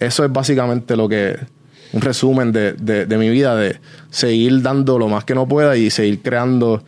eso 0.00 0.24
es 0.24 0.32
básicamente 0.32 0.96
lo 0.96 1.08
que 1.08 1.36
un 1.94 2.00
resumen 2.00 2.50
de, 2.50 2.72
de, 2.72 3.18
mi 3.18 3.28
vida, 3.30 3.54
de 3.54 3.76
seguir 4.10 4.62
dando 4.62 4.98
lo 4.98 5.08
más 5.08 5.22
que 5.24 5.34
no 5.34 5.46
pueda 5.46 5.76
y 5.76 5.90
seguir 5.90 6.20
creando, 6.22 6.82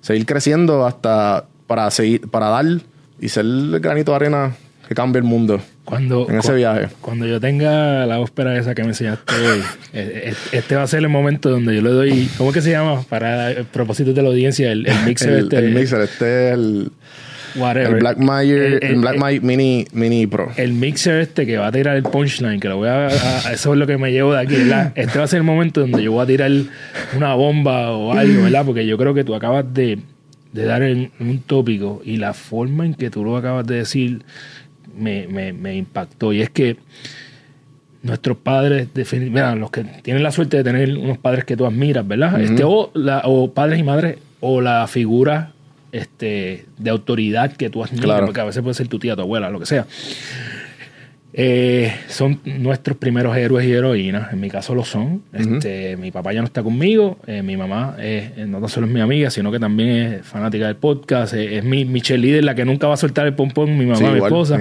seguir 0.00 0.24
creciendo 0.24 0.86
hasta 0.86 1.44
para 1.66 1.90
seguir, 1.90 2.22
para 2.30 2.48
dar 2.48 2.64
y 3.20 3.28
ser 3.28 3.44
el 3.44 3.78
granito 3.80 4.12
de 4.12 4.16
arena 4.16 4.56
que 4.88 4.94
cambie 4.94 5.18
el 5.18 5.24
mundo. 5.24 5.60
Cuando, 5.84 6.26
en 6.30 6.38
ese 6.38 6.54
viaje. 6.54 6.88
Cuando 7.02 7.26
yo 7.26 7.38
tenga 7.38 8.06
la 8.06 8.18
ópera 8.18 8.56
esa 8.58 8.74
que 8.74 8.82
me 8.82 8.88
enseñaste 8.88 9.34
hoy, 9.34 9.62
e, 9.92 10.32
e, 10.32 10.56
este 10.56 10.74
va 10.74 10.82
a 10.82 10.86
ser 10.86 11.00
el 11.00 11.10
momento 11.10 11.50
donde 11.50 11.76
yo 11.76 11.82
le 11.82 11.90
doy, 11.90 12.30
¿cómo 12.38 12.50
es 12.50 12.54
que 12.54 12.62
se 12.62 12.70
llama? 12.70 13.02
Para 13.02 13.50
el 13.50 13.66
propósito 13.66 14.14
de 14.14 14.22
la 14.22 14.28
audiencia, 14.28 14.72
el, 14.72 14.86
mixer 15.04 15.34
este. 15.34 15.58
El 15.58 15.74
mixer, 15.74 16.00
este 16.00 16.48
es 16.48 16.54
el 16.54 16.92
el 17.56 17.94
Black 17.96 18.18
Mayer, 18.18 18.84
el, 18.84 18.96
Black 18.96 19.42
Mini, 19.42 19.86
Mini 19.92 20.26
Pro. 20.26 20.50
El 20.56 20.72
mixer 20.72 21.20
este 21.20 21.46
que 21.46 21.56
va 21.56 21.68
a 21.68 21.72
tirar 21.72 21.96
el 21.96 22.02
punchline, 22.02 22.60
que 22.60 22.68
lo 22.68 22.76
voy 22.76 22.88
a, 22.88 23.06
Eso 23.06 23.72
es 23.72 23.78
lo 23.78 23.86
que 23.86 23.96
me 23.98 24.12
llevo 24.12 24.34
de 24.34 24.40
aquí, 24.40 24.56
Este 24.94 25.18
va 25.18 25.24
a 25.24 25.28
ser 25.28 25.38
el 25.38 25.44
momento 25.44 25.80
donde 25.80 26.02
yo 26.02 26.12
voy 26.12 26.22
a 26.22 26.26
tirar 26.26 26.50
una 27.16 27.34
bomba 27.34 27.90
o 27.92 28.12
algo, 28.12 28.42
¿verdad? 28.44 28.64
Porque 28.64 28.86
yo 28.86 28.98
creo 28.98 29.14
que 29.14 29.24
tú 29.24 29.34
acabas 29.34 29.72
de, 29.72 29.98
dar 30.52 30.82
un 30.82 31.42
tópico 31.46 32.00
y 32.04 32.16
la 32.16 32.32
forma 32.32 32.86
en 32.86 32.94
que 32.94 33.10
tú 33.10 33.24
lo 33.24 33.36
acabas 33.36 33.66
de 33.66 33.76
decir 33.76 34.22
me, 34.96 35.76
impactó. 35.76 36.32
Y 36.32 36.42
es 36.42 36.50
que 36.50 36.76
nuestros 38.02 38.36
padres, 38.36 38.88
mira, 39.12 39.54
los 39.54 39.70
que 39.70 39.84
tienen 40.02 40.22
la 40.22 40.30
suerte 40.30 40.58
de 40.58 40.64
tener 40.64 40.96
unos 40.96 41.18
padres 41.18 41.44
que 41.44 41.56
tú 41.56 41.66
admiras, 41.66 42.06
¿verdad? 42.06 42.40
este, 42.40 42.62
o, 42.64 42.92
o 43.24 43.52
padres 43.52 43.80
y 43.80 43.82
madres, 43.82 44.18
o 44.40 44.60
la 44.60 44.86
figura 44.86 45.52
este, 45.96 46.66
de 46.78 46.90
autoridad 46.90 47.52
que 47.52 47.70
tú 47.70 47.82
has 47.82 47.90
claro. 47.90 48.26
porque 48.26 48.40
a 48.40 48.44
veces 48.44 48.62
puede 48.62 48.74
ser 48.74 48.88
tu 48.88 48.98
tía, 48.98 49.16
tu 49.16 49.22
abuela, 49.22 49.50
lo 49.50 49.60
que 49.60 49.66
sea. 49.66 49.86
Eh, 51.38 51.94
son 52.08 52.40
nuestros 52.44 52.96
primeros 52.96 53.36
héroes 53.36 53.66
y 53.66 53.72
heroínas. 53.72 54.32
En 54.32 54.40
mi 54.40 54.48
caso 54.48 54.74
lo 54.74 54.84
son. 54.84 55.22
este, 55.34 55.96
mi 55.98 56.10
papá 56.10 56.32
ya 56.32 56.40
no 56.40 56.46
está 56.46 56.62
conmigo. 56.62 57.18
Eh, 57.26 57.42
mi 57.42 57.58
mamá 57.58 57.94
eh, 57.98 58.46
no 58.48 58.66
solo 58.68 58.86
es 58.86 58.92
mi 58.92 59.00
amiga, 59.00 59.30
sino 59.30 59.52
que 59.52 59.58
también 59.58 59.90
es 59.90 60.26
fanática 60.26 60.66
del 60.66 60.76
podcast. 60.76 61.34
es 61.34 61.62
mi, 61.62 61.84
mi 61.84 62.00
cheerleader, 62.00 62.42
la 62.42 62.54
que 62.54 62.64
nunca 62.64 62.86
va 62.86 62.94
a 62.94 62.96
soltar 62.96 63.26
el 63.26 63.34
pompón. 63.34 63.76
Mi 63.76 63.84
mamá, 63.84 64.12
mi 64.12 64.18
esposa. 64.18 64.58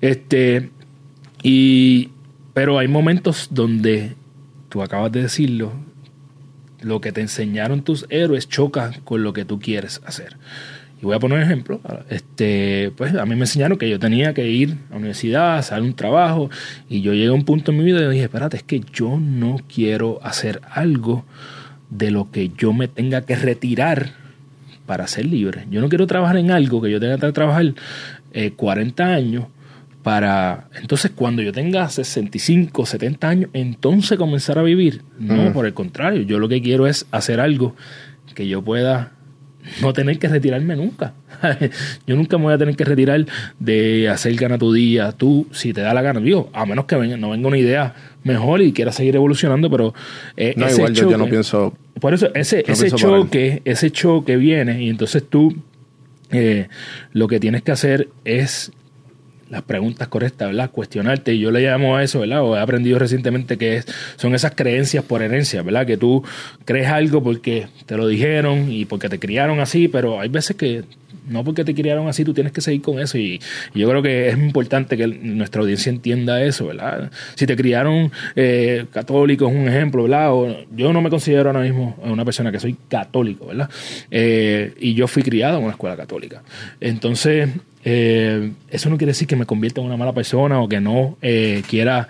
este, 0.00 0.70
y, 1.42 2.10
pero 2.54 2.78
hay 2.78 2.86
momentos 2.86 3.48
donde, 3.50 4.12
tú 4.68 4.82
acabas 4.82 5.10
de 5.10 5.22
decirlo, 5.22 5.72
lo 6.80 7.00
que 7.00 7.12
te 7.12 7.20
enseñaron 7.20 7.82
tus 7.82 8.06
héroes 8.10 8.48
choca 8.48 8.92
con 9.04 9.22
lo 9.22 9.32
que 9.32 9.44
tú 9.44 9.58
quieres 9.58 10.00
hacer. 10.04 10.36
Y 11.00 11.04
voy 11.04 11.14
a 11.14 11.18
poner 11.18 11.38
un 11.38 11.44
ejemplo. 11.44 11.80
Este, 12.08 12.92
pues 12.96 13.14
a 13.14 13.26
mí 13.26 13.34
me 13.34 13.42
enseñaron 13.42 13.76
que 13.76 13.88
yo 13.88 13.98
tenía 13.98 14.32
que 14.32 14.48
ir 14.48 14.78
a 14.88 14.92
la 14.92 14.96
universidad, 14.96 15.58
hacer 15.58 15.82
un 15.82 15.94
trabajo, 15.94 16.50
y 16.88 17.02
yo 17.02 17.12
llegué 17.12 17.28
a 17.28 17.32
un 17.32 17.44
punto 17.44 17.70
en 17.70 17.78
mi 17.78 17.84
vida 17.84 18.00
y 18.00 18.08
dije, 18.08 18.24
espérate, 18.24 18.56
es 18.56 18.62
que 18.62 18.80
yo 18.92 19.18
no 19.20 19.60
quiero 19.72 20.20
hacer 20.22 20.62
algo 20.70 21.24
de 21.90 22.10
lo 22.10 22.30
que 22.30 22.50
yo 22.56 22.72
me 22.72 22.88
tenga 22.88 23.22
que 23.22 23.36
retirar 23.36 24.12
para 24.86 25.06
ser 25.06 25.26
libre. 25.26 25.66
Yo 25.70 25.80
no 25.80 25.88
quiero 25.88 26.06
trabajar 26.06 26.38
en 26.38 26.50
algo 26.50 26.80
que 26.80 26.90
yo 26.90 26.98
tenga 27.00 27.18
que 27.18 27.32
trabajar 27.32 27.74
40 28.56 29.10
eh, 29.10 29.14
años 29.14 29.44
para 30.06 30.68
entonces 30.80 31.10
cuando 31.12 31.42
yo 31.42 31.52
tenga 31.52 31.88
65, 31.88 32.86
70 32.86 33.28
años, 33.28 33.50
entonces 33.54 34.16
comenzar 34.16 34.56
a 34.56 34.62
vivir. 34.62 35.02
No, 35.18 35.52
por 35.52 35.66
el 35.66 35.74
contrario, 35.74 36.22
yo 36.22 36.38
lo 36.38 36.48
que 36.48 36.62
quiero 36.62 36.86
es 36.86 37.06
hacer 37.10 37.40
algo 37.40 37.74
que 38.32 38.46
yo 38.46 38.62
pueda 38.62 39.14
no 39.82 39.92
tener 39.92 40.20
que 40.20 40.28
retirarme 40.28 40.76
nunca. 40.76 41.14
yo 42.06 42.14
nunca 42.14 42.38
me 42.38 42.44
voy 42.44 42.54
a 42.54 42.58
tener 42.58 42.76
que 42.76 42.84
retirar 42.84 43.26
de 43.58 44.08
hacer 44.08 44.36
gana 44.36 44.58
tu 44.58 44.72
día. 44.72 45.10
Tú, 45.10 45.48
si 45.50 45.72
te 45.72 45.80
da 45.80 45.92
la 45.92 46.02
gana, 46.02 46.20
digo, 46.20 46.50
a 46.52 46.66
menos 46.66 46.84
que 46.84 46.94
venga, 46.94 47.16
no 47.16 47.30
venga 47.30 47.48
una 47.48 47.58
idea 47.58 47.92
mejor 48.22 48.62
y 48.62 48.72
quiera 48.72 48.92
seguir 48.92 49.16
evolucionando, 49.16 49.68
pero 49.68 49.92
eh, 50.36 50.54
no, 50.56 50.70
igual 50.70 50.94
yo, 50.94 51.18
no 51.18 51.26
pienso. 51.26 51.76
Por 52.00 52.14
eso, 52.14 52.32
ese, 52.32 52.62
ese 52.68 52.92
choque, 52.92 53.60
ese 53.64 53.90
choque 53.90 54.36
viene, 54.36 54.84
y 54.84 54.88
entonces 54.88 55.24
tú 55.28 55.52
eh, 56.30 56.68
lo 57.12 57.26
que 57.26 57.40
tienes 57.40 57.64
que 57.64 57.72
hacer 57.72 58.08
es 58.24 58.70
las 59.50 59.62
preguntas 59.62 60.08
correctas, 60.08 60.48
¿verdad? 60.48 60.70
Cuestionarte. 60.70 61.34
Y 61.34 61.40
yo 61.40 61.50
le 61.50 61.60
llamo 61.60 61.96
a 61.96 62.02
eso, 62.02 62.20
¿verdad? 62.20 62.42
O 62.42 62.56
he 62.56 62.60
aprendido 62.60 62.98
recientemente 62.98 63.56
que 63.56 63.76
es, 63.76 63.86
son 64.16 64.34
esas 64.34 64.54
creencias 64.54 65.04
por 65.04 65.22
herencia, 65.22 65.62
¿verdad? 65.62 65.86
Que 65.86 65.96
tú 65.96 66.24
crees 66.64 66.88
algo 66.88 67.22
porque 67.22 67.68
te 67.86 67.96
lo 67.96 68.06
dijeron 68.08 68.70
y 68.70 68.84
porque 68.84 69.08
te 69.08 69.18
criaron 69.18 69.60
así, 69.60 69.88
pero 69.88 70.20
hay 70.20 70.28
veces 70.28 70.56
que 70.56 70.84
no 71.28 71.44
porque 71.44 71.64
te 71.64 71.74
criaron 71.74 72.08
así, 72.08 72.24
tú 72.24 72.32
tienes 72.32 72.52
que 72.52 72.60
seguir 72.60 72.82
con 72.82 72.98
eso. 72.98 73.18
Y, 73.18 73.40
yo 73.74 73.88
creo 73.88 74.02
que 74.02 74.28
es 74.28 74.38
importante 74.38 74.96
que 74.96 75.06
nuestra 75.06 75.60
audiencia 75.60 75.90
entienda 75.90 76.42
eso, 76.42 76.66
¿verdad? 76.66 77.10
Si 77.34 77.46
te 77.46 77.56
criaron 77.56 78.10
eh, 78.34 78.86
católico, 78.92 79.48
es 79.48 79.54
un 79.54 79.68
ejemplo, 79.68 80.04
¿verdad? 80.04 80.30
yo 80.74 80.92
no 80.92 81.00
me 81.00 81.10
considero 81.10 81.50
ahora 81.50 81.60
mismo 81.62 81.96
una 82.02 82.24
persona 82.24 82.52
que 82.52 82.60
soy 82.60 82.76
católico, 82.88 83.46
¿verdad? 83.46 83.68
Eh, 84.10 84.74
y 84.78 84.94
yo 84.94 85.08
fui 85.08 85.22
criado 85.22 85.58
en 85.58 85.64
una 85.64 85.72
escuela 85.72 85.96
católica. 85.96 86.42
Entonces, 86.80 87.48
eh, 87.88 88.50
eso 88.68 88.90
no 88.90 88.98
quiere 88.98 89.12
decir 89.12 89.28
que 89.28 89.36
me 89.36 89.46
convierta 89.46 89.80
en 89.80 89.86
una 89.86 89.96
mala 89.96 90.12
persona 90.12 90.60
o 90.60 90.68
que 90.68 90.80
no 90.80 91.16
eh, 91.22 91.62
quiera 91.68 92.08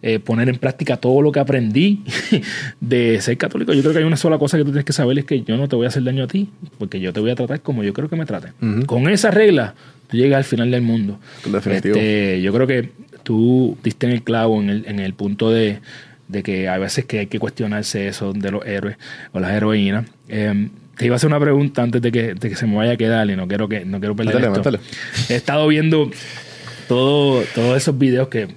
eh, 0.00 0.20
poner 0.20 0.48
en 0.48 0.56
práctica 0.56 0.96
todo 0.96 1.20
lo 1.20 1.32
que 1.32 1.38
aprendí 1.38 2.02
de 2.80 3.20
ser 3.20 3.36
católico. 3.36 3.74
Yo 3.74 3.82
creo 3.82 3.92
que 3.92 3.98
hay 3.98 4.06
una 4.06 4.16
sola 4.16 4.38
cosa 4.38 4.56
que 4.56 4.64
tú 4.64 4.70
tienes 4.70 4.86
que 4.86 4.94
saber 4.94 5.18
es 5.18 5.26
que 5.26 5.42
yo 5.42 5.58
no 5.58 5.68
te 5.68 5.76
voy 5.76 5.84
a 5.84 5.88
hacer 5.88 6.02
daño 6.02 6.24
a 6.24 6.28
ti, 6.28 6.48
porque 6.78 6.98
yo 6.98 7.12
te 7.12 7.20
voy 7.20 7.30
a 7.30 7.34
tratar 7.34 7.60
como 7.60 7.84
yo 7.84 7.92
creo 7.92 8.08
que 8.08 8.16
me 8.16 8.24
traten. 8.24 8.54
Con 8.86 9.06
esa 9.10 9.30
regla, 9.30 9.74
tú 10.06 10.16
llegas 10.16 10.38
al 10.38 10.44
final 10.44 10.70
del 10.70 10.80
mundo. 10.80 11.18
Definitivo. 11.44 11.96
Este, 11.96 12.40
yo 12.40 12.50
creo 12.54 12.66
que 12.66 12.88
tú 13.22 13.76
diste 13.84 14.06
en 14.06 14.12
el 14.12 14.22
clavo 14.22 14.62
en 14.62 14.70
el, 14.70 14.86
en 14.86 14.98
el 14.98 15.12
punto 15.12 15.50
de, 15.50 15.80
de 16.28 16.42
que 16.42 16.70
hay 16.70 16.80
veces 16.80 17.04
que 17.04 17.18
hay 17.18 17.26
que 17.26 17.38
cuestionarse 17.38 18.08
eso 18.08 18.32
de 18.32 18.50
los 18.50 18.64
héroes 18.64 18.96
o 19.32 19.40
las 19.40 19.52
heroínas. 19.52 20.06
Eh, 20.28 20.70
te 20.98 21.06
iba 21.06 21.14
a 21.14 21.16
hacer 21.16 21.28
una 21.28 21.40
pregunta 21.40 21.82
antes 21.82 22.02
de 22.02 22.12
que, 22.12 22.56
se 22.56 22.66
me 22.66 22.76
vaya 22.76 22.92
a 22.92 22.96
quedar 22.96 23.30
y 23.30 23.36
no 23.36 23.46
quiero 23.46 23.68
que 23.68 23.84
no 23.84 24.00
quiero 24.00 24.16
perder 24.16 24.44
esto. 24.44 24.78
He 25.28 25.36
estado 25.36 25.68
viendo 25.68 26.10
todo, 26.88 27.42
todos 27.54 27.76
esos 27.76 27.96
videos 27.96 28.28
que 28.28 28.48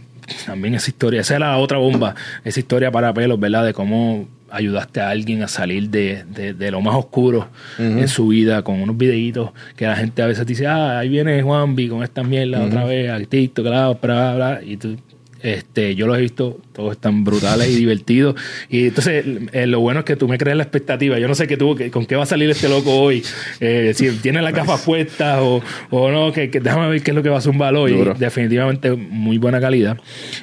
también 0.45 0.73
esa 0.75 0.89
historia, 0.89 1.21
esa 1.21 1.35
era 1.35 1.51
la 1.51 1.57
otra 1.57 1.77
bomba, 1.77 2.15
esa 2.43 2.59
historia 2.59 2.91
para 2.91 3.13
pelos, 3.13 3.39
¿verdad? 3.39 3.65
De 3.65 3.73
cómo 3.73 4.27
ayudaste 4.49 4.99
a 4.99 5.09
alguien 5.09 5.43
a 5.43 5.47
salir 5.47 5.89
de, 5.89 6.71
lo 6.71 6.81
más 6.81 6.95
oscuro 6.95 7.47
en 7.77 8.07
su 8.07 8.27
vida 8.29 8.63
con 8.63 8.81
unos 8.81 8.97
videitos 8.97 9.51
que 9.75 9.85
la 9.85 9.95
gente 9.95 10.21
a 10.21 10.27
veces 10.27 10.45
dice, 10.45 10.67
ah, 10.67 10.99
ahí 10.99 11.09
viene 11.09 11.41
Juanvi 11.41 11.87
con 11.87 12.03
esta 12.03 12.23
mierda 12.23 12.63
otra 12.63 12.83
vez, 12.85 13.09
al 13.09 13.27
TikTok, 13.27 13.65
bla, 13.65 13.89
bla, 13.93 14.35
bla, 14.35 14.61
y 14.63 14.77
tú 14.77 14.97
este, 15.43 15.95
yo 15.95 16.07
los 16.07 16.17
he 16.17 16.21
visto, 16.21 16.59
todos 16.73 16.91
están 16.93 17.23
brutales 17.23 17.69
y 17.69 17.75
divertidos. 17.75 18.35
Y 18.69 18.87
entonces, 18.87 19.25
eh, 19.51 19.67
lo 19.67 19.79
bueno 19.79 20.01
es 20.01 20.05
que 20.05 20.15
tú 20.15 20.27
me 20.27 20.37
crees 20.37 20.55
la 20.57 20.63
expectativa. 20.63 21.17
Yo 21.19 21.27
no 21.27 21.35
sé 21.35 21.47
qué 21.47 21.57
tuvo, 21.57 21.75
que, 21.75 21.89
con 21.91 22.05
qué 22.05 22.15
va 22.15 22.23
a 22.23 22.27
salir 22.27 22.49
este 22.49 22.69
loco 22.69 22.91
hoy. 22.91 23.23
Eh, 23.59 23.93
si 23.95 24.09
tiene 24.17 24.41
las 24.41 24.53
gafas 24.53 24.81
puestas 24.81 25.39
o, 25.41 25.61
o 25.89 26.11
no, 26.11 26.31
que, 26.31 26.47
déjame 26.47 26.89
ver 26.89 27.01
qué 27.01 27.11
es 27.11 27.15
lo 27.15 27.23
que 27.23 27.29
va 27.29 27.39
a 27.39 27.41
zumbar 27.41 27.75
hoy. 27.75 27.93
Definitivamente 28.17 28.91
muy 28.91 29.37
buena 29.37 29.59
calidad. 29.59 29.97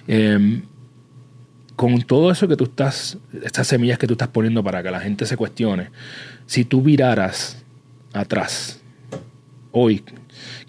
Em, 0.07 0.63
con 1.77 2.03
todo 2.03 2.31
eso 2.33 2.49
que 2.49 2.57
tú 2.57 2.65
estás, 2.65 3.19
estas 3.45 3.69
semillas 3.69 3.99
que 3.99 4.07
tú 4.07 4.15
estás 4.15 4.29
poniendo 4.29 4.65
para 4.65 4.83
que 4.83 4.91
la 4.91 5.01
gente 5.01 5.27
se 5.27 5.37
cuestione, 5.37 5.91
si 6.47 6.65
tú 6.65 6.83
viraras 6.83 7.65
atrás 8.13 8.81
hoy, 9.71 10.03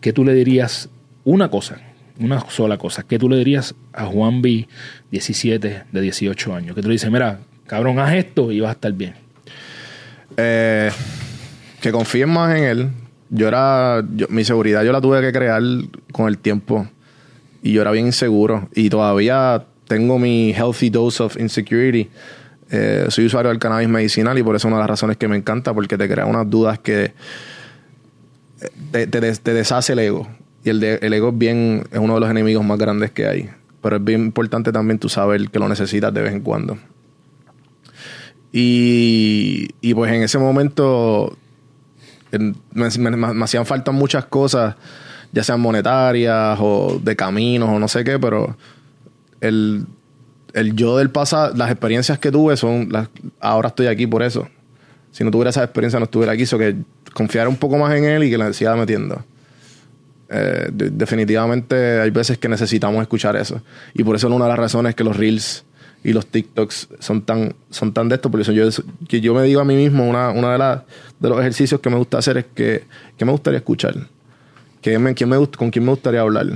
¿qué 0.02 0.14
tú 0.14 0.24
le 0.24 0.34
dirías 0.34 0.90
una 1.24 1.50
cosa 1.50 1.89
una 2.20 2.42
sola 2.50 2.78
cosa. 2.78 3.04
¿Qué 3.04 3.18
tú 3.18 3.30
le 3.30 3.38
dirías 3.38 3.76
a 3.94 4.06
Juan 4.06 4.42
B, 4.42 4.68
17, 5.12 5.84
de 5.92 6.02
18 6.02 6.54
años? 6.54 6.76
Que 6.76 6.82
tú 6.82 6.90
le 6.90 6.94
dices, 6.94 7.10
mira, 7.10 7.40
cabrón, 7.66 8.00
haz 8.00 8.14
esto 8.14 8.52
y 8.52 8.60
vas 8.60 8.70
a 8.70 8.74
estar 8.74 8.92
bien. 8.94 9.16
Eh, 10.38 10.92
que 11.82 11.92
confíes 11.92 12.28
más 12.28 12.56
en 12.56 12.64
él. 12.64 12.90
Yo 13.30 13.48
era, 13.48 14.04
mi 14.30 14.44
seguridad 14.44 14.84
yo 14.84 14.92
la 14.92 15.02
tuve 15.02 15.22
que 15.22 15.32
crear 15.32 15.62
con 16.12 16.28
el 16.28 16.38
tiempo. 16.38 16.88
Y 17.62 17.74
yo 17.74 17.82
era 17.82 17.92
bien 17.92 18.08
inseguro. 18.08 18.70
Y 18.74 18.90
todavía 18.90 19.66
tengo 19.88 20.20
mi 20.20 20.54
healthy 20.54 20.90
dose 20.90 21.24
of 21.24 21.38
insecurity. 21.38 22.10
Eh, 22.72 23.06
soy 23.10 23.26
usuario 23.26 23.50
del 23.50 23.60
cannabis 23.60 23.90
medicinal 23.90 24.38
y 24.38 24.44
por 24.44 24.56
eso 24.56 24.68
una 24.68 24.78
de 24.78 24.82
las 24.82 24.90
razones 24.90 25.18
que 25.18 25.28
me 25.28 25.36
encanta, 25.36 25.74
porque 25.74 25.98
te 25.98 26.08
crea 26.08 26.26
unas 26.26 26.50
dudas 26.50 26.80
que 26.80 27.14
te, 28.92 29.08
te 29.08 29.54
deshace 29.54 29.94
el 29.94 30.00
ego. 30.00 30.28
Y 30.64 30.70
el, 30.70 30.80
de, 30.80 31.00
el 31.02 31.14
ego 31.14 31.30
es 31.30 31.38
bien, 31.38 31.84
es 31.92 32.00
uno 32.00 32.16
de 32.16 32.20
los 32.20 32.30
enemigos 32.30 32.66
más 32.66 32.78
grandes 32.78 33.12
que 33.12 33.28
hay. 33.28 33.50
Pero 33.82 33.96
es 33.96 34.04
bien 34.04 34.26
importante 34.26 34.72
también 34.72 35.00
tú 35.00 35.10
saber 35.10 35.50
que 35.50 35.60
lo 35.60 35.70
necesitas 35.70 36.14
de 36.14 36.22
vez 36.22 36.34
en 36.34 36.42
cuando. 36.42 36.78
Y, 38.52 39.70
y 39.82 39.94
pues 39.94 40.12
en 40.12 40.24
ese 40.24 40.40
momento 40.40 41.38
me, 42.74 43.44
hacían 43.44 43.66
falta 43.66 43.92
muchas 43.92 44.26
cosas, 44.26 44.76
ya 45.32 45.44
sean 45.44 45.62
monetarias 45.62 46.58
o 46.60 47.00
de 47.02 47.16
caminos 47.16 47.70
o 47.70 47.80
no 47.80 47.88
sé 47.88 48.04
qué, 48.04 48.20
pero 48.20 48.58
el, 49.42 49.86
el 50.54 50.76
yo 50.76 50.98
del 50.98 51.10
pasado, 51.12 51.56
las 51.56 51.72
experiencias 51.72 52.20
que 52.20 52.32
tuve 52.32 52.58
son 52.58 52.90
las, 52.92 53.10
ahora 53.40 53.70
estoy 53.70 53.88
aquí 53.88 54.08
por 54.08 54.24
eso. 54.24 54.48
Si 55.12 55.24
no 55.24 55.32
tuviera 55.32 55.50
esa 55.50 55.64
experiencia 55.64 56.00
no 56.00 56.06
estuviera 56.06 56.34
aquí, 56.34 56.44
eso 56.44 56.58
que 56.58 56.76
confiar 57.14 57.48
un 57.48 57.56
poco 57.56 57.78
más 57.78 57.96
en 57.96 58.06
él 58.06 58.24
y 58.24 58.30
que 58.30 58.38
la 58.38 58.54
siga 58.54 58.76
metiendo. 58.76 59.24
Eh, 60.32 60.70
definitivamente 60.72 62.00
hay 62.00 62.12
veces 62.12 62.38
que 62.38 62.48
necesitamos 62.48 63.02
escuchar 63.02 63.36
eso. 63.36 63.62
Y 63.94 64.04
por 64.04 64.16
eso 64.16 64.28
es 64.28 64.34
una 64.34 64.46
de 64.46 64.50
las 64.50 64.60
razones 64.60 64.96
que 64.96 65.04
los 65.04 65.18
reels 65.18 65.66
y 66.04 66.14
los 66.14 66.28
TikToks 66.28 66.90
son 67.00 67.24
tan, 67.24 67.56
son 67.70 67.94
tan 67.94 68.10
de 68.10 68.16
esto. 68.16 68.30
Por 68.30 68.40
eso 68.40 68.52
yo, 68.52 68.68
que 69.08 69.22
yo 69.22 69.34
me 69.34 69.44
digo 69.44 69.60
a 69.60 69.66
mí 69.66 69.76
mismo, 69.76 70.08
una, 70.08 70.30
una 70.30 70.52
de, 70.54 70.58
las 70.58 70.82
de 71.20 71.30
los 71.30 71.40
ejercicios 71.40 71.82
que 71.82 71.90
me 71.90 71.98
gusta 71.98 72.20
hacer 72.20 72.38
es 72.38 72.46
que, 72.54 72.84
que 73.18 73.26
me 73.26 73.32
gustaría 73.32 73.58
escuchar. 73.58 73.96
Que 74.82 74.98
me, 74.98 75.14
me, 75.14 75.48
¿Con 75.48 75.72
quién 75.72 75.84
me 75.84 75.92
gustaría 75.92 76.22
hablar? 76.22 76.48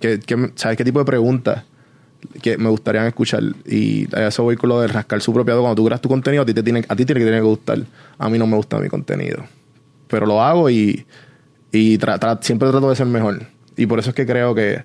Que, 0.00 0.20
¿Sabes 0.54 0.76
qué 0.76 0.84
tipo 0.84 0.98
de 0.98 1.04
preguntas 1.04 1.64
que 2.42 2.58
me 2.58 2.68
gustaría 2.68 3.06
escuchar? 3.06 3.42
Y 3.64 4.14
a 4.14 4.26
eso 4.26 4.42
voy 4.42 4.56
con 4.56 4.68
lo 4.68 4.80
de 4.80 4.88
rascar 4.88 5.20
su 5.22 5.32
propiedad. 5.32 5.60
Cuando 5.60 5.76
tú 5.76 5.86
creas 5.86 6.00
tu 6.00 6.08
contenido, 6.08 6.42
a 6.42 6.46
ti, 6.46 6.52
te 6.52 6.62
tiene, 6.62 6.84
a 6.86 6.96
ti 6.96 7.04
tiene 7.04 7.20
que 7.20 7.26
tener 7.26 7.40
que 7.40 7.46
gustar. 7.46 7.78
A 8.18 8.28
mí 8.28 8.38
no 8.38 8.46
me 8.46 8.56
gusta 8.56 8.78
mi 8.78 8.88
contenido. 8.88 9.44
Pero 10.08 10.26
lo 10.26 10.42
hago 10.42 10.68
y 10.68 11.06
y 11.74 11.98
siempre 12.40 12.70
trato 12.70 12.88
de 12.88 12.96
ser 12.96 13.06
mejor. 13.06 13.42
Y 13.76 13.86
por 13.86 13.98
eso 13.98 14.10
es 14.10 14.16
que 14.16 14.24
creo 14.24 14.54
que 14.54 14.84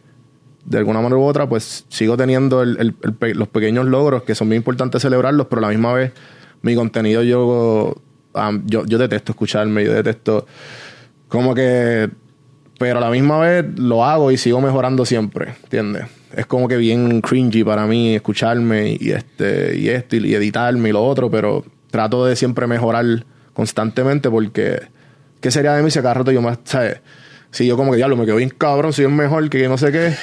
de 0.65 0.78
alguna 0.80 0.99
manera 1.02 1.17
u 1.17 1.23
otra, 1.23 1.47
pues 1.47 1.86
sigo 1.88 2.17
teniendo 2.17 2.65
los 2.65 3.47
pequeños 3.47 3.86
logros 3.86 4.23
que 4.23 4.34
son 4.34 4.47
muy 4.47 4.58
importantes 4.58 5.02
celebrarlos, 5.02 5.45
pero 5.47 5.60
a 5.60 5.62
la 5.62 5.69
misma 5.69 5.93
vez 5.93 6.12
mi 6.63 6.73
contenido 6.73 7.21
yo, 7.21 7.95
yo, 8.65 8.86
yo 8.86 8.97
detesto 8.97 9.34
escucharme, 9.34 9.86
yo 9.86 9.93
detesto 9.93 10.47
como 11.28 11.54
que... 11.54 12.10
Pero 12.80 12.99
a 12.99 13.02
la 13.02 13.10
misma 13.10 13.39
vez 13.39 13.65
lo 13.78 14.06
hago 14.06 14.32
y 14.32 14.38
sigo 14.38 14.62
mejorando 14.62 15.06
siempre, 15.06 15.54
¿entiendes? 15.63 16.06
Es 16.34 16.45
como 16.45 16.67
que 16.69 16.78
bien 16.78 17.19
cringy 17.19 17.63
para 17.63 17.86
mí 17.86 18.15
escucharme 18.15 18.97
y, 18.97 19.12
este, 19.12 19.78
y 19.78 19.89
esto 19.89 20.15
y 20.15 20.34
editarme 20.34 20.89
y 20.89 20.91
lo 20.93 21.06
otro, 21.06 21.30
pero 21.30 21.65
trato 21.91 22.25
de 22.25 22.38
siempre 22.38 22.67
mejorar 22.67 23.25
constantemente 23.54 24.30
porque 24.30 24.80
¿qué 25.39 25.52
sería 25.52 25.73
de 25.75 25.84
mí 25.84 25.91
si 25.91 25.99
cada 25.99 26.15
rato 26.15 26.32
yo 26.32 26.41
más, 26.41 26.60
¿sabes? 26.63 27.02
Si 27.52 27.65
yo 27.65 27.75
como 27.78 27.91
que 27.91 27.97
diablo 27.97 28.15
me 28.15 28.25
quedo 28.25 28.36
bien 28.36 28.52
cabrón, 28.52 28.93
soy 28.93 29.06
el 29.06 29.12
mejor, 29.12 29.49
que 29.49 29.67
no 29.67 29.78
sé 29.78 29.91
qué, 29.91 30.13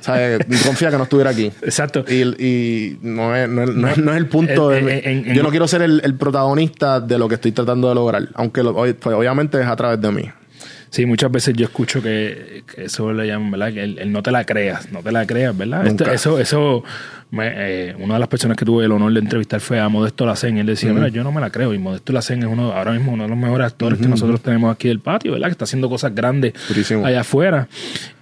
¿sabes? 0.00 0.40
Confía 0.66 0.90
que 0.90 0.96
no 0.96 1.04
estuviera 1.04 1.30
aquí. 1.30 1.52
Exacto. 1.62 2.04
Y, 2.08 2.22
y 2.44 2.98
no, 3.02 3.36
es, 3.36 3.48
no, 3.48 3.62
es, 3.62 3.98
no, 3.98 4.10
es, 4.10 4.16
el 4.16 4.26
punto 4.26 4.70
de... 4.70 5.32
yo 5.32 5.44
no 5.44 5.50
quiero 5.50 5.68
ser 5.68 5.82
el, 5.82 6.14
protagonista 6.16 7.00
de 7.00 7.18
lo 7.18 7.28
que 7.28 7.36
estoy 7.36 7.52
tratando 7.52 7.88
de 7.88 7.94
lograr, 7.94 8.28
aunque 8.34 8.64
pues, 8.64 9.14
obviamente 9.14 9.60
es 9.60 9.66
a 9.66 9.76
través 9.76 10.00
de 10.00 10.10
mí. 10.10 10.28
Sí, 10.90 11.06
muchas 11.06 11.30
veces 11.30 11.54
yo 11.54 11.64
escucho 11.64 12.02
que, 12.02 12.64
eso 12.76 13.12
le 13.12 13.26
llaman, 13.26 13.52
¿verdad? 13.52 13.72
Que 13.72 13.84
el, 13.84 14.12
no 14.12 14.22
te 14.22 14.32
la 14.32 14.44
creas, 14.44 14.90
no 14.90 15.02
te 15.02 15.12
la 15.12 15.24
creas, 15.24 15.56
¿verdad? 15.56 15.86
eso, 16.12 16.38
eso 16.38 16.84
me- 17.32 17.50
eh, 17.52 17.96
una 17.98 18.14
de 18.14 18.20
las 18.20 18.28
personas 18.28 18.56
que 18.58 18.64
tuve 18.64 18.84
el 18.84 18.92
honor 18.92 19.10
de 19.12 19.18
entrevistar 19.20 19.58
fue 19.60 19.80
a 19.80 19.88
Modesto 19.88 20.24
Lacen. 20.26 20.58
Él 20.58 20.66
decía, 20.66 20.90
mira, 20.92 21.08
yo 21.08 21.24
no 21.24 21.32
me 21.32 21.40
la 21.40 21.50
creo. 21.50 21.72
Y 21.74 21.78
Modesto 21.78 22.12
Lacen 22.12 22.40
es 22.42 22.46
uno, 22.46 22.72
ahora 22.72 22.92
mismo 22.92 23.12
uno 23.12 23.22
de 23.24 23.30
los 23.30 23.38
mejores 23.38 23.66
actores 23.66 23.98
que 23.98 24.04
nosotros 24.10 24.40
tenemos 24.42 24.72
aquí 24.72 24.88
del 24.88 25.00
patio, 25.00 25.32
¿verdad? 25.32 25.46
Que 25.48 25.52
está 25.52 25.64
haciendo 25.64 25.88
cosas 25.88 26.14
grandes 26.14 26.52
allá 27.06 27.22
afuera. 27.22 27.68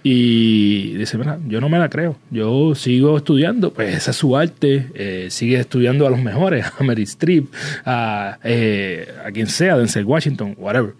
Y 0.01 0.93
dice, 0.93 1.17
mira, 1.17 1.37
yo 1.47 1.61
no 1.61 1.69
me 1.69 1.77
la 1.77 1.89
creo. 1.89 2.15
Yo 2.31 2.73
sigo 2.73 3.17
estudiando, 3.17 3.73
pues 3.73 3.93
esa 3.95 4.11
es 4.11 4.17
su 4.17 4.35
arte. 4.35 4.87
eh, 4.95 5.27
sigue 5.29 5.59
estudiando 5.59 6.07
a 6.07 6.09
los 6.09 6.19
mejores, 6.21 6.65
a 6.79 6.83
Meryl 6.83 7.03
Streep, 7.03 7.47
a, 7.85 8.39
eh, 8.43 9.07
a 9.25 9.31
quien 9.31 9.47
sea, 9.47 9.77
Denzel 9.77 10.05
Washington, 10.05 10.55
whatever. 10.57 10.93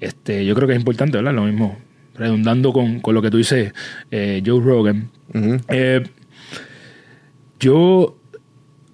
Este, 0.00 0.44
yo 0.44 0.54
creo 0.54 0.68
que 0.68 0.74
es 0.74 0.78
importante, 0.78 1.16
¿verdad? 1.16 1.32
Lo 1.34 1.44
mismo, 1.44 1.78
redundando 2.16 2.72
con, 2.72 3.00
con 3.00 3.14
lo 3.14 3.22
que 3.22 3.30
tú 3.30 3.38
dices, 3.38 3.72
Joe 4.10 4.60
Rogan. 4.62 5.08
Yo, 7.60 8.16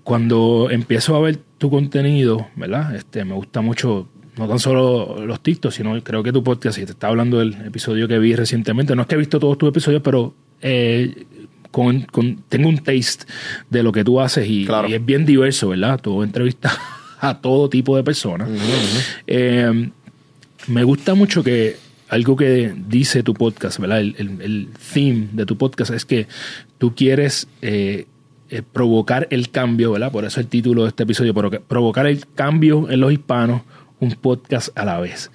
cuando 0.05 0.69
empiezo 0.71 1.17
a 1.17 1.21
ver 1.21 1.39
tu 1.59 1.71
contenido, 1.71 2.49
¿verdad? 2.57 2.95
Este, 2.95 3.25
me 3.25 3.35
gusta 3.35 3.61
mucho, 3.61 4.09
no 4.37 4.49
tan 4.49 4.59
solo 4.59 5.25
los 5.27 5.41
TikToks, 5.43 5.75
sino 5.75 6.03
creo 6.03 6.23
que 6.23 6.33
tu 6.33 6.43
podcast, 6.43 6.79
y 6.79 6.85
te 6.85 6.93
estaba 6.93 7.11
hablando 7.13 7.39
del 7.39 7.55
episodio 7.67 8.09
que 8.09 8.19
vi 8.19 8.35
recientemente, 8.35 8.95
no 8.97 9.03
es 9.03 9.09
que 9.09 9.15
he 9.15 9.19
visto 9.19 9.39
todos 9.39 9.59
tus 9.59 9.69
episodios, 9.69 10.03
pero 10.03 10.35
eh, 10.61 11.25
con, 11.71 12.03
con- 12.03 12.43
tengo 12.49 12.69
un 12.69 12.79
taste 12.79 13.27
de 13.71 13.83
lo 13.83 13.93
que 13.93 14.05
tú 14.05 14.21
haces 14.21 14.49
y, 14.49 14.67
Claro. 14.67 14.89
y 14.89 14.95
es 14.95 15.05
bien 15.05 15.25
diverso, 15.25 15.69
¿verdad? 15.69 16.01
Tú 16.01 16.23
entrevistas 16.23 16.77
a 17.21 17.41
todo 17.41 17.69
tipo 17.69 17.97
de 17.97 18.03
personas. 18.03 18.49
Eh, 19.27 19.91
me 20.69 20.85
gusta 20.85 21.15
mucho 21.15 21.43
que 21.43 21.77
algo 22.09 22.37
que 22.37 22.75
dice 22.89 23.23
tu 23.23 23.33
podcast, 23.35 23.79
¿verdad? 23.79 24.01
El, 24.01 24.15
el- 24.19 24.41
el 24.43 24.69
theme 24.93 25.29
de 25.33 25.47
tu 25.47 25.57
podcast 25.57 25.93
es 25.93 26.05
que 26.05 26.27
tú 26.79 26.95
quieres 26.95 27.49
eh, 27.63 28.07
eh, 28.53 28.63
provocar 28.63 29.27
el 29.31 29.51
cambio, 29.51 29.93
¿verdad? 29.93 30.13
Por 30.13 30.25
eso 30.25 30.39
el 30.41 30.47
título 30.47 30.83
de 30.83 30.89
este 30.91 31.03
episodio, 31.03 31.33
provoca- 31.35 31.61
provocar 31.67 32.07
el 32.07 32.25
cambio 32.35 32.89
en 32.91 33.01
los 33.01 33.11
hispanos, 33.13 33.63
un 33.99 34.11
podcast 34.13 34.69
a 34.79 34.85
la 34.85 35.01
vez. 35.01 35.31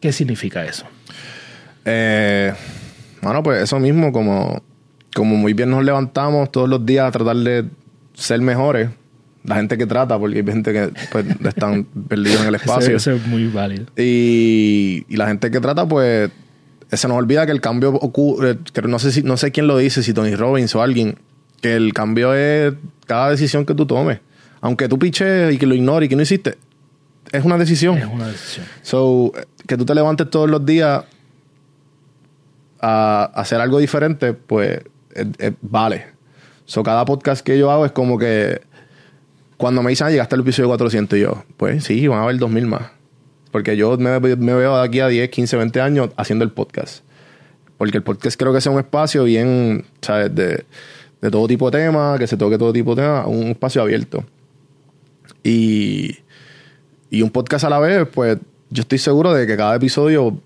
¿Qué 0.00 0.12
significa 0.12 0.64
eso? 0.64 0.84
Eh, 1.84 2.52
bueno, 3.22 3.42
pues 3.42 3.62
eso 3.62 3.78
mismo, 3.80 4.12
como, 4.12 4.62
como 5.14 5.36
muy 5.36 5.52
bien 5.54 5.70
nos 5.70 5.84
levantamos 5.84 6.52
todos 6.52 6.68
los 6.68 6.84
días 6.84 7.06
a 7.06 7.10
tratar 7.10 7.36
de 7.36 7.64
ser 8.14 8.40
mejores. 8.40 8.90
La 9.44 9.54
gente 9.56 9.78
que 9.78 9.86
trata, 9.86 10.18
porque 10.18 10.38
hay 10.40 10.44
gente 10.44 10.72
que 10.72 10.90
pues, 11.10 11.24
están 11.44 11.84
perdidos 11.84 12.42
en 12.42 12.48
el 12.48 12.54
espacio. 12.56 12.96
Eso, 12.96 13.12
eso 13.12 13.22
es 13.22 13.26
muy 13.26 13.46
válido. 13.46 13.86
Y, 13.96 15.04
y 15.08 15.16
la 15.16 15.26
gente 15.28 15.50
que 15.50 15.60
trata, 15.60 15.86
pues, 15.88 16.30
se 16.92 17.08
nos 17.08 17.16
olvida 17.16 17.46
que 17.46 17.52
el 17.52 17.60
cambio 17.60 17.90
ocurre, 17.94 18.58
que 18.72 18.82
no 18.82 18.98
sé 18.98 19.10
si, 19.12 19.22
no 19.22 19.36
sé 19.36 19.50
quién 19.52 19.66
lo 19.66 19.78
dice, 19.78 20.02
si 20.02 20.12
Tony 20.12 20.34
Robbins 20.34 20.74
o 20.74 20.82
alguien, 20.82 21.16
que 21.60 21.74
el 21.76 21.92
cambio 21.92 22.34
es 22.34 22.74
cada 23.06 23.30
decisión 23.30 23.64
que 23.64 23.74
tú 23.74 23.86
tomes. 23.86 24.20
Aunque 24.60 24.88
tú 24.88 24.98
piches 24.98 25.54
y 25.54 25.58
que 25.58 25.66
lo 25.66 25.74
ignores 25.74 26.06
y 26.06 26.08
que 26.08 26.16
no 26.16 26.22
hiciste, 26.22 26.58
es 27.32 27.44
una 27.44 27.58
decisión. 27.58 27.98
Es 27.98 28.06
una 28.06 28.28
decisión. 28.28 28.66
So, 28.82 29.32
que 29.66 29.76
tú 29.76 29.84
te 29.84 29.94
levantes 29.94 30.28
todos 30.30 30.48
los 30.48 30.64
días 30.64 31.04
a 32.80 33.24
hacer 33.34 33.60
algo 33.60 33.78
diferente, 33.78 34.32
pues 34.34 34.80
vale. 35.60 36.06
So, 36.64 36.82
cada 36.82 37.04
podcast 37.04 37.44
que 37.44 37.58
yo 37.58 37.70
hago 37.70 37.86
es 37.86 37.92
como 37.92 38.18
que 38.18 38.60
cuando 39.56 39.82
me 39.82 39.90
dicen, 39.90 40.06
ah, 40.06 40.10
llegaste 40.10 40.34
al 40.34 40.42
episodio 40.42 40.68
400, 40.68 41.18
y 41.18 41.22
yo, 41.22 41.44
pues 41.56 41.84
sí, 41.84 42.06
van 42.06 42.20
a 42.20 42.22
haber 42.22 42.38
2000 42.38 42.66
más. 42.66 42.90
Porque 43.50 43.76
yo 43.76 43.96
me, 43.96 44.20
me 44.20 44.54
veo 44.54 44.76
de 44.76 44.84
aquí 44.84 45.00
a 45.00 45.08
10, 45.08 45.30
15, 45.30 45.56
20 45.56 45.80
años 45.80 46.10
haciendo 46.16 46.44
el 46.44 46.52
podcast. 46.52 47.02
Porque 47.76 47.96
el 47.96 48.02
podcast 48.02 48.38
creo 48.38 48.52
que 48.52 48.60
sea 48.60 48.72
un 48.72 48.78
espacio 48.78 49.24
bien, 49.24 49.84
¿sabes? 50.00 50.34
De, 50.34 50.64
de 51.20 51.30
todo 51.30 51.46
tipo 51.48 51.70
de 51.70 51.78
temas, 51.78 52.18
que 52.18 52.26
se 52.26 52.36
toque 52.36 52.58
todo 52.58 52.72
tipo 52.72 52.94
de 52.94 53.02
temas, 53.02 53.26
un 53.26 53.44
espacio 53.48 53.82
abierto. 53.82 54.24
Y, 55.42 56.16
y 57.10 57.22
un 57.22 57.30
podcast 57.30 57.64
a 57.64 57.70
la 57.70 57.78
vez, 57.78 58.06
pues 58.12 58.38
yo 58.70 58.82
estoy 58.82 58.98
seguro 58.98 59.32
de 59.32 59.46
que 59.46 59.56
cada 59.56 59.76
episodio, 59.76 60.38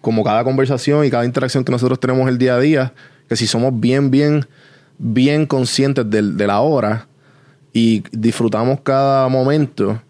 como 0.00 0.22
cada 0.24 0.44
conversación 0.44 1.04
y 1.04 1.10
cada 1.10 1.24
interacción 1.24 1.64
que 1.64 1.72
nosotros 1.72 1.98
tenemos 2.00 2.28
el 2.28 2.38
día 2.38 2.56
a 2.56 2.60
día, 2.60 2.92
que 3.28 3.36
si 3.36 3.46
somos 3.46 3.78
bien, 3.78 4.10
bien, 4.10 4.46
bien 4.98 5.46
conscientes 5.46 6.08
del- 6.10 6.36
de, 6.36 6.46
la 6.46 6.60
hora 6.60 7.06
y 7.72 8.02
disfrutamos 8.12 8.80
cada 8.80 9.28
momento, 9.28 10.00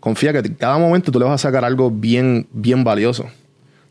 confía 0.00 0.32
que 0.32 0.54
cada 0.54 0.78
momento 0.78 1.12
tú 1.12 1.18
le 1.18 1.24
vas 1.26 1.34
a 1.34 1.48
sacar 1.48 1.64
algo 1.64 1.90
bien, 1.90 2.46
bien 2.52 2.82
valioso. 2.84 3.26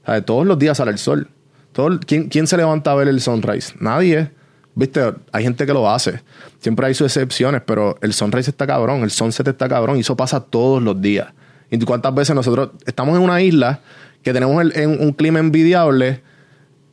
O 0.06 0.22
todos 0.24 0.46
los 0.46 0.60
días 0.60 0.78
sale 0.78 0.92
el 0.92 0.98
sol. 0.98 1.30
Todo, 1.72 2.00
¿quién, 2.06 2.28
quién 2.30 2.46
se 2.46 2.58
levanta 2.58 2.92
a 2.92 2.96
ver 2.96 3.08
el 3.08 3.22
sunrise? 3.22 3.74
Nadie. 3.80 4.32
Viste, 4.76 5.14
hay 5.32 5.44
gente 5.44 5.66
que 5.66 5.74
lo 5.74 5.90
hace. 5.90 6.22
Siempre 6.60 6.88
hay 6.88 6.94
sus 6.94 7.06
excepciones, 7.08 7.62
pero 7.66 7.96
el 8.02 8.14
sunrise 8.14 8.50
está 8.50 8.66
cabrón, 8.66 9.04
el 9.04 9.12
sunset 9.12 9.48
está 9.48 9.70
cabrón, 9.70 9.98
y 9.98 10.00
eso 10.00 10.16
pasa 10.18 10.40
todos 10.40 10.82
los 10.82 11.00
días. 11.00 11.28
¿Y 11.70 11.78
cuántas 11.80 12.14
veces 12.16 12.36
nosotros 12.36 12.70
estamos 12.86 13.16
en 13.18 13.24
una 13.24 13.42
isla 13.42 13.82
que 14.24 14.34
tenemos 14.34 14.62
el- 14.62 14.76
en 14.78 14.90
un 15.02 15.12
clima 15.14 15.40
envidiable 15.40 16.22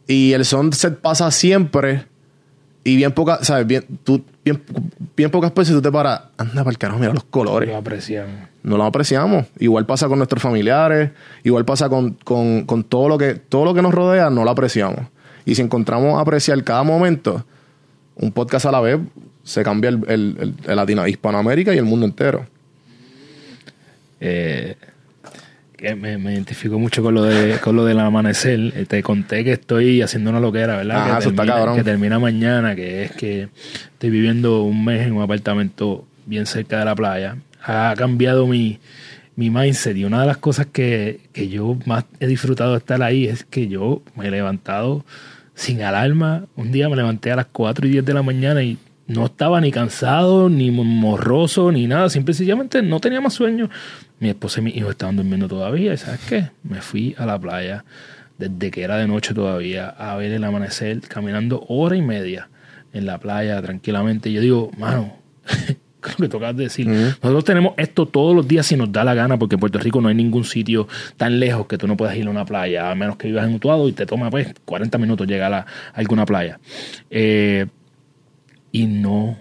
y 0.07 0.33
el 0.33 0.45
sunset 0.45 0.99
pasa 0.99 1.31
siempre 1.31 2.07
y 2.83 2.97
bien 2.97 3.12
pocas, 3.12 3.47
¿sabes? 3.47 3.66
Bien, 3.66 3.85
tú, 4.05 4.24
bien, 4.45 4.62
bien 5.16 5.31
pocas 5.31 5.55
veces 5.55 5.74
tú 5.74 5.83
te 5.83 5.93
paras, 5.93 6.22
anda 6.39 6.64
para 6.64 6.70
el 6.70 6.78
carajo, 6.78 6.99
mira 6.99 7.12
los 7.12 7.24
colores 7.24 7.68
Lo 7.68 7.76
apreciamos. 7.76 8.35
no 8.62 8.76
lo 8.78 8.85
apreciamos. 8.85 9.47
Igual 9.59 9.87
pasa 9.87 10.09
con 10.09 10.18
nuestros 10.18 10.43
familiares, 10.43 11.11
igual 11.45 11.64
pasa 11.64 11.89
con, 11.89 12.12
con- 12.24 12.64
con 12.64 12.85
todo, 12.85 13.09
lo 13.09 13.16
que, 13.18 13.35
todo 13.35 13.64
lo 13.66 13.74
que 13.74 13.83
nos 13.83 13.95
rodea, 13.95 14.28
no 14.31 14.45
lo 14.45 14.51
apreciamos. 14.51 15.01
Y 15.45 15.55
si 15.55 15.62
encontramos 15.62 16.20
apreciar 16.20 16.62
cada 16.64 16.83
momento, 16.83 17.45
un 18.21 18.33
podcast 18.33 18.66
a 18.66 18.71
la 18.73 18.81
vez, 18.81 18.99
se 19.43 19.62
cambia 19.62 19.89
el, 19.91 20.01
el, 20.09 20.55
el- 20.66 20.77
Latino, 20.77 21.07
Hispanoamérica 21.07 21.75
y 21.75 21.79
el 21.79 21.85
mundo 21.85 22.07
entero. 22.07 22.47
Eh, 24.21 24.77
que 25.77 25.95
me, 25.95 26.18
me 26.18 26.35
identifico 26.35 26.79
mucho 26.79 27.03
con 27.03 27.14
lo 27.14 27.23
de 27.23 27.59
con 27.59 27.75
lo 27.75 27.85
del 27.87 27.99
amanecer. 28.01 28.73
Eh, 28.77 28.85
te 28.87 29.03
conté 29.03 29.45
que 29.45 29.53
estoy 29.53 30.03
haciendo 30.03 30.29
una 30.31 30.39
loquera, 30.41 30.77
¿verdad? 30.77 30.97
Ajá, 30.99 31.12
que, 31.14 31.18
eso 31.21 31.31
está 31.31 31.43
termina, 31.43 31.57
cabrón. 31.57 31.77
que 31.77 31.85
termina 31.85 32.18
mañana, 32.18 32.77
que 32.77 33.05
es 33.05 33.12
que 33.12 33.49
estoy 33.93 34.11
viviendo 34.11 34.62
un 34.62 34.85
mes 34.85 35.07
en 35.07 35.12
un 35.14 35.23
apartamento 35.23 36.05
bien 36.27 36.45
cerca 36.45 36.79
de 36.81 36.85
la 36.85 36.95
playa. 36.95 37.37
Ha 37.64 37.95
cambiado 37.97 38.47
mi, 38.47 38.79
mi 39.37 39.49
mindset 39.49 39.97
y 39.97 40.05
una 40.05 40.21
de 40.21 40.27
las 40.27 40.37
cosas 40.37 40.66
que, 40.66 41.21
que 41.33 41.49
yo 41.49 41.79
más 41.87 42.05
he 42.21 42.27
disfrutado 42.27 42.73
de 42.73 42.79
estar 42.79 43.03
ahí 43.03 43.25
es 43.27 43.45
que 43.45 43.66
yo 43.68 44.03
me 44.16 44.27
he 44.29 44.31
levantado 44.31 45.05
sin 45.61 45.83
alarma. 45.83 46.47
Un 46.57 46.73
día 46.73 46.89
me 46.89 46.97
levanté 46.97 47.31
a 47.31 47.37
las 47.37 47.47
4 47.53 47.87
y 47.87 47.91
10 47.91 48.05
de 48.07 48.15
la 48.15 48.23
mañana 48.23 48.63
y 48.63 48.79
no 49.07 49.27
estaba 49.27 49.61
ni 49.61 49.71
cansado, 49.71 50.49
ni 50.49 50.71
morroso, 50.71 51.71
ni 51.71 51.87
nada. 51.87 52.09
Simple 52.09 52.33
y 52.33 52.35
sencillamente 52.35 52.81
no 52.81 52.99
tenía 52.99 53.21
más 53.21 53.35
sueño. 53.35 53.69
Mi 54.21 54.31
esposa 54.31 54.61
y 54.61 54.65
mi 54.65 54.71
hijo 54.71 54.91
estaban 54.91 55.17
durmiendo 55.17 55.49
todavía. 55.49 55.93
¿Y 55.93 55.99
sabes 55.99 56.21
qué? 56.27 56.49
Me 56.63 56.81
fui 56.81 57.15
a 57.19 57.27
la 57.27 57.39
playa 57.39 57.85
desde 58.39 58.71
que 58.71 58.83
era 58.83 58.97
de 58.97 59.07
noche 59.07 59.35
todavía 59.35 59.91
a 59.91 60.17
ver 60.17 60.33
el 60.33 60.45
amanecer, 60.45 61.03
caminando 61.03 61.63
hora 61.69 61.95
y 61.95 62.01
media 62.01 62.49
en 62.95 63.05
la 63.05 63.19
playa 63.19 63.61
tranquilamente. 63.61 64.31
Y 64.31 64.33
yo 64.33 64.41
digo, 64.41 64.71
mano, 64.79 65.15
lo 66.18 66.24
que 66.24 66.28
tocas 66.28 66.57
de 66.57 66.64
decir. 66.64 66.86
Nosotros 66.88 67.44
tenemos 67.44 67.74
esto 67.76 68.07
todos 68.07 68.34
los 68.34 68.46
días 68.46 68.66
si 68.66 68.76
nos 68.76 68.90
da 68.92 69.05
la 69.05 69.14
gana, 69.14 69.38
porque 69.38 69.57
en 69.57 69.61
Puerto 69.61 69.78
Rico 69.78 70.01
no 70.01 70.09
hay 70.09 70.14
ningún 70.14 70.44
sitio 70.44 70.88
tan 71.16 71.40
lejos 71.40 71.66
que 71.66 71.78
tú 71.78 71.86
no 71.86 71.96
puedas 71.96 72.16
ir 72.16 72.26
a 72.26 72.30
una 72.30 72.44
playa, 72.44 72.90
a 72.90 72.94
menos 72.94 73.16
que 73.16 73.28
vivas 73.28 73.46
en 73.46 73.55
Utuado 73.55 73.88
y 73.88 73.92
te 73.92 74.07
toma 74.07 74.30
pues 74.30 74.55
40 74.64 74.98
minutos 74.98 75.26
llegar 75.26 75.53
a, 75.53 75.59
a 75.61 75.66
alguna 75.94 76.26
playa. 76.26 76.59
Eh, 77.11 77.66
y 78.72 78.86
no 78.86 79.36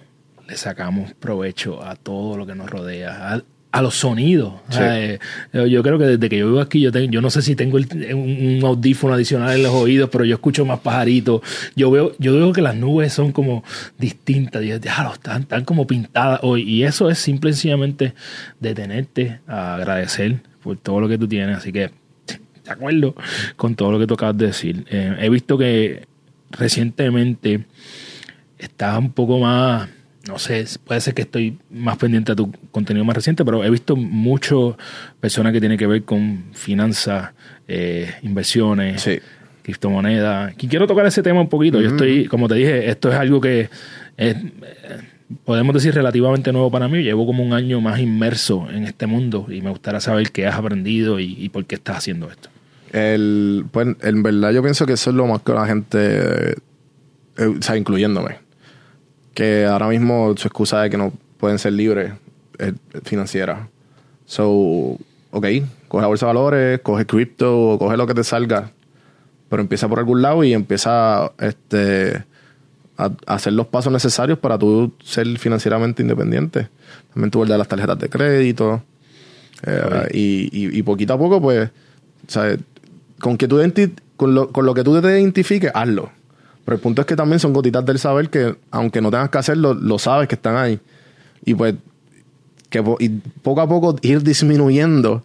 le 0.47 0.57
sacamos 0.57 1.13
provecho 1.13 1.83
a 1.83 1.95
todo 1.95 2.35
lo 2.35 2.45
que 2.45 2.55
nos 2.55 2.69
rodea, 2.69 3.33
a, 3.33 3.43
a 3.71 3.83
los 3.83 3.93
sonidos. 3.95 4.53
O 4.67 4.71
sea, 4.71 4.99
eh, 4.99 5.19
yo 5.53 5.83
creo 5.83 5.99
que 5.99 6.05
desde 6.05 6.27
que 6.27 6.39
yo 6.39 6.47
vivo 6.47 6.59
aquí, 6.59 6.81
yo, 6.81 6.91
tengo, 6.91 7.11
yo 7.11 7.21
no 7.21 7.29
sé 7.29 7.43
si 7.43 7.55
tengo 7.55 7.77
el- 7.77 8.15
un, 8.15 8.65
audífono 8.65 9.13
adicional 9.13 9.55
en 9.55 9.61
los 9.61 9.71
oídos, 9.73 10.09
pero 10.11 10.25
yo 10.25 10.33
escucho 10.35 10.65
más 10.65 10.79
pajaritos. 10.79 11.41
Yo 11.75 11.91
veo, 11.91 12.13
yo 12.17 12.33
veo 12.35 12.51
que 12.51 12.61
las 12.63 12.75
nubes 12.75 13.13
son 13.13 13.31
como 13.31 13.63
distintas, 13.99 14.63
y, 14.63 14.71
"Diablo, 14.79 15.13
están, 15.13 15.43
están 15.43 15.65
como 15.65 15.85
pintadas 15.85 16.39
hoy. 16.41 16.63
Y 16.63 16.83
eso 16.83 17.11
es 17.11 17.19
simple 17.19 17.51
y 17.51 17.53
sencillamente 17.53 18.13
detenerte 18.59 19.39
a 19.47 19.75
agradecer 19.75 20.41
por 20.63 20.75
todo 20.77 20.99
lo 20.99 21.07
que 21.07 21.17
tú 21.19 21.27
tienes. 21.27 21.57
Así 21.57 21.71
que, 21.71 21.91
de 22.65 22.71
acuerdo 22.71 23.15
con 23.55 23.75
todo 23.75 23.91
lo 23.91 23.99
que 23.99 24.07
tú 24.07 24.15
acabas 24.15 24.37
de 24.37 24.47
decir. 24.47 24.85
Eh, 24.89 25.15
he 25.19 25.29
visto 25.29 25.57
que 25.59 26.07
recientemente 26.51 27.65
estás 28.57 28.97
un 28.97 29.11
poco 29.11 29.39
más, 29.39 29.89
no 30.27 30.37
sé, 30.37 30.65
puede 30.85 31.01
ser 31.01 31.13
que 31.13 31.21
estoy 31.23 31.57
más 31.71 31.97
pendiente 31.97 32.31
a 32.31 32.35
tu 32.35 32.51
contenido 32.71 33.03
más 33.05 33.15
reciente, 33.15 33.43
pero 33.45 33.63
he 33.63 33.69
visto 33.69 33.95
mucho 33.95 34.77
personas 35.19 35.53
que 35.53 35.59
tienen 35.59 35.77
que 35.77 35.87
ver 35.87 36.03
con 36.03 36.43
finanzas, 36.53 37.31
eh, 37.67 38.13
inversiones, 38.21 39.01
Sí. 39.01 39.19
criptomonedas. 39.63 40.53
Y 40.59 40.67
quiero 40.67 40.87
tocar 40.87 41.05
ese 41.05 41.23
tema 41.23 41.41
un 41.41 41.49
poquito. 41.49 41.79
Yo 41.81 41.89
estoy, 41.89 42.25
como 42.25 42.47
te 42.47 42.55
dije, 42.55 42.89
esto 42.89 43.09
es 43.09 43.15
algo 43.15 43.39
que 43.39 43.69
es, 44.17 44.35
podemos 45.45 45.73
decir 45.73 45.93
relativamente 45.93 46.51
nuevo 46.51 46.69
para 46.71 46.87
mí. 46.87 47.01
Llevo 47.03 47.25
como 47.25 47.43
un 47.43 47.53
año 47.53 47.79
más 47.81 47.99
inmerso 47.99 48.67
en 48.71 48.83
este 48.85 49.05
mundo 49.07 49.47
y 49.49 49.61
me 49.61 49.69
gustaría 49.69 49.99
saber 49.99 50.31
qué 50.31 50.47
has 50.47 50.55
aprendido 50.55 51.19
y, 51.19 51.35
y 51.39 51.49
por 51.49 51.65
qué 51.65 51.75
estás 51.75 51.97
haciendo 51.97 52.29
esto. 52.29 52.49
El, 52.91 53.65
pues, 53.71 53.87
en 54.01 54.23
verdad 54.23 54.51
yo 54.51 54.61
pienso 54.63 54.85
que 54.87 54.93
eso 54.93 55.11
es 55.11 55.15
lo 55.15 55.27
más 55.27 55.41
que 55.43 55.53
la 55.53 55.65
gente, 55.67 56.51
eh, 56.51 56.55
o 57.45 57.61
sea, 57.61 57.77
incluyéndome, 57.77 58.37
que 59.39 59.65
ahora 59.65 59.87
mismo 59.87 60.35
su 60.35 60.49
excusa 60.49 60.81
de 60.81 60.89
que 60.89 60.97
no 60.97 61.13
pueden 61.37 61.59
ser 61.59 61.71
libres 61.71 62.11
es 62.57 62.73
financiera. 63.05 63.69
So, 64.25 64.97
ok, 65.31 65.45
coge 65.87 66.01
la 66.01 66.07
bolsa 66.07 66.25
de 66.25 66.33
valores, 66.33 66.81
coge 66.81 67.05
cripto, 67.05 67.77
coge 67.79 67.95
lo 67.95 68.05
que 68.05 68.13
te 68.13 68.25
salga, 68.25 68.71
pero 69.47 69.61
empieza 69.61 69.87
por 69.87 69.99
algún 69.99 70.21
lado 70.21 70.43
y 70.43 70.51
empieza 70.51 71.31
este, 71.39 72.21
a, 72.97 73.11
hacer 73.27 73.53
los 73.53 73.67
pasos 73.67 73.93
necesarios 73.93 74.37
para 74.39 74.57
tú 74.57 74.91
ser 75.05 75.25
financieramente 75.37 76.01
independiente. 76.01 76.67
También 77.13 77.31
tú 77.31 77.45
de 77.45 77.57
las 77.57 77.69
tarjetas 77.69 77.97
de 77.97 78.09
crédito. 78.09 78.83
Eh, 79.65 80.09
y, 80.11 80.77
y, 80.79 80.83
poquito 80.83 81.13
a 81.13 81.17
poco, 81.17 81.41
pues, 81.41 81.69
¿sabes? 82.27 82.59
Con, 83.21 83.37
que 83.37 83.47
tú 83.47 83.61
con, 84.17 84.35
lo, 84.35 84.49
con 84.51 84.65
lo 84.65 84.73
que 84.73 84.83
tú 84.83 85.01
te 85.01 85.17
identifiques, 85.17 85.71
hazlo. 85.73 86.11
Pero 86.69 86.75
el 86.75 86.81
punto 86.83 87.01
es 87.01 87.07
que 87.07 87.15
también 87.15 87.39
son 87.39 87.51
gotitas 87.51 87.83
del 87.83 87.97
saber 87.97 88.29
que, 88.29 88.55
aunque 88.69 89.01
no 89.01 89.09
tengas 89.09 89.31
que 89.31 89.39
hacerlo, 89.39 89.73
lo 89.73 89.97
sabes 89.97 90.27
que 90.27 90.35
están 90.35 90.55
ahí. 90.55 90.79
Y 91.43 91.55
pues, 91.55 91.73
que 92.69 92.83
y 92.99 93.09
poco 93.09 93.61
a 93.61 93.67
poco 93.67 93.95
ir 94.03 94.21
disminuyendo. 94.21 95.23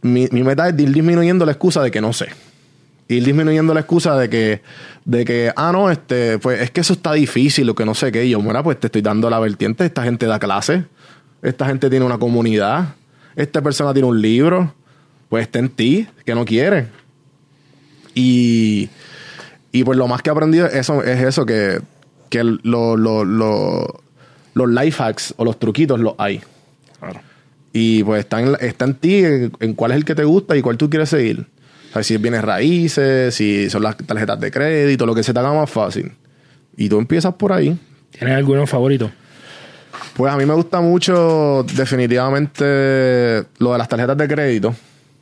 Mi, 0.00 0.28
mi 0.32 0.42
meta 0.42 0.66
es 0.66 0.80
ir 0.80 0.94
disminuyendo 0.94 1.44
la 1.44 1.52
excusa 1.52 1.82
de 1.82 1.90
que 1.90 2.00
no 2.00 2.14
sé 2.14 2.28
ir 3.08 3.22
disminuyendo 3.22 3.74
la 3.74 3.80
excusa 3.80 4.16
de 4.16 4.30
que, 4.30 4.62
de 5.04 5.26
que, 5.26 5.52
ah, 5.56 5.72
no, 5.72 5.90
este, 5.90 6.38
pues 6.38 6.62
es 6.62 6.70
que 6.70 6.80
eso 6.80 6.94
está 6.94 7.12
difícil 7.12 7.68
o 7.68 7.74
que 7.74 7.84
no 7.84 7.94
sé 7.94 8.10
qué. 8.10 8.24
Y 8.24 8.30
yo, 8.30 8.40
bueno, 8.40 8.64
pues 8.64 8.80
te 8.80 8.86
estoy 8.86 9.02
dando 9.02 9.28
la 9.28 9.38
vertiente. 9.40 9.84
Esta 9.84 10.04
gente 10.04 10.24
da 10.24 10.38
clase. 10.38 10.86
Esta 11.42 11.66
gente 11.66 11.90
tiene 11.90 12.06
una 12.06 12.16
comunidad. 12.16 12.94
Esta 13.36 13.60
persona 13.60 13.92
tiene 13.92 14.08
un 14.08 14.22
libro. 14.22 14.72
Pues 15.28 15.42
está 15.42 15.58
en 15.58 15.68
ti, 15.68 16.06
que 16.24 16.34
no 16.34 16.46
quiere. 16.46 16.86
Y, 18.14 18.88
y 19.72 19.84
pues 19.84 19.98
lo 19.98 20.08
más 20.08 20.22
que 20.22 20.30
he 20.30 20.32
aprendido 20.32 20.66
es 20.66 20.74
eso, 20.74 21.02
es 21.02 21.20
eso 21.22 21.46
que, 21.46 21.80
que 22.28 22.42
lo, 22.44 22.96
los 22.96 24.70
life 24.70 25.02
hacks 25.02 25.34
o 25.36 25.44
los 25.44 25.58
truquitos 25.58 26.00
los 26.00 26.14
hay. 26.18 26.40
Y 27.72 28.02
pues 28.02 28.20
está 28.20 28.40
en, 28.40 28.56
está 28.60 28.84
en 28.84 28.94
ti 28.94 29.22
en 29.24 29.74
cuál 29.74 29.92
es 29.92 29.98
el 29.98 30.04
que 30.04 30.14
te 30.14 30.24
gusta 30.24 30.56
y 30.56 30.62
cuál 30.62 30.76
tú 30.76 30.90
quieres 30.90 31.08
seguir. 31.08 31.46
O 31.90 31.92
sea, 31.92 32.02
si 32.02 32.16
vienes 32.16 32.42
raíces, 32.42 33.34
si 33.34 33.68
son 33.68 33.82
las 33.82 33.96
tarjetas 33.96 34.38
de 34.40 34.50
crédito, 34.50 35.06
lo 35.06 35.14
que 35.14 35.22
se 35.22 35.32
te 35.32 35.38
haga 35.38 35.52
más 35.52 35.70
fácil. 35.70 36.12
Y 36.76 36.88
tú 36.88 36.98
empiezas 36.98 37.34
por 37.34 37.52
ahí. 37.52 37.76
¿Tienes 38.10 38.36
alguno 38.36 38.66
favorito? 38.66 39.10
Pues 40.14 40.32
a 40.32 40.36
mí 40.36 40.46
me 40.46 40.54
gusta 40.54 40.80
mucho 40.80 41.64
definitivamente 41.74 43.44
lo 43.58 43.72
de 43.72 43.78
las 43.78 43.88
tarjetas 43.88 44.16
de 44.16 44.28
crédito. 44.28 44.74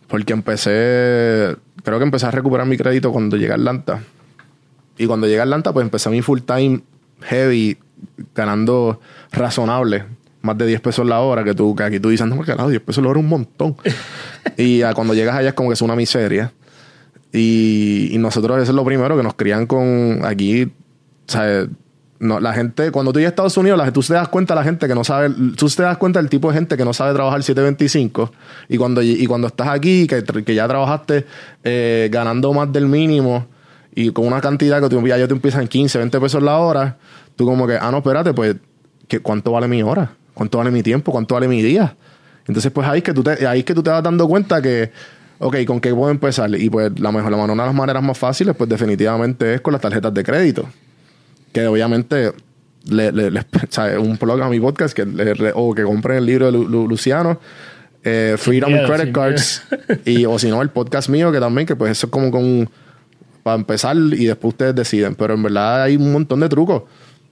Porque 0.09 0.33
empecé, 0.33 1.57
creo 1.85 1.99
que 1.99 2.05
empecé 2.05 2.27
a 2.27 2.31
recuperar 2.31 2.67
mi 2.67 2.77
crédito 2.77 3.13
cuando 3.13 3.37
llegué 3.37 3.53
a 3.53 3.57
Atlanta. 3.57 4.03
Y 4.99 5.07
cuando 5.07 5.27
llegué 5.27 5.41
a 5.41 5.45
Atlanta, 5.45 5.73
pues 5.73 5.85
empecé 5.85 6.11
mi 6.11 6.23
full 6.23 6.41
time 6.41 6.83
heavy, 7.23 7.79
ganando 8.35 9.01
razonable 9.33 10.05
más 10.43 10.57
de 10.57 10.67
10 10.67 10.81
pesos 10.81 11.07
la 11.07 11.21
hora, 11.21 11.45
que 11.45 11.55
tú, 11.55 11.75
que 11.75 11.83
aquí 11.83 12.01
tú 12.01 12.09
dices, 12.11 12.27
no, 12.27 12.41
carajo, 12.41 12.69
10 12.69 12.83
pesos 12.83 13.03
la 13.03 13.11
hora 13.11 13.21
es 13.21 13.25
un 13.25 13.31
montón. 13.31 13.77
y 14.57 14.83
cuando 14.95 15.15
llegas 15.15 15.37
allá 15.37 15.49
es 15.49 15.55
como 15.55 15.69
que 15.69 15.75
es 15.75 15.83
una 15.83 15.97
miseria. 15.97 16.53
Y, 17.33 18.17
nosotros 18.19 18.63
eso 18.63 18.73
es 18.73 18.77
lo 18.77 18.85
primero 18.85 19.17
que 19.17 19.23
nos 19.23 19.35
crían 19.35 19.67
con 19.67 20.21
aquí, 20.25 20.65
o 20.65 20.71
sea, 21.27 21.67
no, 22.21 22.41
la 22.41 22.53
gente, 22.53 22.91
cuando 22.91 23.13
tú 23.13 23.21
llegas 23.21 23.31
a 23.31 23.35
Estados 23.35 23.57
Unidos, 23.59 23.79
la, 23.79 23.93
tú 23.93 24.01
te 24.01 24.15
das 24.15 24.29
cuenta 24.29 24.55
la 24.55 24.65
gente 24.65 24.89
que 24.89 24.95
no 24.95 25.05
sabe, 25.05 25.31
tú 25.57 25.69
te 25.69 25.83
das 25.83 25.99
cuenta 25.99 26.21
del 26.21 26.29
tipo 26.29 26.49
de 26.49 26.55
gente 26.55 26.77
que 26.77 26.85
no 26.85 26.93
sabe 26.93 27.13
trabajar 27.15 27.43
725 27.43 28.33
y 28.71 28.77
cuando, 28.77 29.03
y 29.03 29.25
cuando 29.27 29.47
estás 29.47 29.69
aquí, 29.69 30.07
que, 30.07 30.25
que 30.25 30.55
ya 30.55 30.67
trabajaste 30.67 31.27
eh, 31.63 32.09
ganando 32.11 32.53
más 32.53 32.73
del 32.73 32.87
mínimo 32.87 33.47
y 33.99 34.13
con 34.13 34.29
una 34.29 34.41
cantidad 34.41 34.81
que 34.81 34.89
tú, 34.89 35.05
ya, 35.09 35.27
te 35.27 35.35
empiezas 35.35 35.61
en 35.61 35.67
15, 35.67 35.99
20 35.99 36.21
pesos 36.21 36.41
la 36.41 36.59
hora, 36.59 36.99
tú 37.35 37.47
como 37.47 37.67
que, 37.67 37.77
ah, 37.81 37.91
no, 37.91 37.99
espérate, 37.99 38.33
pues, 38.33 38.55
¿cuánto 39.25 39.51
vale 39.51 39.67
mi 39.67 39.83
hora? 39.83 40.13
¿Cuánto 40.35 40.59
vale 40.59 40.71
mi 40.71 40.85
tiempo? 40.85 41.11
¿Cuánto 41.11 41.35
vale 41.35 41.49
mi 41.49 41.61
día? 41.63 41.97
Entonces, 42.47 42.71
pues 42.71 42.87
ahí 42.87 42.99
es 42.99 43.03
que 43.03 43.13
tú 43.13 43.25
te, 43.25 43.45
ahí 43.45 43.59
es 43.59 43.65
que 43.65 43.75
tú 43.75 43.83
te 43.83 43.91
vas 43.91 44.01
dando 44.01 44.29
cuenta 44.29 44.63
que, 44.63 44.93
ok, 45.41 45.65
¿con 45.67 45.81
qué 45.81 45.93
puedo 45.93 46.13
empezar? 46.13 46.49
Y 46.55 46.71
pues 46.71 46.93
la 47.01 47.11
mejor, 47.11 47.33
la, 47.33 47.39
una 47.39 47.55
de 47.55 47.67
las 47.67 47.75
maneras 47.75 48.01
más 48.01 48.17
fáciles, 48.17 48.55
pues 48.55 48.71
definitivamente 48.71 49.55
es 49.55 49.61
con 49.63 49.73
las 49.73 49.83
tarjetas 49.83 50.15
de 50.15 50.23
crédito. 50.23 50.69
Que 51.51 51.67
obviamente 51.67 52.35
le, 52.85 53.11
le, 53.11 53.31
un 53.99 54.17
blog 54.17 54.43
a 54.43 54.49
mi 54.49 54.61
podcast 54.61 54.95
que 54.95 55.53
o 55.57 55.75
que 55.75 55.83
compren 55.83 56.19
el 56.19 56.27
libro 56.27 56.53
de 56.53 56.53
Luciano. 56.53 57.41
Eh, 58.05 58.37
Freedom 58.39 58.71
Credit 58.87 59.13
Cards. 59.13 59.65
y, 60.05 60.25
o 60.25 60.39
si 60.39 60.51
no, 60.51 60.63
el 60.63 60.71
podcast 60.71 61.09
mío, 61.09 61.33
que 61.33 61.41
también, 61.41 61.67
que 61.67 61.75
pues 61.75 61.91
eso 61.91 62.07
es 62.07 62.13
como 62.13 62.31
con 62.31 62.71
para 63.49 63.59
empezar 63.59 63.97
y 63.97 64.27
después 64.27 64.53
ustedes 64.53 64.75
deciden. 64.75 65.15
Pero 65.15 65.35
en 65.35 65.43
verdad 65.43 65.85
hay 65.85 65.97
un 65.97 66.13
montón 66.13 66.41
de 66.41 66.49
trucos 66.51 66.83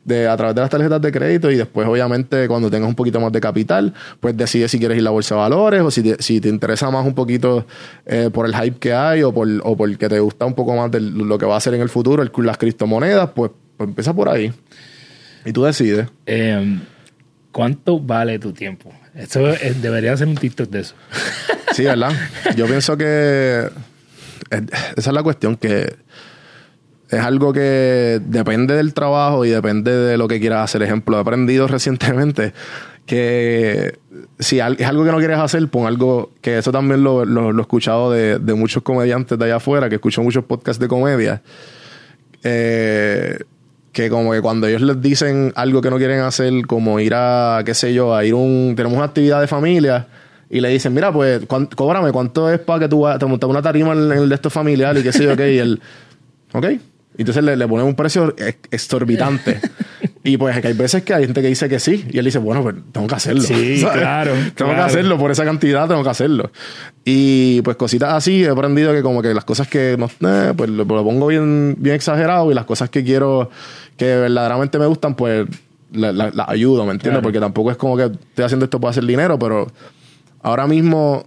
de, 0.02 0.26
a 0.28 0.36
través 0.36 0.54
de 0.54 0.60
las 0.62 0.70
tarjetas 0.70 1.02
de 1.02 1.12
crédito 1.12 1.50
y 1.50 1.56
después 1.56 1.86
obviamente 1.86 2.48
cuando 2.48 2.70
tengas 2.70 2.88
un 2.88 2.94
poquito 2.94 3.20
más 3.20 3.32
de 3.32 3.40
capital, 3.40 3.92
pues 4.20 4.34
decides 4.34 4.70
si 4.70 4.78
quieres 4.78 4.96
ir 4.96 5.02
a 5.02 5.04
la 5.04 5.10
bolsa 5.10 5.34
de 5.34 5.40
valores 5.42 5.82
o 5.82 5.90
si 5.90 6.02
te, 6.02 6.22
si 6.22 6.40
te 6.40 6.48
interesa 6.48 6.90
más 6.90 7.04
un 7.04 7.14
poquito 7.14 7.66
eh, 8.06 8.30
por 8.32 8.46
el 8.46 8.54
hype 8.54 8.78
que 8.78 8.94
hay 8.94 9.22
o 9.22 9.34
por, 9.34 9.46
o 9.62 9.76
porque 9.76 10.08
te 10.08 10.18
gusta 10.20 10.46
un 10.46 10.54
poco 10.54 10.74
más 10.74 10.90
de 10.90 11.00
lo 11.00 11.36
que 11.36 11.44
va 11.44 11.54
a 11.54 11.58
hacer 11.58 11.74
en 11.74 11.82
el 11.82 11.90
futuro, 11.90 12.22
el, 12.22 12.30
las 12.44 12.56
criptomonedas, 12.56 13.30
pues, 13.34 13.50
pues 13.76 13.88
empieza 13.88 14.14
por 14.14 14.30
ahí. 14.30 14.52
Y 15.44 15.52
tú 15.52 15.64
decides. 15.64 16.08
Em, 16.24 16.80
¿Cuánto 17.52 17.98
vale 17.98 18.38
tu 18.38 18.52
tiempo? 18.52 18.92
Eso 19.14 19.40
debería 19.80 20.16
ser 20.16 20.28
un 20.28 20.36
TikTok 20.36 20.68
de 20.68 20.80
eso. 20.80 20.94
sí, 21.72 21.84
¿verdad? 21.84 22.12
Yo 22.54 22.66
pienso 22.66 22.96
que 22.96 23.68
esa 24.50 25.10
es 25.10 25.12
la 25.12 25.22
cuestión 25.22 25.56
que 25.56 25.96
es 27.08 27.20
algo 27.20 27.52
que 27.52 28.20
depende 28.24 28.74
del 28.74 28.92
trabajo 28.92 29.44
y 29.44 29.50
depende 29.50 29.92
de 29.92 30.18
lo 30.18 30.26
que 30.28 30.40
quieras 30.40 30.64
hacer. 30.64 30.82
Ejemplo, 30.82 31.16
he 31.16 31.20
aprendido 31.20 31.68
recientemente 31.68 32.52
que 33.06 33.98
si 34.40 34.58
es 34.58 34.86
algo 34.86 35.04
que 35.04 35.12
no 35.12 35.18
quieres 35.18 35.38
hacer, 35.38 35.66
pon 35.68 35.86
algo 35.86 36.32
que 36.40 36.58
eso 36.58 36.72
también 36.72 37.04
lo, 37.04 37.22
he 37.22 37.60
escuchado 37.60 38.10
de, 38.10 38.54
muchos 38.54 38.82
comediantes 38.82 39.38
de 39.38 39.44
allá 39.44 39.56
afuera, 39.56 39.88
que 39.88 39.96
escucho 39.96 40.22
muchos 40.22 40.44
podcasts 40.44 40.80
de 40.80 40.88
comedia. 40.88 41.42
Eh, 42.42 43.38
que 43.92 44.10
como 44.10 44.32
que 44.32 44.42
cuando 44.42 44.66
ellos 44.66 44.82
les 44.82 45.00
dicen 45.00 45.52
algo 45.54 45.80
que 45.80 45.88
no 45.88 45.98
quieren 45.98 46.20
hacer, 46.20 46.52
como 46.66 47.00
ir 47.00 47.14
a, 47.14 47.62
qué 47.64 47.74
sé 47.74 47.94
yo, 47.94 48.14
a 48.14 48.24
ir 48.24 48.34
un, 48.34 48.74
tenemos 48.76 48.96
una 48.96 49.06
actividad 49.06 49.40
de 49.40 49.46
familia 49.46 50.08
y 50.48 50.60
le 50.60 50.68
dicen, 50.68 50.94
mira, 50.94 51.12
pues, 51.12 51.42
cóbrame, 51.74 52.12
¿cuánto 52.12 52.50
es 52.50 52.60
para 52.60 52.80
que 52.80 52.88
tú 52.88 53.04
te 53.18 53.26
montes 53.26 53.48
una 53.48 53.62
tarima 53.62 53.92
en, 53.92 54.12
el 54.12 54.28
de 54.28 54.34
estos 54.34 54.52
familiares 54.52 55.02
y 55.02 55.04
qué 55.04 55.12
sé 55.12 55.24
yo, 55.24 55.36
qué? 55.36 55.54
Y 55.54 55.58
él, 55.58 55.80
ok, 56.52 56.66
y 57.18 57.22
entonces 57.22 57.42
le, 57.42 57.56
le 57.56 57.66
ponen 57.66 57.86
un 57.86 57.94
precio 57.94 58.34
exorbitante. 58.70 59.58
y 60.24 60.36
pues 60.36 60.62
hay 60.62 60.72
veces 60.74 61.02
que 61.02 61.14
hay 61.14 61.24
gente 61.24 61.40
que 61.40 61.48
dice 61.48 61.66
que 61.66 61.80
sí. 61.80 62.04
Y 62.10 62.18
él 62.18 62.26
dice, 62.26 62.38
bueno, 62.38 62.62
pues 62.62 62.74
tengo 62.92 63.06
que 63.06 63.14
hacerlo. 63.14 63.40
Sí, 63.40 63.82
claro. 63.92 64.32
tengo 64.54 64.74
que 64.74 64.80
hacerlo. 64.80 65.16
Por 65.16 65.30
esa 65.30 65.44
cantidad 65.44 65.88
tengo 65.88 66.02
que 66.02 66.10
hacerlo. 66.10 66.50
Y 67.06 67.62
pues 67.62 67.76
cositas 67.78 68.12
así 68.12 68.44
he 68.44 68.50
aprendido 68.50 68.92
que 68.92 69.02
como 69.02 69.22
que 69.22 69.32
las 69.32 69.46
cosas 69.46 69.66
que 69.66 69.96
no, 69.98 70.10
eh, 70.28 70.52
pues 70.54 70.68
lo, 70.68 70.86
pongo 70.86 71.26
bien, 71.28 71.76
bien 71.78 71.94
exagerado 71.94 72.50
y 72.50 72.54
las 72.54 72.66
cosas 72.66 72.90
que 72.90 73.02
quiero, 73.02 73.50
que 73.96 74.04
verdaderamente 74.04 74.78
me 74.78 74.86
gustan, 74.86 75.14
pues 75.14 75.46
las 75.92 76.14
la, 76.14 76.44
ayudo, 76.48 76.84
¿me 76.84 76.92
entiendes? 76.92 77.22
Porque 77.22 77.40
tampoco 77.40 77.70
es 77.70 77.78
como 77.78 77.96
que 77.96 78.04
estoy 78.04 78.44
haciendo 78.44 78.64
esto 78.64 78.78
para 78.78 78.90
hacer 78.90 79.06
dinero, 79.06 79.38
pero 79.38 79.68
ahora 80.42 80.66
mismo 80.66 81.24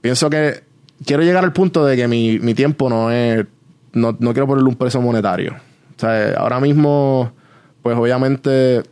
pienso 0.00 0.30
que 0.30 0.62
quiero 1.04 1.22
llegar 1.22 1.44
al 1.44 1.52
punto 1.52 1.84
de 1.84 1.96
que 1.96 2.08
mi, 2.08 2.38
mi 2.38 2.54
tiempo 2.54 2.88
no 2.88 3.10
es 3.10 3.46
no, 3.92 4.16
no 4.18 4.32
quiero 4.32 4.46
ponerle 4.46 4.68
un 4.68 4.76
precio 4.76 5.00
monetario. 5.00 5.56
O 5.96 6.00
sea, 6.00 6.34
ahora 6.38 6.60
mismo, 6.60 7.32
pues 7.82 7.96
obviamente, 7.96 8.82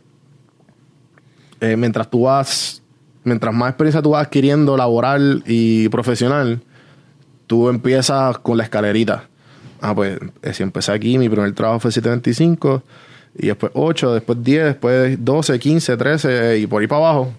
eh, 1.61 1.75
mientras 1.77 2.09
tú 2.09 2.23
vas, 2.23 2.81
mientras 3.23 3.53
más 3.53 3.69
experiencia 3.69 4.01
tú 4.01 4.11
vas 4.11 4.25
adquiriendo 4.25 4.77
laboral 4.77 5.43
y 5.45 5.89
profesional, 5.89 6.61
tú 7.47 7.69
empiezas 7.69 8.37
con 8.39 8.57
la 8.57 8.63
escalerita. 8.63 9.23
Ah, 9.81 9.95
pues 9.95 10.19
eh, 10.41 10.53
si 10.53 10.63
empecé 10.63 10.91
aquí, 10.91 11.17
mi 11.17 11.29
primer 11.29 11.53
trabajo 11.53 11.79
fue 11.79 11.91
725, 11.91 12.83
y 13.37 13.47
después 13.47 13.71
8, 13.73 14.13
después 14.15 14.43
10, 14.43 14.65
después 14.65 15.23
12, 15.23 15.59
15, 15.59 15.97
13, 15.97 16.57
y 16.59 16.67
por 16.67 16.81
ahí 16.81 16.87
para 16.87 17.07
abajo. 17.07 17.33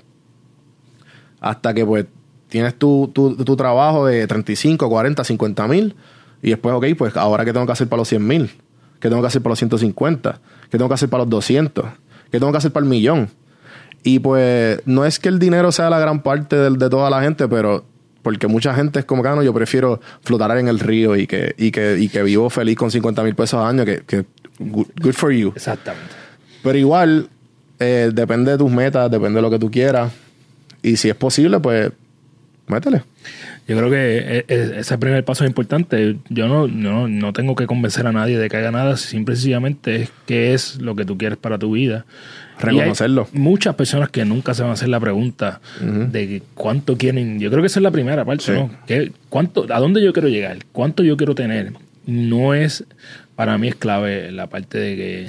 Hasta 1.40 1.74
que 1.74 1.84
pues 1.84 2.06
tienes 2.48 2.74
tu, 2.74 3.10
tu, 3.14 3.36
tu 3.36 3.56
trabajo 3.56 4.06
de 4.06 4.26
35, 4.26 4.88
40, 4.88 5.24
50 5.24 5.68
mil 5.68 5.94
y 6.42 6.50
después, 6.50 6.74
ok, 6.74 6.86
pues 6.96 7.16
ahora 7.16 7.44
qué 7.44 7.52
tengo 7.52 7.66
que 7.66 7.72
hacer 7.72 7.88
para 7.88 7.98
los 7.98 8.08
100 8.08 8.26
mil, 8.26 8.50
qué 8.98 9.08
tengo 9.08 9.20
que 9.20 9.28
hacer 9.28 9.42
para 9.42 9.52
los 9.52 9.58
150, 9.58 10.40
qué 10.70 10.78
tengo 10.78 10.88
que 10.88 10.94
hacer 10.94 11.08
para 11.08 11.24
los 11.24 11.30
200, 11.30 11.86
qué 12.30 12.38
tengo 12.38 12.52
que 12.52 12.58
hacer 12.58 12.72
para 12.72 12.84
el 12.84 12.90
millón. 12.90 13.28
Y 14.02 14.18
pues 14.20 14.80
no 14.86 15.04
es 15.04 15.18
que 15.18 15.28
el 15.28 15.38
dinero 15.38 15.72
sea 15.72 15.90
la 15.90 15.98
gran 15.98 16.22
parte 16.22 16.56
de, 16.56 16.90
toda 16.90 17.10
la 17.10 17.20
gente, 17.20 17.46
pero 17.48 17.84
porque 18.22 18.46
mucha 18.46 18.74
gente 18.74 19.00
es 19.00 19.04
como 19.04 19.22
que, 19.22 19.28
ah, 19.28 19.34
no, 19.34 19.42
yo 19.42 19.52
prefiero 19.52 20.00
flotar 20.22 20.56
en 20.56 20.68
el 20.68 20.78
río 20.78 21.16
y 21.16 21.26
que, 21.26 21.54
y 21.58 21.70
que, 21.70 21.98
y 21.98 22.08
que 22.08 22.22
vivo 22.22 22.48
feliz 22.48 22.76
con 22.76 22.90
50 22.90 23.22
mil 23.22 23.34
pesos 23.34 23.60
al 23.60 23.66
año, 23.66 23.84
que, 23.84 24.02
que 24.06 24.24
good, 24.58 25.12
for 25.12 25.32
you. 25.32 25.52
Exactamente. 25.54 26.14
Pero 26.62 26.78
igual, 26.78 27.28
eh, 27.78 28.10
depende 28.12 28.52
de 28.52 28.58
tus 28.58 28.70
metas, 28.70 29.10
depende 29.10 29.36
de 29.36 29.42
lo 29.42 29.50
que 29.50 29.58
tú 29.58 29.70
quieras. 29.70 30.10
Y 30.82 30.96
si 30.96 31.08
es 31.08 31.14
posible, 31.14 31.60
pues 31.60 31.90
métele. 32.68 33.02
Yo 33.68 33.76
creo 33.76 33.90
que 33.90 34.18
e- 34.18 34.44
e- 34.48 34.78
ese 34.80 34.98
primer 34.98 35.24
paso 35.24 35.44
es 35.44 35.48
importante. 35.50 36.16
Yo 36.28 36.48
no, 36.48 36.66
no, 36.66 37.06
no 37.06 37.32
tengo 37.32 37.54
que 37.54 37.66
convencer 37.66 38.06
a 38.06 38.12
nadie 38.12 38.38
de 38.38 38.48
que 38.48 38.56
haga 38.56 38.70
nada, 38.72 38.96
simple 38.96 39.34
y 39.34 39.36
sencillamente 39.36 39.96
es 40.02 40.10
qué 40.26 40.54
es 40.54 40.76
lo 40.80 40.96
que 40.96 41.04
tú 41.04 41.16
quieres 41.18 41.38
para 41.38 41.58
tu 41.58 41.72
vida. 41.72 42.04
Reconocerlo. 42.58 43.28
Y 43.32 43.36
hay 43.36 43.42
muchas 43.42 43.74
personas 43.76 44.08
que 44.08 44.24
nunca 44.24 44.54
se 44.54 44.62
van 44.62 44.70
a 44.70 44.74
hacer 44.74 44.88
la 44.88 44.98
pregunta 45.00 45.60
de 45.80 46.42
cuánto 46.54 46.96
quieren. 46.98 47.38
Yo 47.38 47.48
creo 47.50 47.62
que 47.62 47.68
esa 47.68 47.78
es 47.78 47.82
la 47.84 47.90
primera 47.90 48.24
parte, 48.24 48.44
Sí. 48.44 48.52
¿no? 48.52 48.70
¿Qué- 48.86 49.12
cuánto, 49.28 49.66
¿A 49.72 49.78
dónde 49.78 50.02
yo 50.02 50.12
quiero 50.12 50.28
llegar? 50.28 50.58
¿Cuánto 50.72 51.02
yo 51.04 51.16
quiero 51.16 51.34
tener? 51.34 51.72
No 52.06 52.54
es, 52.54 52.84
para 53.36 53.56
mí 53.56 53.68
es 53.68 53.76
clave 53.76 54.32
la 54.32 54.48
parte 54.48 54.78
de 54.78 54.96
que 54.96 55.28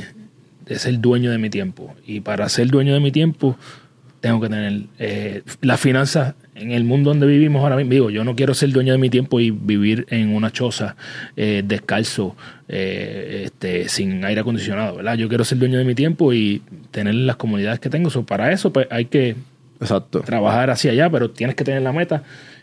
de 0.66 0.80
ser 0.80 1.00
dueño 1.00 1.32
de 1.32 1.38
mi 1.38 1.50
tiempo. 1.50 1.94
Y 2.08 2.22
para 2.22 2.48
ser 2.50 2.68
dueño 2.68 2.94
de 2.94 3.00
mi 3.02 3.12
tiempo, 3.12 3.58
tengo 4.22 4.40
que 4.40 4.48
tener 4.50 4.84
eh, 5.00 5.42
las 5.62 5.80
finanzas 5.80 6.36
en 6.56 6.72
el 6.72 6.84
mundo 6.84 7.10
donde 7.10 7.26
vivimos 7.28 7.62
ahora 7.64 7.76
mismo. 7.76 7.92
Digo, 7.92 8.10
yo 8.12 8.24
no 8.24 8.36
quiero 8.36 8.54
ser 8.54 8.70
dueño 8.70 8.94
de 8.94 9.00
mi 9.00 9.10
tiempo 9.10 9.40
y 9.40 9.52
vivir 9.52 10.06
en 10.10 10.34
una 10.34 10.52
choza 10.52 10.96
eh, 11.36 11.64
descalzo, 11.66 12.36
eh, 12.70 13.42
este, 13.46 13.90
sin 13.90 14.24
aire 14.24 14.42
acondicionado, 14.42 14.98
¿verdad? 14.98 15.16
Yo 15.16 15.28
quiero 15.28 15.44
ser 15.44 15.58
dueño 15.58 15.78
de 15.80 15.86
mi 15.86 15.96
tiempo 15.96 16.32
y 16.34 16.62
tener 16.92 17.16
las 17.16 17.36
comunidades 17.36 17.80
que 17.80 17.90
tengo. 17.90 18.10
So, 18.10 18.24
para 18.24 18.52
eso 18.52 18.72
pues, 18.72 18.88
hay 18.92 19.06
que 19.06 19.36
Exacto. 19.82 20.20
trabajar 20.22 20.70
hacia 20.70 20.92
allá, 20.92 21.10
pero 21.10 21.32
tienes 21.32 21.56
que 21.56 21.64
tener 21.64 21.82
la 21.82 21.92
meta, 21.92 22.22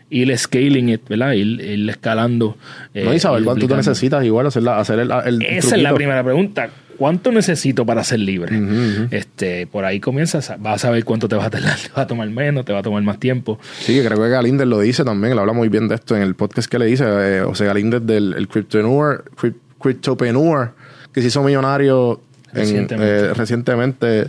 ir 0.09 0.35
scaling 0.37 0.89
it, 0.89 1.01
¿verdad? 1.09 1.33
Ir, 1.33 1.59
ir 1.59 1.89
escalando. 1.89 2.57
eh, 2.93 3.03
no, 3.03 3.13
y 3.13 3.19
saber 3.19 3.41
ir 3.41 3.45
cuánto 3.45 3.67
tú 3.67 3.75
necesitas, 3.75 4.23
igual 4.23 4.47
hacer, 4.47 4.63
la- 4.63 4.79
hacer 4.79 4.99
el, 4.99 5.11
el 5.25 5.41
Esa 5.43 5.75
es 5.75 5.81
la 5.83 5.93
primera 5.93 6.23
pregunta. 6.23 6.69
¿Cuánto 6.99 7.31
necesito 7.31 7.85
para 7.85 8.03
ser 8.03 8.19
libre? 8.19 8.59
Este, 9.11 9.65
por 9.67 9.85
ahí 9.85 9.99
comienzas, 10.01 10.53
vas 10.59 10.75
a 10.75 10.87
saber 10.87 11.05
cuánto 11.05 11.27
te 11.29 11.35
va 11.37 11.45
a 11.45 11.49
tardar, 11.49 11.77
te 11.81 11.89
va 11.95 12.01
a 12.03 12.07
tomar 12.07 12.29
menos, 12.29 12.65
te 12.65 12.73
va 12.73 12.79
a 12.79 12.83
tomar 12.83 13.01
más 13.03 13.19
tiempo. 13.19 13.57
Sí, 13.79 13.93
que 13.95 14.03
creo 14.05 14.17
que 14.21 14.27
Galíndez 14.29 14.67
lo 14.67 14.79
dice 14.81 15.05
también, 15.05 15.31
él 15.33 15.39
habla 15.39 15.53
muy 15.53 15.69
bien 15.69 15.87
de 15.87 15.95
esto 15.95 16.15
en 16.15 16.21
el 16.23 16.35
podcast 16.35 16.69
que 16.69 16.77
le 16.77 16.85
dice, 16.87 17.05
eh, 17.07 17.41
o 17.41 17.55
sea, 17.55 17.67
Galíndez 17.67 18.05
del 18.05 18.33
el 18.37 18.47
Cryptoneur, 18.49 19.23
que 21.13 21.21
se 21.21 21.27
hizo 21.27 21.41
millonario 21.43 22.19
en- 22.53 22.87
eh, 23.01 23.33
recientemente 23.33 24.27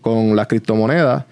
con 0.00 0.34
las 0.34 0.46
criptomonedas, 0.48 1.24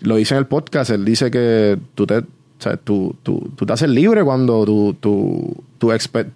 lo 0.00 0.16
dice 0.16 0.34
en 0.34 0.38
el 0.38 0.46
podcast, 0.46 0.90
él 0.90 1.04
dice 1.04 1.30
que 1.30 1.78
tú 1.94 2.06
te, 2.06 2.18
o 2.18 2.24
sea, 2.58 2.76
tú, 2.76 3.16
tú, 3.22 3.50
tú 3.56 3.64
te 3.66 3.72
haces 3.72 3.88
libre 3.88 4.22
cuando 4.24 4.64
tú, 4.64 4.94
tú, 5.00 5.64
tú 5.78 5.90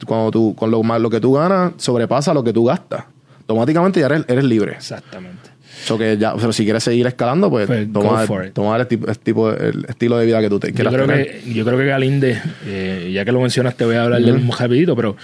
cuando 0.07 0.30
tú, 0.30 0.55
con 0.57 0.70
lo, 0.70 0.82
más, 0.82 1.01
lo 1.01 1.11
que 1.11 1.20
tú 1.20 1.32
ganas 1.34 1.72
sobrepasa 1.76 2.32
lo 2.34 2.43
que 2.43 2.53
tú 2.53 2.64
gastas. 2.64 3.05
Automáticamente 3.47 4.01
ya 4.01 4.07
eres, 4.07 4.24
eres 4.28 4.45
libre. 4.45 4.72
Exactamente. 4.72 5.51
So 5.84 5.99
que 5.99 6.16
ya, 6.16 6.34
pero 6.36 6.53
si 6.53 6.64
quieres 6.64 6.84
seguir 6.84 7.07
escalando, 7.07 7.51
pues, 7.51 7.66
Pues, 7.66 7.93
toma, 7.93 8.24
it. 8.24 8.53
toma 8.53 8.76
el, 8.76 8.86
tipo, 8.86 9.09
el 9.11 9.18
tipo- 9.18 9.51
el 9.53 9.84
estilo 9.88 10.16
de 10.18 10.26
vida 10.26 10.40
que 10.40 10.49
tú 10.49 10.61
te 10.61 10.68
Yo 10.72 10.84
creo, 10.90 11.07
tener. 11.07 11.43
que, 11.43 11.53
yo 11.55 11.64
creo 11.64 11.76
que 11.78 11.86
Galinde, 11.86 12.40
eh, 12.66 13.11
ya 13.12 13.24
que 13.24 13.32
lo 13.32 13.40
mencionas, 13.40 13.76
te 13.76 13.84
voy 13.84 13.97
a 13.97 14.05
hablar 14.05 14.22
del 14.22 14.34
mismo 14.34 14.55
rapidito, 14.55 14.95
pero 14.95 15.16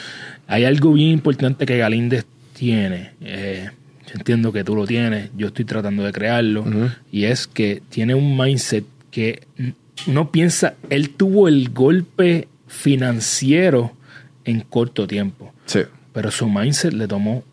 hay 0.48 0.64
algo 0.64 0.92
bien 0.94 1.10
importante 1.10 1.64
que 1.64 1.78
Galinde 1.78 2.24
tiene. 2.54 3.10
eh, 3.20 3.68
yo 4.06 4.14
entiendo 4.16 4.52
que 4.52 4.64
tú 4.64 4.74
lo 4.74 4.86
tienes, 4.86 5.30
yo 5.36 5.48
estoy 5.48 5.64
tratando 5.66 6.02
de 6.02 6.12
crearlo, 6.12 6.64
y 7.12 7.24
es 7.24 7.46
que 7.46 7.82
tiene 7.90 8.14
un 8.14 8.36
mindset 8.38 8.84
que 9.10 9.42
uno 10.06 10.30
piensa, 10.32 10.74
él 10.88 11.10
tuvo 11.10 11.46
el 11.46 11.68
golpe 11.70 12.48
financiero 12.66 13.92
en 14.44 14.60
corto 14.62 15.06
tiempo, 15.06 15.52
Sí. 15.66 15.80
pero 16.14 16.30
su 16.30 16.48
mindset 16.48 16.94
le 16.94 17.06
tomó 17.06 17.44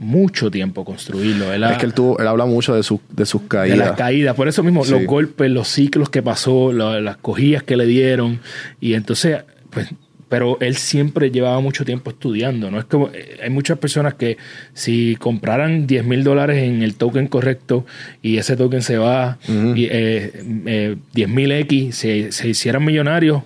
mucho 0.00 0.50
tiempo 0.50 0.84
construirlo. 0.84 1.52
Él 1.52 1.62
ha- 1.62 1.72
Es 1.72 1.78
que 1.78 1.86
él, 1.86 1.94
tuvo, 1.94 2.18
él 2.18 2.26
habla 2.26 2.46
mucho 2.46 2.74
de, 2.74 2.82
sus 2.82 2.98
de 3.10 3.24
sus 3.26 3.42
de 3.42 3.48
caídas. 3.48 3.78
las 3.78 3.92
caídas. 3.92 4.34
Por 4.34 4.48
eso 4.48 4.62
mismo, 4.64 4.84
Sí. 4.84 4.90
los 4.92 5.04
golpes, 5.04 5.48
los 5.50 5.68
ciclos 5.68 6.10
que 6.10 6.22
pasó, 6.22 6.72
la- 6.72 7.00
las 7.00 7.18
cogillas 7.18 7.62
que 7.62 7.76
le 7.76 7.84
dieron. 7.86 8.40
Y 8.80 8.94
entonces, 8.94 9.40
pues, 9.70 9.88
pero 10.30 10.58
él 10.60 10.76
siempre 10.76 11.30
llevaba 11.30 11.60
mucho 11.60 11.84
tiempo 11.84 12.10
estudiando. 12.10 12.70
No 12.70 12.78
es 12.78 12.84
como, 12.86 13.10
eh, 13.12 13.38
hay 13.42 13.50
muchas 13.50 13.78
personas 13.78 14.14
que 14.14 14.38
si 14.72 15.16
compraran 15.16 15.86
10 15.86 16.04
mil 16.04 16.24
dólares 16.24 16.62
en 16.62 16.82
el 16.82 16.94
token 16.94 17.26
correcto 17.26 17.84
y 18.22 18.38
ese 18.38 18.56
token 18.56 18.80
se 18.82 18.96
va, 18.96 19.38
y, 19.48 19.84
eh, 19.90 20.32
eh, 20.66 20.96
10 21.12 21.28
mil 21.28 21.52
X, 21.52 21.94
se, 21.96 22.32
se 22.32 22.48
hicieran 22.48 22.84
millonarios 22.84 23.42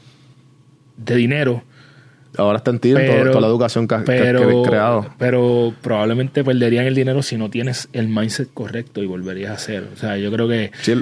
de 0.98 1.16
dinero. 1.16 1.64
Ahora 2.36 2.58
está 2.58 2.70
en 2.72 2.78
ti 2.80 2.92
toda 2.92 3.40
la 3.40 3.46
educación 3.46 3.86
que, 3.86 3.96
que- 3.98 4.04
que 4.04 4.12
pero, 4.22 4.62
creado. 4.62 5.06
pero 5.18 5.72
probablemente 5.82 6.42
perderían 6.42 6.84
el 6.86 6.94
dinero 6.94 7.22
si 7.22 7.36
no 7.36 7.48
tienes 7.50 7.88
el 7.92 8.08
mindset 8.08 8.48
correcto 8.52 9.02
y 9.02 9.06
volverías 9.06 9.50
a 9.52 9.54
hacer. 9.54 9.88
O 9.94 9.96
sea, 9.96 10.16
yo 10.18 10.32
creo 10.32 10.48
que 10.48 10.72
Sí, 10.82 10.92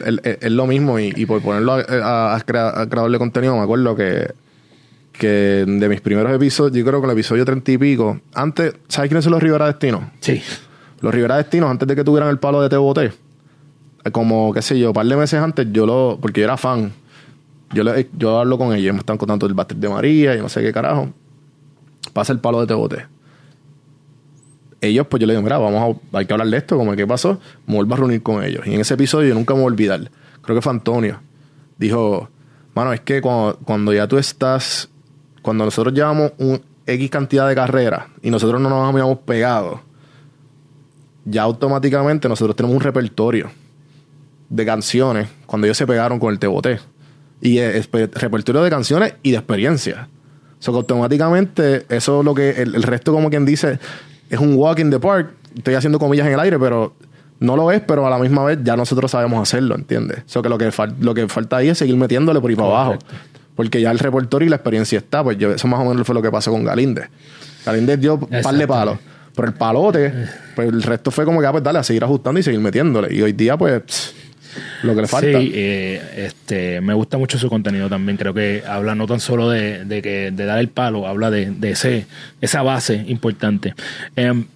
es 0.40 0.50
lo 0.52 0.66
mismo. 0.66 0.98
Y, 0.98 1.12
y 1.16 1.24
por 1.26 1.40
ponerlo 1.40 1.72
a, 1.72 1.80
a- 1.80 2.36
a 2.36 2.40
crea- 2.40 2.78
a 2.80 2.88
creador 2.88 3.10
de 3.10 3.18
contenido, 3.18 3.56
me 3.56 3.62
acuerdo 3.62 3.96
que, 3.96 4.30
que 5.12 5.64
de 5.66 5.88
mis 5.88 6.00
primeros 6.00 6.32
episodios, 6.32 6.76
yo 6.76 6.84
creo 6.84 7.00
que 7.00 7.06
el 7.06 7.12
episodio 7.12 7.44
treinta 7.44 7.70
y 7.72 7.78
pico, 7.78 8.20
antes, 8.34 8.74
¿sabes 8.88 9.08
quiénes 9.08 9.24
son 9.24 9.32
los 9.32 9.42
Rivera 9.42 9.66
Destinos? 9.66 10.02
sí, 10.20 10.42
Los 11.00 11.14
Rivera 11.14 11.36
Destinos, 11.38 11.70
antes 11.70 11.88
de 11.88 11.96
que 11.96 12.04
tuvieran 12.04 12.28
el 12.28 12.38
palo 12.38 12.60
de 12.62 12.68
TBT, 12.68 14.10
como, 14.12 14.52
qué 14.52 14.62
sé 14.62 14.78
yo, 14.78 14.88
un 14.88 14.92
par 14.94 15.06
de 15.06 15.16
meses 15.16 15.40
antes, 15.40 15.66
yo 15.72 15.86
lo, 15.86 16.18
porque 16.20 16.40
yo 16.40 16.44
era 16.44 16.56
fan, 16.56 16.92
yo, 17.72 17.84
le- 17.84 18.08
yo 18.18 18.38
hablo 18.38 18.58
con 18.58 18.74
ellos, 18.74 18.92
me 18.94 19.00
están 19.00 19.16
contando 19.16 19.46
el 19.46 19.54
Baster 19.54 19.76
de 19.76 19.88
María 19.88 20.34
y 20.34 20.38
no 20.40 20.48
sé 20.48 20.60
qué 20.60 20.72
carajo. 20.72 21.08
Pasa 22.12 22.32
el 22.32 22.40
palo 22.40 22.64
de 22.64 22.66
TBT. 22.66 23.08
Ellos, 24.80 25.06
pues 25.06 25.20
yo 25.20 25.26
le 25.26 25.34
digo, 25.34 25.42
mira, 25.42 25.58
vamos 25.58 25.96
a, 26.12 26.18
hay 26.18 26.26
que 26.26 26.32
hablar 26.32 26.48
de 26.48 26.56
esto, 26.56 26.76
como 26.76 26.96
qué 26.96 27.06
pasó, 27.06 27.38
me 27.66 27.76
vuelvo 27.76 27.94
a 27.94 27.98
reunir 27.98 28.22
con 28.22 28.42
ellos. 28.42 28.66
Y 28.66 28.74
en 28.74 28.80
ese 28.80 28.94
episodio 28.94 29.28
yo 29.28 29.34
nunca 29.34 29.54
me 29.54 29.60
voy 29.60 29.70
a 29.70 29.72
olvidar, 29.72 30.10
creo 30.42 30.56
que 30.56 30.62
fue 30.62 30.72
Antonio, 30.72 31.20
dijo, 31.78 32.28
mano, 32.74 32.92
es 32.92 33.00
que 33.00 33.20
cuando, 33.20 33.92
ya 33.92 34.08
tú 34.08 34.18
estás, 34.18 34.88
cuando 35.40 35.64
nosotros 35.64 35.94
llevamos 35.94 36.32
un 36.38 36.60
X 36.84 37.10
cantidad 37.10 37.48
de 37.48 37.54
carreras 37.54 38.06
y 38.22 38.30
nosotros 38.30 38.60
no 38.60 38.68
nos 38.68 38.92
habíamos 38.92 39.18
pegado, 39.18 39.82
ya 41.24 41.42
automáticamente 41.42 42.28
nosotros 42.28 42.56
tenemos 42.56 42.74
un 42.74 42.82
repertorio 42.82 43.50
de 44.48 44.66
canciones 44.66 45.28
cuando 45.46 45.66
ellos 45.66 45.76
se 45.76 45.86
pegaron 45.86 46.18
con 46.18 46.32
el 46.32 46.38
Teboté. 46.38 46.80
Y 47.40 47.58
es, 47.58 47.88
es 47.92 48.14
repertorio 48.14 48.62
de 48.62 48.70
canciones 48.70 49.14
y 49.22 49.30
de 49.30 49.36
experiencia. 49.36 50.08
O 50.62 50.64
sea, 50.64 50.72
que 50.72 50.78
automáticamente 50.78 51.86
eso 51.88 52.20
es 52.20 52.24
lo 52.24 52.34
que 52.34 52.50
el, 52.62 52.76
el 52.76 52.84
resto, 52.84 53.12
como 53.12 53.30
quien 53.30 53.44
dice, 53.44 53.80
es 54.30 54.38
un 54.38 54.54
walk 54.54 54.78
in 54.78 54.90
the 54.90 55.00
park. 55.00 55.30
Estoy 55.56 55.74
haciendo 55.74 55.98
comillas 55.98 56.24
en 56.28 56.34
el 56.34 56.40
aire, 56.40 56.56
pero 56.56 56.94
no 57.40 57.56
lo 57.56 57.72
es, 57.72 57.80
pero 57.80 58.06
a 58.06 58.10
la 58.10 58.18
misma 58.18 58.44
vez 58.44 58.60
ya 58.62 58.76
nosotros 58.76 59.10
sabemos 59.10 59.42
hacerlo, 59.42 59.74
¿entiendes? 59.74 60.18
O 60.18 60.28
sea, 60.28 60.42
que 60.42 60.48
lo 60.48 60.58
que, 60.58 60.70
lo 61.00 61.14
que 61.14 61.26
falta 61.26 61.56
ahí 61.56 61.68
es 61.68 61.78
seguir 61.78 61.96
metiéndole 61.96 62.40
por 62.40 62.48
ahí 62.48 62.54
para 62.54 62.68
abajo. 62.68 62.98
Porque 63.56 63.80
ya 63.80 63.90
el 63.90 63.98
repertorio 63.98 64.46
y 64.46 64.50
la 64.50 64.56
experiencia 64.56 64.98
está. 64.98 65.24
Pues 65.24 65.36
yo, 65.36 65.50
eso 65.50 65.66
más 65.66 65.80
o 65.80 65.84
menos 65.84 66.06
fue 66.06 66.14
lo 66.14 66.22
que 66.22 66.30
pasó 66.30 66.52
con 66.52 66.62
Galíndez. 66.62 67.08
Galíndez 67.66 68.00
dio 68.00 68.14
un 68.14 68.42
par 68.42 68.54
de 68.54 68.68
palos. 68.68 68.98
Pero 69.34 69.48
el 69.48 69.54
palote, 69.54 70.12
pues 70.54 70.68
el 70.68 70.82
resto 70.82 71.10
fue 71.10 71.24
como 71.24 71.40
que, 71.40 71.46
ah, 71.46 71.52
pues 71.52 71.64
dale, 71.64 71.80
a 71.80 71.82
seguir 71.82 72.04
ajustando 72.04 72.38
y 72.38 72.44
seguir 72.44 72.60
metiéndole. 72.60 73.12
Y 73.12 73.22
hoy 73.22 73.32
día, 73.32 73.56
pues, 73.56 73.82
pss, 73.84 74.14
lo 74.82 74.94
que 74.94 75.02
le 75.02 75.08
falta. 75.08 75.40
Sí, 75.40 75.52
eh, 75.54 76.26
este, 76.26 76.80
me 76.80 76.94
gusta 76.94 77.18
mucho 77.18 77.38
su 77.38 77.48
contenido 77.48 77.88
también. 77.88 78.16
Creo 78.16 78.34
que 78.34 78.62
habla 78.66 78.94
no 78.94 79.06
tan 79.06 79.20
solo 79.20 79.48
de, 79.50 79.84
de 79.84 80.02
que, 80.02 80.30
de 80.30 80.44
dar 80.44 80.58
el 80.58 80.68
palo, 80.68 81.06
habla 81.06 81.30
de, 81.30 81.50
de 81.50 81.70
ese, 81.70 82.06
esa 82.40 82.62
base 82.62 83.04
importante. 83.08 83.74
Em, 84.16 84.46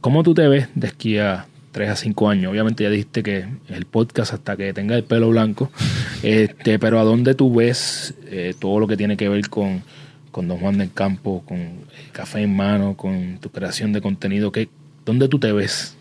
¿Cómo 0.00 0.22
tú 0.22 0.34
te 0.34 0.46
ves 0.46 0.68
de 0.74 0.86
aquí 0.86 1.18
a 1.18 1.46
3 1.72 1.90
a 1.90 1.96
5 1.96 2.28
años? 2.28 2.52
Obviamente 2.52 2.84
ya 2.84 2.90
dijiste 2.90 3.22
que 3.22 3.44
el 3.68 3.86
podcast 3.86 4.34
hasta 4.34 4.56
que 4.56 4.72
tenga 4.72 4.94
el 4.94 5.04
pelo 5.04 5.30
blanco, 5.30 5.70
este, 6.22 6.78
pero 6.78 7.00
¿a 7.00 7.04
dónde 7.04 7.34
tú 7.34 7.54
ves 7.54 8.14
eh, 8.26 8.54
todo 8.58 8.78
lo 8.78 8.86
que 8.86 8.96
tiene 8.96 9.16
que 9.16 9.28
ver 9.28 9.48
con, 9.48 9.82
con 10.30 10.46
Don 10.46 10.58
Juan 10.58 10.78
del 10.78 10.92
Campo, 10.92 11.42
con 11.44 11.58
eh, 11.58 11.80
Café 12.12 12.42
en 12.42 12.54
Mano, 12.54 12.96
con 12.96 13.38
tu 13.40 13.50
creación 13.50 13.92
de 13.92 14.00
contenido? 14.00 14.52
¿Qué, 14.52 14.68
¿Dónde 15.04 15.28
tú 15.28 15.38
te 15.40 15.50
ves? 15.52 15.96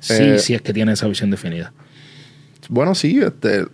Si, 0.00 0.12
Eh, 0.14 0.38
si 0.38 0.54
es 0.54 0.62
que 0.62 0.72
tienes 0.72 0.94
esa 0.98 1.06
visión 1.08 1.30
definida. 1.30 1.72
Bueno, 2.68 2.94
sí, 2.94 3.20
este, 3.20 3.66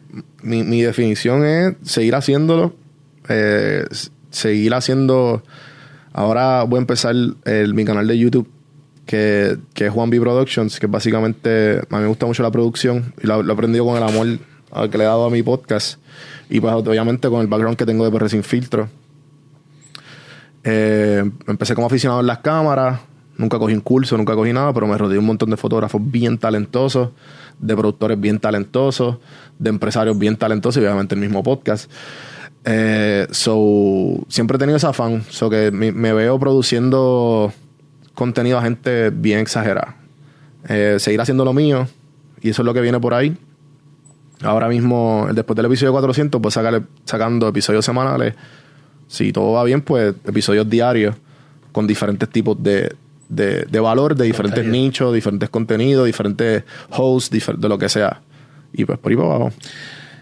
mi, 0.43 0.63
mi 0.63 0.83
definición 0.83 1.45
es 1.45 1.75
seguir 1.83 2.15
haciéndolo, 2.15 2.75
eh, 3.29 3.85
seguir 4.31 4.75
haciendo. 4.75 5.43
Ahora 6.13 6.63
voy 6.65 6.79
a 6.79 6.81
empezar 6.81 7.15
el- 7.45 7.75
mi 7.75 7.85
canal 7.85 8.07
de 8.07 8.19
YouTube, 8.19 8.49
que, 9.05 9.59
que 9.75 9.87
es 9.87 9.93
Juan 9.93 10.11
B 10.11 10.19
Productions, 10.21 10.81
que 10.81 10.87
básicamente 10.87 11.79
a 11.91 11.97
mí 11.97 12.03
me 12.03 12.09
gusta 12.09 12.27
mucho 12.27 12.43
la 12.43 12.51
producción 12.51 13.13
y 13.23 13.27
lo, 13.27 13.47
he 13.47 13.53
aprendido 13.53 13.85
con 13.85 13.97
el 13.97 14.03
amor 14.03 14.27
que 14.91 14.99
le 14.99 15.05
he 15.05 15.07
dado 15.07 15.27
a 15.27 15.31
mi 15.31 15.43
podcast 15.43 15.99
y 16.51 16.61
pues 16.61 16.73
obviamente 16.75 17.29
con 17.29 17.41
el 17.41 17.47
background 17.47 17.77
que 17.79 17.87
tengo 17.87 18.05
de 18.05 18.11
PR 18.11 18.29
Sin 18.29 18.43
Filtro. 18.43 18.89
Eh, 20.65 21.23
empecé 21.47 21.75
como 21.75 21.87
aficionado 21.87 22.21
en 22.21 22.27
las 22.27 22.39
cámaras, 22.39 23.01
nunca 23.39 23.59
cogí 23.59 23.75
un 23.75 23.81
curso, 23.81 24.17
nunca 24.17 24.35
cogí 24.35 24.53
nada, 24.53 24.73
pero 24.73 24.87
me 24.87 24.97
rodeé 24.97 25.19
un 25.19 25.27
montón 25.27 25.51
de 25.51 25.57
fotógrafos 25.57 26.01
bien 26.05 26.39
talentosos, 26.39 27.11
de 27.59 27.75
productores 27.75 28.21
bien 28.21 28.39
talentosos, 28.39 29.17
de 29.59 29.71
empresarios 29.71 30.19
bien 30.19 30.37
talentosos 30.37 30.83
y 30.83 30.87
obviamente 30.87 31.15
el 31.15 31.21
mismo 31.21 31.43
podcast. 31.43 31.91
Eh, 32.65 33.27
so, 33.31 34.25
siempre 34.29 34.57
he 34.57 34.59
tenido 34.59 34.77
ese 34.77 34.87
afán, 34.87 35.23
so 35.31 35.49
que 35.49 35.71
me, 35.71 35.93
veo 35.93 36.39
produciendo 36.39 37.53
contenido 38.15 38.59
a 38.59 38.63
gente 38.63 39.11
bien 39.11 39.39
exagerada. 39.39 39.97
Eh, 40.69 40.97
seguir 40.99 41.21
haciendo 41.21 41.45
lo 41.45 41.53
mío 41.53 41.87
y 42.41 42.51
eso 42.51 42.63
es 42.63 42.67
lo 42.67 42.75
que 42.75 42.81
viene 42.81 42.99
por 42.99 43.15
ahí. 43.15 43.37
Ahora 44.43 44.69
mismo, 44.69 45.29
después 45.33 45.57
del 45.57 45.67
episodio 45.67 45.93
400, 45.93 46.43
pues 46.43 46.55
sacar, 46.55 46.83
sacando 47.05 47.49
episodios 47.49 47.85
semanales. 47.85 48.35
Si 49.09 49.33
todo 49.33 49.53
va 49.53 49.65
bien, 49.65 49.81
pues 49.81 50.15
episodios 50.25 50.69
diarios 50.69 51.15
con 51.71 51.87
diferentes 51.87 52.29
tipos 52.29 52.61
de, 52.63 52.97
de, 53.29 53.65
de 53.65 53.81
valor, 53.81 54.15
de 54.15 54.25
diferentes 54.25 54.65
nichos, 54.65 55.15
diferentes 55.15 55.49
contenidos, 55.49 56.07
diferentes 56.07 56.65
hosts, 56.91 57.31
de 57.59 57.69
lo 57.69 57.79
que 57.79 57.89
sea. 57.89 58.21
Y 58.73 58.85
pues 58.85 58.99
por 58.99 59.11
ahí 59.11 59.17
para 59.17 59.29
abajo. 59.29 59.53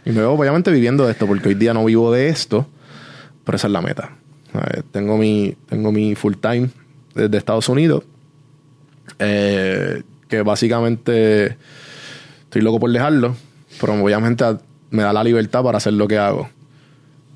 Y 0.05 0.11
me 0.11 0.20
veo 0.20 0.32
obviamente 0.32 0.70
viviendo 0.70 1.07
de 1.07 1.12
esto, 1.12 1.26
porque 1.26 1.48
hoy 1.48 1.55
día 1.55 1.72
no 1.72 1.84
vivo 1.84 2.12
de 2.12 2.28
esto, 2.28 2.66
pero 3.44 3.57
esa 3.57 3.68
es 3.68 3.72
la 3.72 3.80
meta. 3.80 4.11
tengo 4.92 5.16
mi, 5.16 5.57
tengo 5.68 5.92
mi 5.92 6.14
full 6.14 6.34
time 6.40 6.68
desde 7.14 7.36
Estados 7.36 7.68
Unidos, 7.68 8.05
eh, 9.18 10.02
que 10.28 10.42
básicamente 10.42 11.57
estoy 12.44 12.62
loco 12.62 12.80
por 12.80 12.90
dejarlo, 12.90 13.34
pero 13.80 13.94
obviamente 13.94 14.44
me 14.90 15.02
da 15.02 15.12
la 15.12 15.24
libertad 15.24 15.62
para 15.62 15.78
hacer 15.78 15.94
lo 15.94 16.07
que 16.07 16.18
hago. 16.18 16.48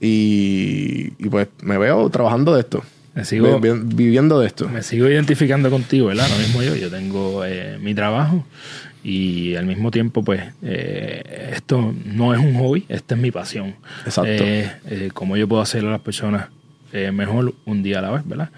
Y, 0.00 1.10
pues 1.28 1.48
me 1.62 1.78
veo 1.78 2.08
trabajando 2.10 2.54
de 2.54 2.60
esto. 2.60 2.82
Me 3.18 3.24
sigo, 3.24 3.58
viviendo 3.58 4.38
de 4.38 4.46
esto. 4.46 4.68
Me 4.68 4.80
sigo 4.80 5.08
identificando 5.08 5.70
contigo, 5.70 6.06
¿verdad? 6.06 6.28
Lo 6.30 6.38
mismo 6.38 6.62
yo. 6.62 6.76
Yo 6.76 6.88
tengo 6.88 7.44
eh, 7.44 7.76
mi 7.82 7.92
trabajo 7.92 8.46
y 9.02 9.56
al 9.56 9.66
mismo 9.66 9.90
tiempo, 9.90 10.22
pues, 10.22 10.40
eh, 10.62 11.50
esto 11.52 11.92
no 12.04 12.32
es 12.32 12.38
un 12.38 12.54
hobby, 12.54 12.84
esta 12.88 13.16
es 13.16 13.20
mi 13.20 13.32
pasión. 13.32 13.74
Exacto. 14.04 14.30
Eh, 14.30 15.10
como 15.14 15.36
yo 15.36 15.48
puedo 15.48 15.60
hacer 15.60 15.84
a 15.84 15.90
las 15.90 16.00
personas 16.00 16.46
mejor 17.12 17.54
un 17.66 17.82
día 17.82 17.98
a 17.98 18.02
la 18.02 18.10
vez, 18.12 18.22
¿verdad? 18.24 18.50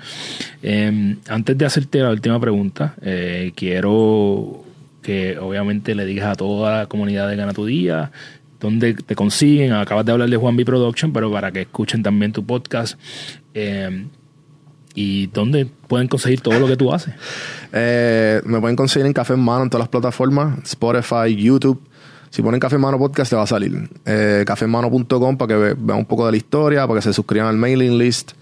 Em, 0.63 1.17
antes 1.27 1.57
de 1.57 1.65
hacerte 1.65 1.99
la 2.01 2.11
última 2.11 2.39
pregunta, 2.39 2.95
quiero 3.57 4.63
que 5.03 5.39
obviamente 5.39 5.95
le 5.95 6.05
digas 6.05 6.27
a 6.27 6.35
toda 6.35 6.81
la 6.81 6.87
comunidad 6.87 7.31
de 7.31 7.37
Gana 7.37 7.55
Tu 7.55 7.65
Día 7.65 8.13
dónde 8.61 8.93
te 8.93 9.15
consiguen. 9.15 9.73
Acabas 9.73 10.05
de 10.05 10.13
hablar 10.13 10.29
de 10.29 10.37
Juan 10.37 10.55
B 10.55 10.67
Production, 10.67 11.15
pero 11.15 11.33
para 11.33 11.51
que 11.51 11.63
escuchen 11.63 12.03
también 12.03 12.33
tu 12.33 12.45
podcast. 12.45 13.01
Em, 13.55 14.11
¿Y 14.95 15.29
dónde 15.29 15.67
pueden 15.67 16.09
conseguir 16.09 16.41
todo 16.41 16.59
lo 16.59 16.67
que 16.67 16.77
tú 16.77 16.93
haces? 16.93 17.15
Eh, 17.73 18.43
me 18.47 18.59
pueden 18.59 18.75
conseguir 18.75 19.07
en 19.07 19.13
Café 19.13 19.35
en 19.35 19.39
Mano 19.39 19.63
en 19.63 19.71
todas 19.71 19.83
las 19.83 19.89
plataformas, 19.89 20.59
Spotify, 20.65 21.37
YouTube. 21.37 21.81
Si 22.31 22.43
ponen 22.43 22.59
Café 22.59 22.75
en 22.75 22.81
Mano 22.81 22.99
Podcast, 22.99 23.31
te 23.31 23.37
va 23.37 23.43
a 23.43 23.47
salir. 23.47 23.89
Eh, 24.05 24.43
caféenmano.com 24.45 25.37
para 25.37 25.49
que 25.49 25.77
vean 25.79 25.99
un 25.99 26.05
poco 26.05 26.27
de 26.27 26.33
la 26.33 26.37
historia, 26.37 26.85
para 26.89 26.99
que 26.99 27.05
se 27.05 27.13
suscriban 27.13 27.47
al 27.47 27.57
mailing 27.57 27.97
list. 27.97 28.33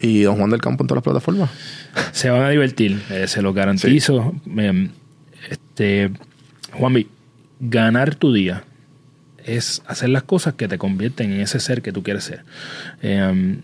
Y 0.00 0.22
Don 0.22 0.36
Juan 0.36 0.50
del 0.50 0.60
Campo 0.60 0.82
en 0.82 0.88
todas 0.88 0.96
las 0.98 1.04
plataformas. 1.04 1.50
Se 2.12 2.30
van 2.30 2.42
a 2.42 2.50
divertir, 2.50 3.00
eh, 3.10 3.28
se 3.28 3.42
lo 3.42 3.52
garantizo. 3.52 4.34
Em, 4.56 4.90
este, 5.48 6.10
Juanmi, 6.72 7.06
ganar 7.60 8.16
tu 8.16 8.32
día 8.32 8.64
es 9.44 9.82
hacer 9.86 10.08
las 10.08 10.24
cosas 10.24 10.54
que 10.54 10.68
te 10.68 10.78
convierten 10.78 11.32
en 11.32 11.40
ese 11.40 11.60
ser 11.60 11.80
que 11.80 11.92
tú 11.92 12.02
quieres 12.02 12.24
ser. 12.24 12.44
Em, 13.02 13.62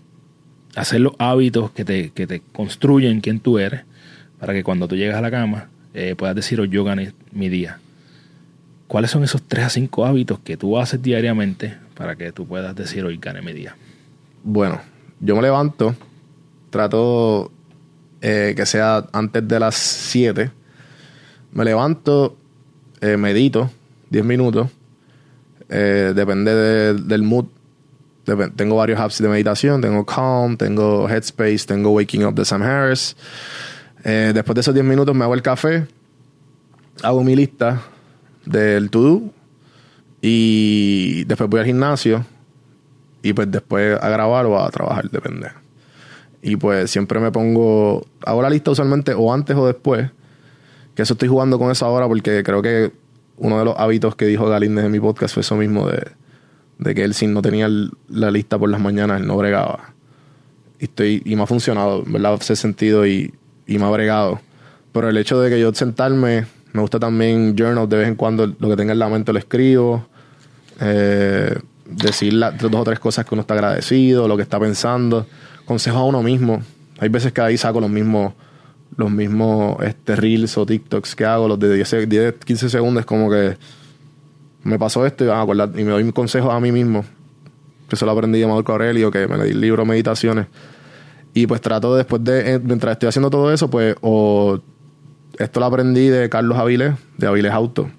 hacer 0.75 1.01
los 1.01 1.13
hábitos 1.17 1.71
que 1.71 1.85
te, 1.85 2.11
que 2.11 2.27
te 2.27 2.41
construyen 2.51 3.21
quién 3.21 3.39
tú 3.39 3.59
eres, 3.59 3.81
para 4.39 4.53
que 4.53 4.63
cuando 4.63 4.87
tú 4.87 4.95
llegas 4.95 5.17
a 5.17 5.21
la 5.21 5.31
cama 5.31 5.69
eh, 5.93 6.15
puedas 6.17 6.35
decir, 6.35 6.59
oh, 6.59 6.65
yo 6.65 6.83
gané 6.83 7.13
mi 7.31 7.49
día. 7.49 7.79
¿Cuáles 8.87 9.11
son 9.11 9.23
esos 9.23 9.41
tres 9.43 9.65
a 9.65 9.69
cinco 9.69 10.05
hábitos 10.05 10.39
que 10.39 10.57
tú 10.57 10.77
haces 10.77 11.01
diariamente 11.01 11.77
para 11.95 12.15
que 12.15 12.31
tú 12.31 12.45
puedas 12.47 12.75
decir, 12.75 13.05
hoy 13.05 13.17
gané 13.17 13.41
mi 13.41 13.53
día? 13.53 13.75
Bueno, 14.43 14.81
yo 15.19 15.35
me 15.35 15.41
levanto, 15.41 15.95
trato 16.69 17.51
eh, 18.21 18.53
que 18.55 18.65
sea 18.65 19.05
antes 19.13 19.47
de 19.47 19.59
las 19.59 19.75
7. 19.75 20.51
Me 21.53 21.65
levanto, 21.65 22.35
eh, 23.01 23.17
medito 23.17 23.69
10 24.09 24.25
minutos. 24.25 24.69
depende 25.69 26.93
del 26.95 27.23
mood 27.23 27.45
tengo 28.23 28.75
varios 28.75 28.99
apps 28.99 29.21
de 29.21 29.27
meditación. 29.27 29.81
Tengo 29.81 30.05
Calm, 30.05 30.57
tengo 30.57 31.09
Headspace, 31.09 31.65
tengo 31.65 31.91
Waking 31.91 32.25
Up 32.25 32.35
de 32.35 32.45
Sam 32.45 32.61
Harris. 32.61 33.15
Eh, 34.03 34.31
después 34.33 34.55
de 34.55 34.61
esos 34.61 34.73
10 34.73 34.85
minutos 34.85 35.15
me 35.15 35.23
hago 35.23 35.33
el 35.33 35.41
café, 35.41 35.85
hago 37.03 37.23
mi 37.23 37.35
lista 37.35 37.81
del 38.45 38.89
to-do 38.89 39.21
y 40.21 41.23
después 41.25 41.49
voy 41.49 41.59
al 41.59 41.65
gimnasio 41.67 42.25
y 43.21 43.33
pues 43.33 43.51
después 43.51 43.97
a 44.01 44.09
grabar 44.09 44.45
o 44.47 44.59
a 44.59 44.69
trabajar, 44.71 45.09
depende. 45.09 45.49
Y 46.41 46.55
pues 46.55 46.89
siempre 46.89 47.19
me 47.19 47.31
pongo, 47.31 48.05
hago 48.25 48.41
la 48.41 48.49
lista 48.49 48.71
usualmente 48.71 49.13
o 49.13 49.31
antes 49.31 49.55
o 49.55 49.67
después, 49.67 50.09
que 50.95 51.03
eso 51.03 51.13
estoy 51.13 51.29
jugando 51.29 51.59
con 51.59 51.69
eso 51.69 51.85
ahora 51.85 52.07
porque 52.07 52.41
creo 52.43 52.61
que 52.63 52.91
uno 53.37 53.59
de 53.59 53.65
los 53.65 53.75
hábitos 53.77 54.15
que 54.15 54.25
dijo 54.25 54.47
Galíndez 54.47 54.85
en 54.85 54.91
mi 54.91 54.99
podcast 54.99 55.33
fue 55.33 55.41
eso 55.41 55.55
mismo 55.55 55.87
de 55.87 56.11
de 56.81 56.95
que 56.95 57.03
él 57.03 57.13
si 57.13 57.27
no 57.27 57.41
tenía 57.41 57.69
la 58.09 58.31
lista 58.31 58.57
por 58.59 58.69
las 58.69 58.81
mañanas, 58.81 59.21
él 59.21 59.27
no 59.27 59.37
bregaba. 59.37 59.93
Y, 60.79 60.85
estoy, 60.85 61.21
y 61.23 61.35
me 61.35 61.43
ha 61.43 61.45
funcionado, 61.45 62.03
¿verdad? 62.05 62.37
Ese 62.41 62.55
sentido 62.55 63.05
y, 63.05 63.33
y 63.67 63.77
me 63.77 63.85
ha 63.85 63.89
bregado. 63.89 64.41
Pero 64.91 65.07
el 65.07 65.17
hecho 65.17 65.39
de 65.39 65.49
que 65.49 65.59
yo 65.59 65.73
sentarme, 65.73 66.47
me 66.73 66.81
gusta 66.81 66.99
también 66.99 67.55
journal 67.55 67.87
de 67.87 67.97
vez 67.97 68.07
en 68.07 68.15
cuando, 68.15 68.47
lo 68.47 68.69
que 68.69 68.75
tenga 68.75 68.93
en 68.93 68.99
la 68.99 69.07
mente 69.09 69.31
lo 69.31 69.39
escribo. 69.39 70.07
Eh, 70.79 71.55
decir 71.85 72.33
dos 72.59 72.73
o 72.73 72.83
tres 72.83 72.99
cosas 72.99 73.25
que 73.25 73.35
uno 73.35 73.41
está 73.41 73.53
agradecido, 73.53 74.27
lo 74.27 74.35
que 74.35 74.43
está 74.43 74.59
pensando. 74.59 75.27
Consejo 75.65 75.99
a 75.99 76.05
uno 76.05 76.23
mismo. 76.23 76.61
Hay 76.99 77.09
veces 77.09 77.31
que 77.31 77.41
ahí 77.41 77.57
saco 77.57 77.79
los 77.79 77.89
mismos 77.89 78.33
los 78.97 79.09
mismos 79.09 79.77
este, 79.83 80.17
reels 80.17 80.57
o 80.57 80.65
TikToks 80.65 81.15
que 81.15 81.23
hago, 81.23 81.47
los 81.47 81.57
de 81.57 81.73
10, 81.75 82.09
10 82.09 82.33
15 82.43 82.69
segundos, 82.69 83.05
como 83.05 83.29
que 83.29 83.55
me 84.63 84.77
pasó 84.77 85.05
esto 85.05 85.25
y, 85.25 85.29
y 85.79 85.83
me 85.83 85.91
doy 85.91 86.03
mis 86.03 86.13
consejos 86.13 86.53
a 86.53 86.59
mí 86.59 86.71
mismo. 86.71 87.05
Que 87.87 87.95
eso 87.95 88.05
lo 88.05 88.11
aprendí 88.11 88.39
de 88.39 88.47
Marco 88.47 88.71
Aurelio, 88.71 89.11
que 89.11 89.27
me 89.27 89.37
leí 89.37 89.51
el 89.51 89.61
libro 89.61 89.85
Meditaciones. 89.85 90.47
Y 91.33 91.47
pues 91.47 91.61
trato 91.61 91.95
después 91.95 92.23
de, 92.23 92.55
eh, 92.55 92.59
mientras 92.59 92.93
estoy 92.93 93.09
haciendo 93.09 93.29
todo 93.29 93.51
eso, 93.53 93.69
pues, 93.69 93.95
o 94.01 94.59
esto 95.37 95.59
lo 95.59 95.65
aprendí 95.65 96.09
de 96.09 96.29
Carlos 96.29 96.57
Avilés, 96.57 96.93
de 97.17 97.27
Avilés 97.27 97.51
Auto. 97.51 97.89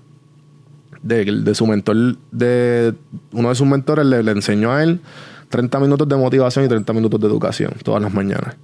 De, 1.02 1.24
de 1.24 1.54
su 1.54 1.66
mentor, 1.66 2.16
de 2.30 2.94
uno 3.32 3.48
de 3.48 3.54
sus 3.56 3.66
mentores 3.66 4.06
le, 4.06 4.18
enseñó 4.30 4.72
a 4.72 4.84
él 4.84 5.00
30 5.48 5.80
minutos 5.80 6.08
de 6.08 6.14
motivación 6.14 6.64
y 6.64 6.68
30 6.68 6.92
minutos 6.92 7.18
de 7.20 7.26
educación 7.26 7.72
todas 7.82 8.00
las 8.00 8.14
mañanas. 8.14 8.54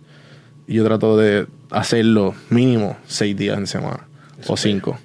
Y 0.68 0.74
yo 0.74 0.84
trato 0.84 1.16
de 1.16 1.48
hacerlo 1.70 2.34
mínimo 2.50 2.96
seis 3.08 3.36
días 3.36 3.58
en 3.58 3.66
semana 3.66 4.06
o 4.46 4.56
cinco. 4.56 4.98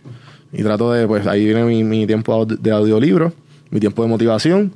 Y 0.54 0.62
trato 0.62 0.92
de, 0.94 1.08
pues 1.08 1.26
ahí 1.26 1.46
viene 1.46 1.64
mi, 1.64 2.06
tiempo 2.06 2.46
de 2.46 2.72
audiolibro, 2.72 3.34
mi 3.72 3.80
tiempo 3.80 4.04
de 4.04 4.10
motivación 4.10 4.72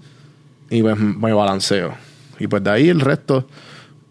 y 0.72 0.82
pues 0.82 0.98
me 0.98 1.32
balanceo. 1.32 1.94
Y 2.40 2.48
pues 2.48 2.64
de 2.64 2.70
ahí 2.72 2.90
el 2.90 3.00
resto, 3.00 3.48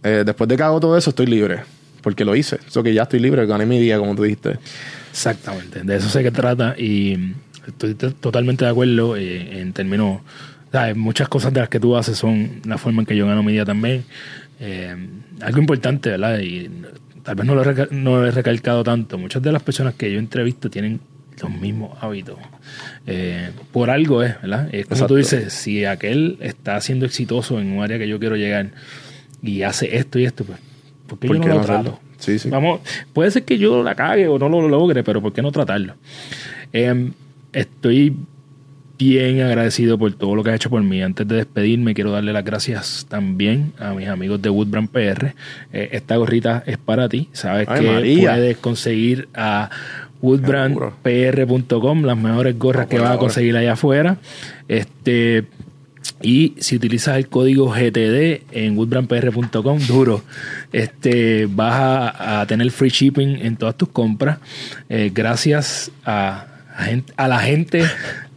eh, 0.02 0.22
después 0.24 0.48
de 0.48 0.56
que 0.56 0.62
hago 0.62 0.78
todo 0.78 0.96
eso, 0.96 1.10
estoy 1.10 1.26
libre. 1.26 1.60
Porque 2.02 2.24
lo 2.24 2.36
hice. 2.36 2.60
Eso 2.64 2.84
que 2.84 2.94
ya 2.94 3.02
estoy 3.02 3.18
libre, 3.18 3.44
gané 3.46 3.66
mi 3.66 3.80
día, 3.80 3.98
como 3.98 4.14
tú 4.14 4.22
dijiste. 4.22 4.58
Exactamente. 5.10 5.82
De 5.82 5.96
eso 5.96 6.08
sé 6.08 6.22
que 6.22 6.30
trata 6.30 6.76
y 6.78 7.34
estoy 7.66 7.94
totalmente 7.94 8.64
de 8.64 8.70
acuerdo 8.70 9.16
eh, 9.16 9.60
en 9.60 9.72
términos. 9.72 10.20
Muchas 10.94 11.28
cosas 11.28 11.52
de 11.52 11.60
las 11.60 11.68
que 11.68 11.80
tú 11.80 11.96
haces 11.96 12.18
son 12.18 12.60
la 12.64 12.78
forma 12.78 13.02
en 13.02 13.06
que 13.06 13.16
yo 13.16 13.26
gano 13.26 13.42
mi 13.42 13.52
día 13.52 13.64
también. 13.64 14.04
Eh, 14.60 14.94
algo 15.40 15.58
importante, 15.58 16.10
¿verdad? 16.10 16.38
Y 16.38 16.70
tal 17.22 17.34
vez 17.34 17.46
no 17.46 17.54
lo, 17.54 17.64
no 17.90 18.20
lo 18.20 18.26
he 18.26 18.30
recalcado 18.30 18.84
tanto. 18.84 19.18
Muchas 19.18 19.42
de 19.42 19.52
las 19.52 19.62
personas 19.62 19.94
que 19.94 20.12
yo 20.12 20.18
entrevisto 20.18 20.70
tienen 20.70 21.00
los 21.42 21.50
mismos 21.50 21.96
hábitos. 22.00 22.38
Eh, 23.06 23.50
por 23.72 23.90
algo 23.90 24.22
es, 24.22 24.40
¿verdad? 24.40 24.68
Es 24.72 24.86
como 24.86 25.06
tú 25.06 25.16
dices, 25.16 25.52
si 25.52 25.84
aquel 25.84 26.38
está 26.40 26.80
siendo 26.80 27.06
exitoso 27.06 27.60
en 27.60 27.72
un 27.72 27.82
área 27.82 27.98
que 27.98 28.08
yo 28.08 28.18
quiero 28.18 28.36
llegar 28.36 28.70
y 29.42 29.62
hace 29.62 29.96
esto 29.96 30.18
y 30.18 30.24
esto, 30.24 30.44
pues, 30.44 30.58
¿por 31.06 31.18
qué 31.18 31.28
yo 31.28 31.34
no 31.34 31.46
lo 31.46 31.60
trato? 31.60 32.00
Sí, 32.18 32.38
sí. 32.38 32.48
Vamos, 32.48 32.80
puede 33.12 33.30
ser 33.30 33.44
que 33.44 33.58
yo 33.58 33.82
la 33.82 33.94
cague 33.94 34.26
o 34.26 34.38
no 34.38 34.48
lo 34.48 34.68
logre, 34.68 35.04
pero 35.04 35.20
¿por 35.20 35.32
qué 35.32 35.42
no 35.42 35.52
tratarlo? 35.52 35.94
Em, 36.72 37.12
estoy 37.52 38.16
bien 38.98 39.42
agradecido 39.42 39.98
por 39.98 40.12
todo 40.14 40.34
lo 40.34 40.42
que 40.42 40.50
has 40.50 40.56
hecho 40.56 40.70
por 40.70 40.82
mí. 40.82 41.02
Antes 41.02 41.26
de 41.28 41.36
despedirme, 41.36 41.94
quiero 41.94 42.10
darle 42.10 42.32
las 42.32 42.44
gracias 42.44 43.06
también 43.08 43.72
a 43.78 43.92
mis 43.92 44.08
amigos 44.08 44.40
de 44.40 44.50
Woodbrand 44.50 44.88
PR. 44.88 45.34
Eh, 45.72 45.90
esta 45.92 46.16
gorrita 46.16 46.62
es 46.66 46.78
para 46.78 47.08
ti. 47.08 47.28
Sabes 47.32 47.68
que 47.68 48.18
puedes 48.22 48.56
conseguir 48.58 49.28
a 49.34 49.70
woodbrandpr.com, 50.26 52.02
las 52.02 52.16
mejores 52.16 52.58
gorras 52.58 52.86
que 52.86 52.98
vas 52.98 53.12
a 53.12 53.18
conseguir 53.18 53.56
allá 53.56 53.72
afuera. 53.72 54.18
Este, 54.68 55.44
y 56.22 56.54
si 56.58 56.76
utilizas 56.76 57.16
el 57.16 57.28
código 57.28 57.70
GTD 57.70 58.42
en 58.52 58.76
woodbrandpr.com, 58.76 59.78
duro, 59.86 60.22
este, 60.72 61.46
vas 61.46 62.12
a, 62.18 62.44
tener 62.46 62.70
free 62.70 62.90
shipping 62.90 63.38
en 63.42 63.56
todas 63.56 63.76
tus 63.76 63.88
compras. 63.88 64.38
Eh, 64.88 65.10
gracias 65.14 65.90
a 66.04 66.46
a 67.16 67.28
la 67.28 67.38
gente 67.38 67.84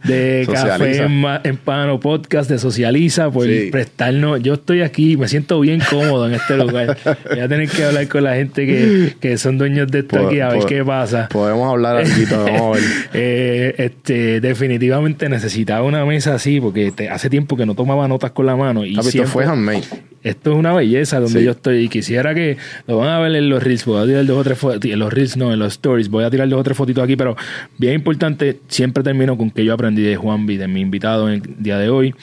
de 0.04 0.46
Café 0.50 1.02
en, 1.02 1.56
Pano 1.56 2.00
Podcast 2.00 2.50
de 2.50 2.58
Socializa 2.58 3.30
por 3.30 3.46
prestarnos. 3.70 4.42
Yo 4.42 4.54
estoy 4.54 4.82
aquí, 4.82 5.16
me 5.16 5.28
siento 5.28 5.60
bien 5.60 5.80
cómodo 5.88 6.26
en 6.26 6.34
este 6.34 6.56
lugar. 6.56 6.96
Voy 7.30 7.40
a 7.40 7.48
tener 7.48 7.68
que 7.68 7.84
hablar 7.84 8.08
con 8.08 8.24
la 8.24 8.34
gente 8.34 8.66
que, 8.66 9.14
que 9.20 9.38
son 9.38 9.58
dueños 9.58 9.90
de 9.90 10.00
esto 10.00 10.26
aquí 10.26 10.40
a 10.40 10.48
ver 10.48 10.64
qué 10.64 10.84
pasa. 10.84 11.28
Podemos 11.28 11.70
hablar 11.70 11.98
aquí, 11.98 12.24
vamos 12.30 12.78
a 12.78 12.80
ver. 12.80 12.90
Eh, 13.12 13.74
este, 13.78 14.40
definitivamente 14.40 15.28
necesitaba 15.28 15.84
una 15.84 16.04
mesa 16.04 16.34
así 16.34 16.60
porque 16.60 16.92
hace 17.10 17.30
tiempo 17.30 17.56
que 17.56 17.66
no 17.66 17.74
tomaba 17.74 18.08
notas 18.08 18.30
con 18.30 18.46
la 18.46 18.56
mano. 18.56 18.84
Y 18.84 18.94
siempre, 19.02 19.30
fue 19.30 19.44
handmade 19.44 19.84
esto 20.22 20.52
es 20.52 20.58
una 20.58 20.74
belleza 20.74 21.18
donde 21.18 21.42
yo 21.42 21.52
estoy 21.52 21.84
y 21.84 21.88
quisiera 21.88 22.34
que 22.34 22.58
lo 22.86 22.98
van 22.98 23.08
a 23.08 23.18
ver 23.20 23.34
en 23.34 23.48
los 23.48 23.62
reels, 23.62 23.84
voy 23.86 24.02
a 24.02 24.06
tirar 24.06 24.26
dos 24.26 24.38
o 24.38 24.44
tres 24.44 24.58
fotos, 24.58 24.84
en 24.84 24.98
los 24.98 25.12
reels 25.12 25.36
no, 25.36 25.52
en 25.52 25.58
los 25.58 25.74
stories, 25.74 26.10
voy 26.10 26.24
a 26.24 26.30
tirar 26.30 26.48
dos 26.48 26.60
o 26.60 26.62
tres 26.62 26.76
fotitos 26.76 27.02
aquí, 27.02 27.16
pero 27.16 27.36
bien 27.78 27.94
importante, 27.94 28.60
siempre 28.68 29.02
termino 29.02 29.38
con 29.38 29.50
que 29.50 29.64
yo 29.64 29.72
aprendí 29.72 29.89
de 29.94 30.16
Juan 30.16 30.46
B, 30.46 30.58
de 30.58 30.68
mi 30.68 30.80
invitado 30.80 31.28
en 31.28 31.42
el 31.42 31.62
día 31.62 31.78
de 31.78 31.90
hoy, 31.90 32.14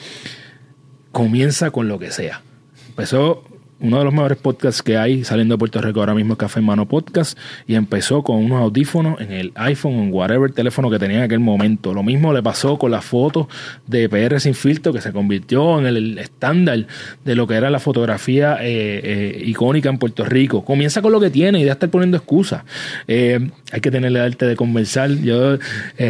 comienza 1.12 1.70
con 1.70 1.88
lo 1.88 1.98
que 1.98 2.10
sea. 2.10 2.42
Empezó 2.88 3.44
uno 3.80 3.98
de 3.98 4.04
los 4.04 4.12
mejores 4.12 4.38
podcasts 4.38 4.82
que 4.82 4.96
hay 4.96 5.24
saliendo 5.24 5.54
de 5.54 5.58
Puerto 5.58 5.80
Rico 5.80 6.00
ahora 6.00 6.14
mismo 6.14 6.32
es 6.32 6.38
Café 6.38 6.60
Mano 6.60 6.86
Podcast 6.86 7.38
y 7.66 7.74
empezó 7.74 8.22
con 8.22 8.36
unos 8.36 8.60
audífonos 8.60 9.20
en 9.20 9.32
el 9.32 9.52
iPhone 9.54 9.94
en 9.94 10.12
whatever 10.12 10.50
teléfono 10.50 10.90
que 10.90 10.98
tenía 10.98 11.18
en 11.18 11.22
aquel 11.24 11.38
momento. 11.38 11.94
Lo 11.94 12.02
mismo 12.02 12.32
le 12.32 12.42
pasó 12.42 12.76
con 12.76 12.90
la 12.90 13.00
foto 13.00 13.48
de 13.86 14.08
PR 14.08 14.40
sin 14.40 14.54
filtro 14.54 14.92
que 14.92 15.00
se 15.00 15.12
convirtió 15.12 15.78
en 15.78 15.86
el 15.86 16.18
estándar 16.18 16.86
de 17.24 17.34
lo 17.36 17.46
que 17.46 17.54
era 17.54 17.70
la 17.70 17.78
fotografía 17.78 18.56
eh, 18.60 19.00
eh, 19.02 19.42
icónica 19.46 19.88
en 19.88 19.98
Puerto 19.98 20.24
Rico. 20.24 20.64
Comienza 20.64 21.00
con 21.00 21.12
lo 21.12 21.20
que 21.20 21.30
tiene 21.30 21.60
y 21.60 21.64
de 21.64 21.70
estar 21.70 21.88
poniendo 21.88 22.16
excusas. 22.16 22.64
Eh, 23.06 23.48
hay 23.70 23.80
que 23.80 23.90
tenerle 23.90 24.20
arte 24.20 24.46
de 24.46 24.56
conversar. 24.56 25.10
Yo 25.10 25.58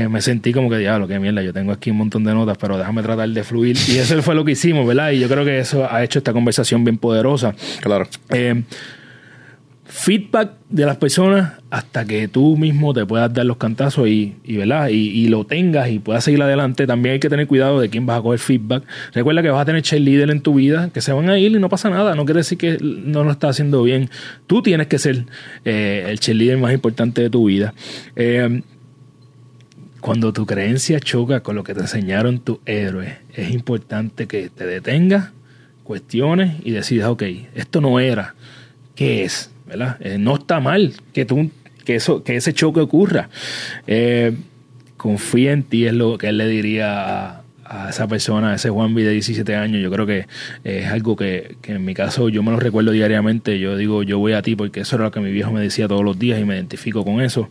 me 0.08 0.22
sentí 0.22 0.52
como 0.52 0.70
que, 0.70 0.78
diablo, 0.78 1.06
qué 1.06 1.18
mierda, 1.18 1.42
yo 1.42 1.52
tengo 1.52 1.72
aquí 1.72 1.90
un 1.90 1.98
montón 1.98 2.24
de 2.24 2.32
notas, 2.32 2.56
pero 2.58 2.78
déjame 2.78 3.02
tratar 3.02 3.28
de 3.28 3.44
fluir. 3.44 3.76
Y 3.88 3.96
eso 3.98 4.20
fue 4.22 4.34
lo 4.34 4.44
que 4.44 4.52
hicimos, 4.52 4.86
¿verdad? 4.86 5.10
Y 5.12 5.18
yo 5.18 5.28
creo 5.28 5.44
que 5.44 5.58
eso 5.58 5.90
ha 5.90 6.04
hecho 6.04 6.18
esta 6.18 6.32
conversación 6.32 6.84
bien 6.84 6.98
poderosa. 6.98 7.54
Claro. 7.80 8.08
Eh, 8.30 8.62
feedback 9.88 10.52
de 10.68 10.84
las 10.84 10.98
personas 10.98 11.54
hasta 11.70 12.04
que 12.04 12.28
tú 12.28 12.56
mismo 12.58 12.92
te 12.92 13.06
puedas 13.06 13.32
dar 13.32 13.46
los 13.46 13.56
cantazos 13.56 14.06
y, 14.08 14.36
¿verdad? 14.46 14.88
Y, 14.90 15.28
lo 15.28 15.44
tengas 15.44 15.90
y 15.90 15.98
puedas 15.98 16.24
seguir 16.24 16.42
adelante. 16.42 16.86
También 16.86 17.14
hay 17.14 17.20
que 17.20 17.30
tener 17.30 17.46
cuidado 17.46 17.80
de 17.80 17.88
quién 17.88 18.04
vas 18.06 18.18
a 18.18 18.22
coger 18.22 18.38
feedback. 18.38 18.84
Recuerda 19.12 19.42
que 19.42 19.50
vas 19.50 19.62
a 19.62 19.64
tener 19.64 19.82
cheerleader 19.82 20.30
en 20.30 20.40
tu 20.40 20.54
vida 20.54 20.90
que 20.92 21.00
se 21.00 21.12
van 21.12 21.30
a 21.30 21.38
ir 21.38 21.52
y 21.52 21.58
no 21.58 21.68
pasa 21.68 21.88
nada. 21.90 22.14
No 22.14 22.24
quiere 22.26 22.40
decir 22.40 22.58
que 22.58 22.78
no 22.80 23.24
lo 23.24 23.32
estás 23.32 23.50
haciendo 23.50 23.82
bien. 23.82 24.10
Tú 24.46 24.62
tienes 24.62 24.86
que 24.88 24.98
ser 24.98 25.24
eh, 25.64 26.06
el 26.08 26.20
cheerleader 26.20 26.58
más 26.58 26.72
importante 26.72 27.22
de 27.22 27.30
tu 27.30 27.46
vida. 27.46 27.74
Eh, 28.14 28.62
cuando 30.00 30.32
tu 30.32 30.46
creencia 30.46 31.00
choca 31.00 31.40
con 31.40 31.56
lo 31.56 31.64
que 31.64 31.74
te 31.74 31.80
enseñaron 31.80 32.38
tus 32.38 32.58
héroes, 32.66 33.14
es 33.34 33.50
importante 33.50 34.26
que 34.26 34.48
te 34.48 34.64
detengas 34.64 35.32
cuestiones 35.88 36.56
y 36.64 36.72
decidas, 36.72 37.08
ok, 37.08 37.22
esto 37.54 37.80
no 37.80 37.98
era, 37.98 38.34
¿qué 38.94 39.24
es? 39.24 39.50
¿verdad? 39.66 39.96
Eh, 40.00 40.18
no 40.18 40.36
está 40.36 40.60
mal 40.60 40.92
que, 41.14 41.24
tú, 41.24 41.50
que, 41.86 41.94
eso, 41.94 42.22
que 42.22 42.36
ese 42.36 42.52
choque 42.52 42.80
ocurra. 42.80 43.30
Eh, 43.86 44.36
confía 44.98 45.52
en 45.52 45.62
ti, 45.62 45.86
es 45.86 45.94
lo 45.94 46.18
que 46.18 46.28
él 46.28 46.36
le 46.36 46.46
diría 46.46 47.42
a, 47.64 47.88
esa 47.88 48.06
persona, 48.06 48.52
a 48.52 48.54
ese 48.56 48.68
Juan 48.68 48.94
de 48.94 49.10
17 49.10 49.56
años. 49.56 49.80
Yo 49.82 49.90
creo 49.90 50.04
que 50.04 50.26
es 50.62 50.86
algo 50.88 51.16
que, 51.16 51.56
que, 51.62 51.72
en 51.72 51.86
mi 51.86 51.94
caso 51.94 52.28
yo 52.28 52.42
me 52.42 52.50
lo 52.50 52.60
recuerdo 52.60 52.92
diariamente. 52.92 53.58
Yo 53.58 53.74
digo, 53.78 54.02
yo 54.02 54.18
voy 54.18 54.34
a 54.34 54.42
ti 54.42 54.56
porque 54.56 54.80
eso 54.80 54.96
era 54.96 55.06
lo 55.06 55.10
que 55.10 55.20
mi 55.20 55.32
viejo 55.32 55.52
me 55.52 55.62
decía 55.62 55.88
todos 55.88 56.04
los 56.04 56.18
días 56.18 56.38
y 56.38 56.44
me 56.44 56.54
identifico 56.54 57.02
con 57.02 57.22
eso. 57.22 57.48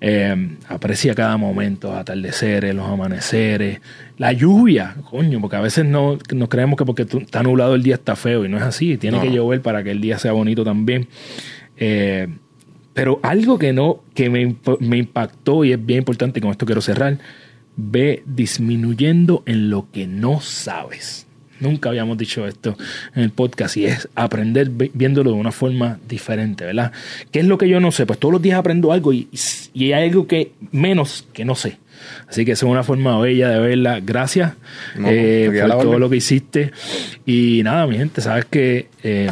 Eh, 0.00 0.56
aprecia 0.68 1.14
cada 1.14 1.36
momento, 1.36 1.94
atardeceres, 1.94 2.74
los 2.74 2.86
amaneceres, 2.86 3.80
la 4.18 4.32
lluvia, 4.32 4.96
coño, 5.08 5.40
porque 5.40 5.56
a 5.56 5.60
veces 5.60 5.86
no 5.86 6.18
nos 6.34 6.48
creemos 6.48 6.76
que 6.76 6.84
porque 6.84 7.02
está 7.02 7.42
nublado 7.42 7.74
el 7.74 7.82
día 7.82 7.94
está 7.94 8.14
feo 8.14 8.44
y 8.44 8.48
no 8.48 8.58
es 8.58 8.62
así, 8.62 8.98
tiene 8.98 9.20
que 9.20 9.30
llover 9.30 9.62
para 9.62 9.82
que 9.82 9.90
el 9.92 10.00
día 10.00 10.18
sea 10.18 10.32
bonito 10.32 10.64
también. 10.64 11.08
Eh, 11.78 12.28
pero 12.92 13.20
algo 13.22 13.58
que 13.58 13.72
no, 13.72 14.02
que 14.14 14.30
me, 14.30 14.56
me 14.80 14.98
impactó 14.98 15.64
y 15.64 15.72
es 15.72 15.84
bien 15.84 15.98
importante, 15.98 16.38
y 16.38 16.42
con 16.42 16.50
esto 16.50 16.66
quiero 16.66 16.80
cerrar, 16.80 17.18
ve 17.76 18.22
disminuyendo 18.26 19.42
en 19.46 19.70
lo 19.70 19.90
que 19.90 20.06
no 20.06 20.40
sabes. 20.40 21.25
Nunca 21.60 21.88
habíamos 21.88 22.18
dicho 22.18 22.46
esto 22.46 22.76
en 23.14 23.22
el 23.22 23.30
podcast 23.30 23.76
y 23.76 23.86
es 23.86 24.08
aprender 24.14 24.70
viéndolo 24.70 25.30
de 25.30 25.36
una 25.36 25.52
forma 25.52 25.98
diferente, 26.06 26.66
¿verdad? 26.66 26.92
¿Qué 27.30 27.40
es 27.40 27.46
lo 27.46 27.56
que 27.56 27.68
yo 27.68 27.80
no 27.80 27.92
sé? 27.92 28.04
Pues 28.04 28.18
todos 28.18 28.32
los 28.32 28.42
días 28.42 28.58
aprendo 28.58 28.92
algo 28.92 29.12
y, 29.12 29.28
hay 29.74 29.92
algo 29.92 30.26
que 30.26 30.52
menos 30.72 31.26
que 31.32 31.44
no 31.44 31.54
sé. 31.54 31.78
Así 32.28 32.44
que 32.44 32.52
es 32.52 32.62
una 32.62 32.82
forma 32.82 33.18
bella 33.18 33.48
de 33.48 33.58
verla. 33.58 34.00
Gracias 34.00 34.52
eh, 35.04 35.64
por 35.68 35.82
todo 35.82 35.98
lo 35.98 36.10
que 36.10 36.16
hiciste. 36.16 36.72
Y 37.24 37.62
nada, 37.64 37.86
mi 37.86 37.96
gente, 37.96 38.20
sabes 38.20 38.44
que 38.44 38.88
eh, 39.02 39.30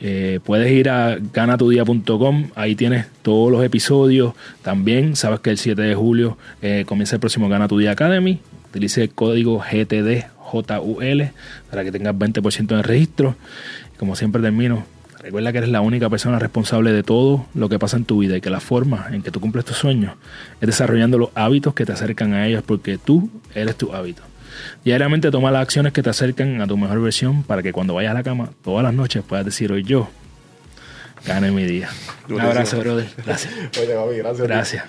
eh, 0.00 0.40
puedes 0.42 0.70
ir 0.72 0.88
a 0.88 1.18
ganatudia.com, 1.32 2.50
ahí 2.54 2.74
tienes 2.76 3.06
todos 3.20 3.52
los 3.52 3.62
episodios. 3.62 4.32
También 4.62 5.16
sabes 5.16 5.40
que 5.40 5.50
el 5.50 5.58
7 5.58 5.82
de 5.82 5.94
julio 5.94 6.38
comienza 6.86 7.16
el 7.16 7.20
próximo 7.20 7.48
Gana 7.50 7.68
Tu 7.68 7.78
Día 7.78 7.90
Academy. 7.90 8.40
Utilice 8.70 9.02
el 9.02 9.10
código 9.10 9.58
GTD 9.58 10.37
JUL 10.48 11.30
para 11.70 11.84
que 11.84 11.92
tengas 11.92 12.14
20% 12.14 12.72
en 12.72 12.78
el 12.78 12.84
registro. 12.84 13.36
Como 13.98 14.16
siempre 14.16 14.40
termino, 14.42 14.84
recuerda 15.20 15.52
que 15.52 15.58
eres 15.58 15.70
la 15.70 15.80
única 15.80 16.08
persona 16.08 16.38
responsable 16.38 16.92
de 16.92 17.02
todo 17.02 17.46
lo 17.54 17.68
que 17.68 17.78
pasa 17.78 17.96
en 17.96 18.04
tu 18.04 18.18
vida 18.18 18.36
y 18.36 18.40
que 18.40 18.50
la 18.50 18.60
forma 18.60 19.06
en 19.10 19.22
que 19.22 19.30
tú 19.30 19.40
cumples 19.40 19.64
tus 19.64 19.76
sueños 19.76 20.14
es 20.60 20.66
desarrollando 20.66 21.18
los 21.18 21.30
hábitos 21.34 21.74
que 21.74 21.84
te 21.84 21.92
acercan 21.92 22.32
a 22.32 22.46
ellos 22.46 22.62
porque 22.64 22.98
tú 22.98 23.30
eres 23.54 23.76
tu 23.76 23.92
hábito. 23.92 24.22
Diariamente 24.84 25.30
toma 25.30 25.50
las 25.50 25.62
acciones 25.62 25.92
que 25.92 26.02
te 26.02 26.10
acercan 26.10 26.60
a 26.60 26.66
tu 26.66 26.76
mejor 26.76 27.00
versión 27.00 27.42
para 27.42 27.62
que 27.62 27.72
cuando 27.72 27.94
vayas 27.94 28.12
a 28.12 28.14
la 28.14 28.22
cama 28.22 28.50
todas 28.62 28.82
las 28.82 28.94
noches 28.94 29.22
puedas 29.22 29.44
decir 29.44 29.70
hoy 29.70 29.84
yo 29.84 30.08
gane 31.26 31.50
mi 31.50 31.64
día. 31.64 31.88
Un 32.28 32.40
abrazo, 32.40 32.78
brother. 32.78 33.08
Gracias. 33.24 33.52
gracias. 33.72 34.40
Gracias. 34.40 34.84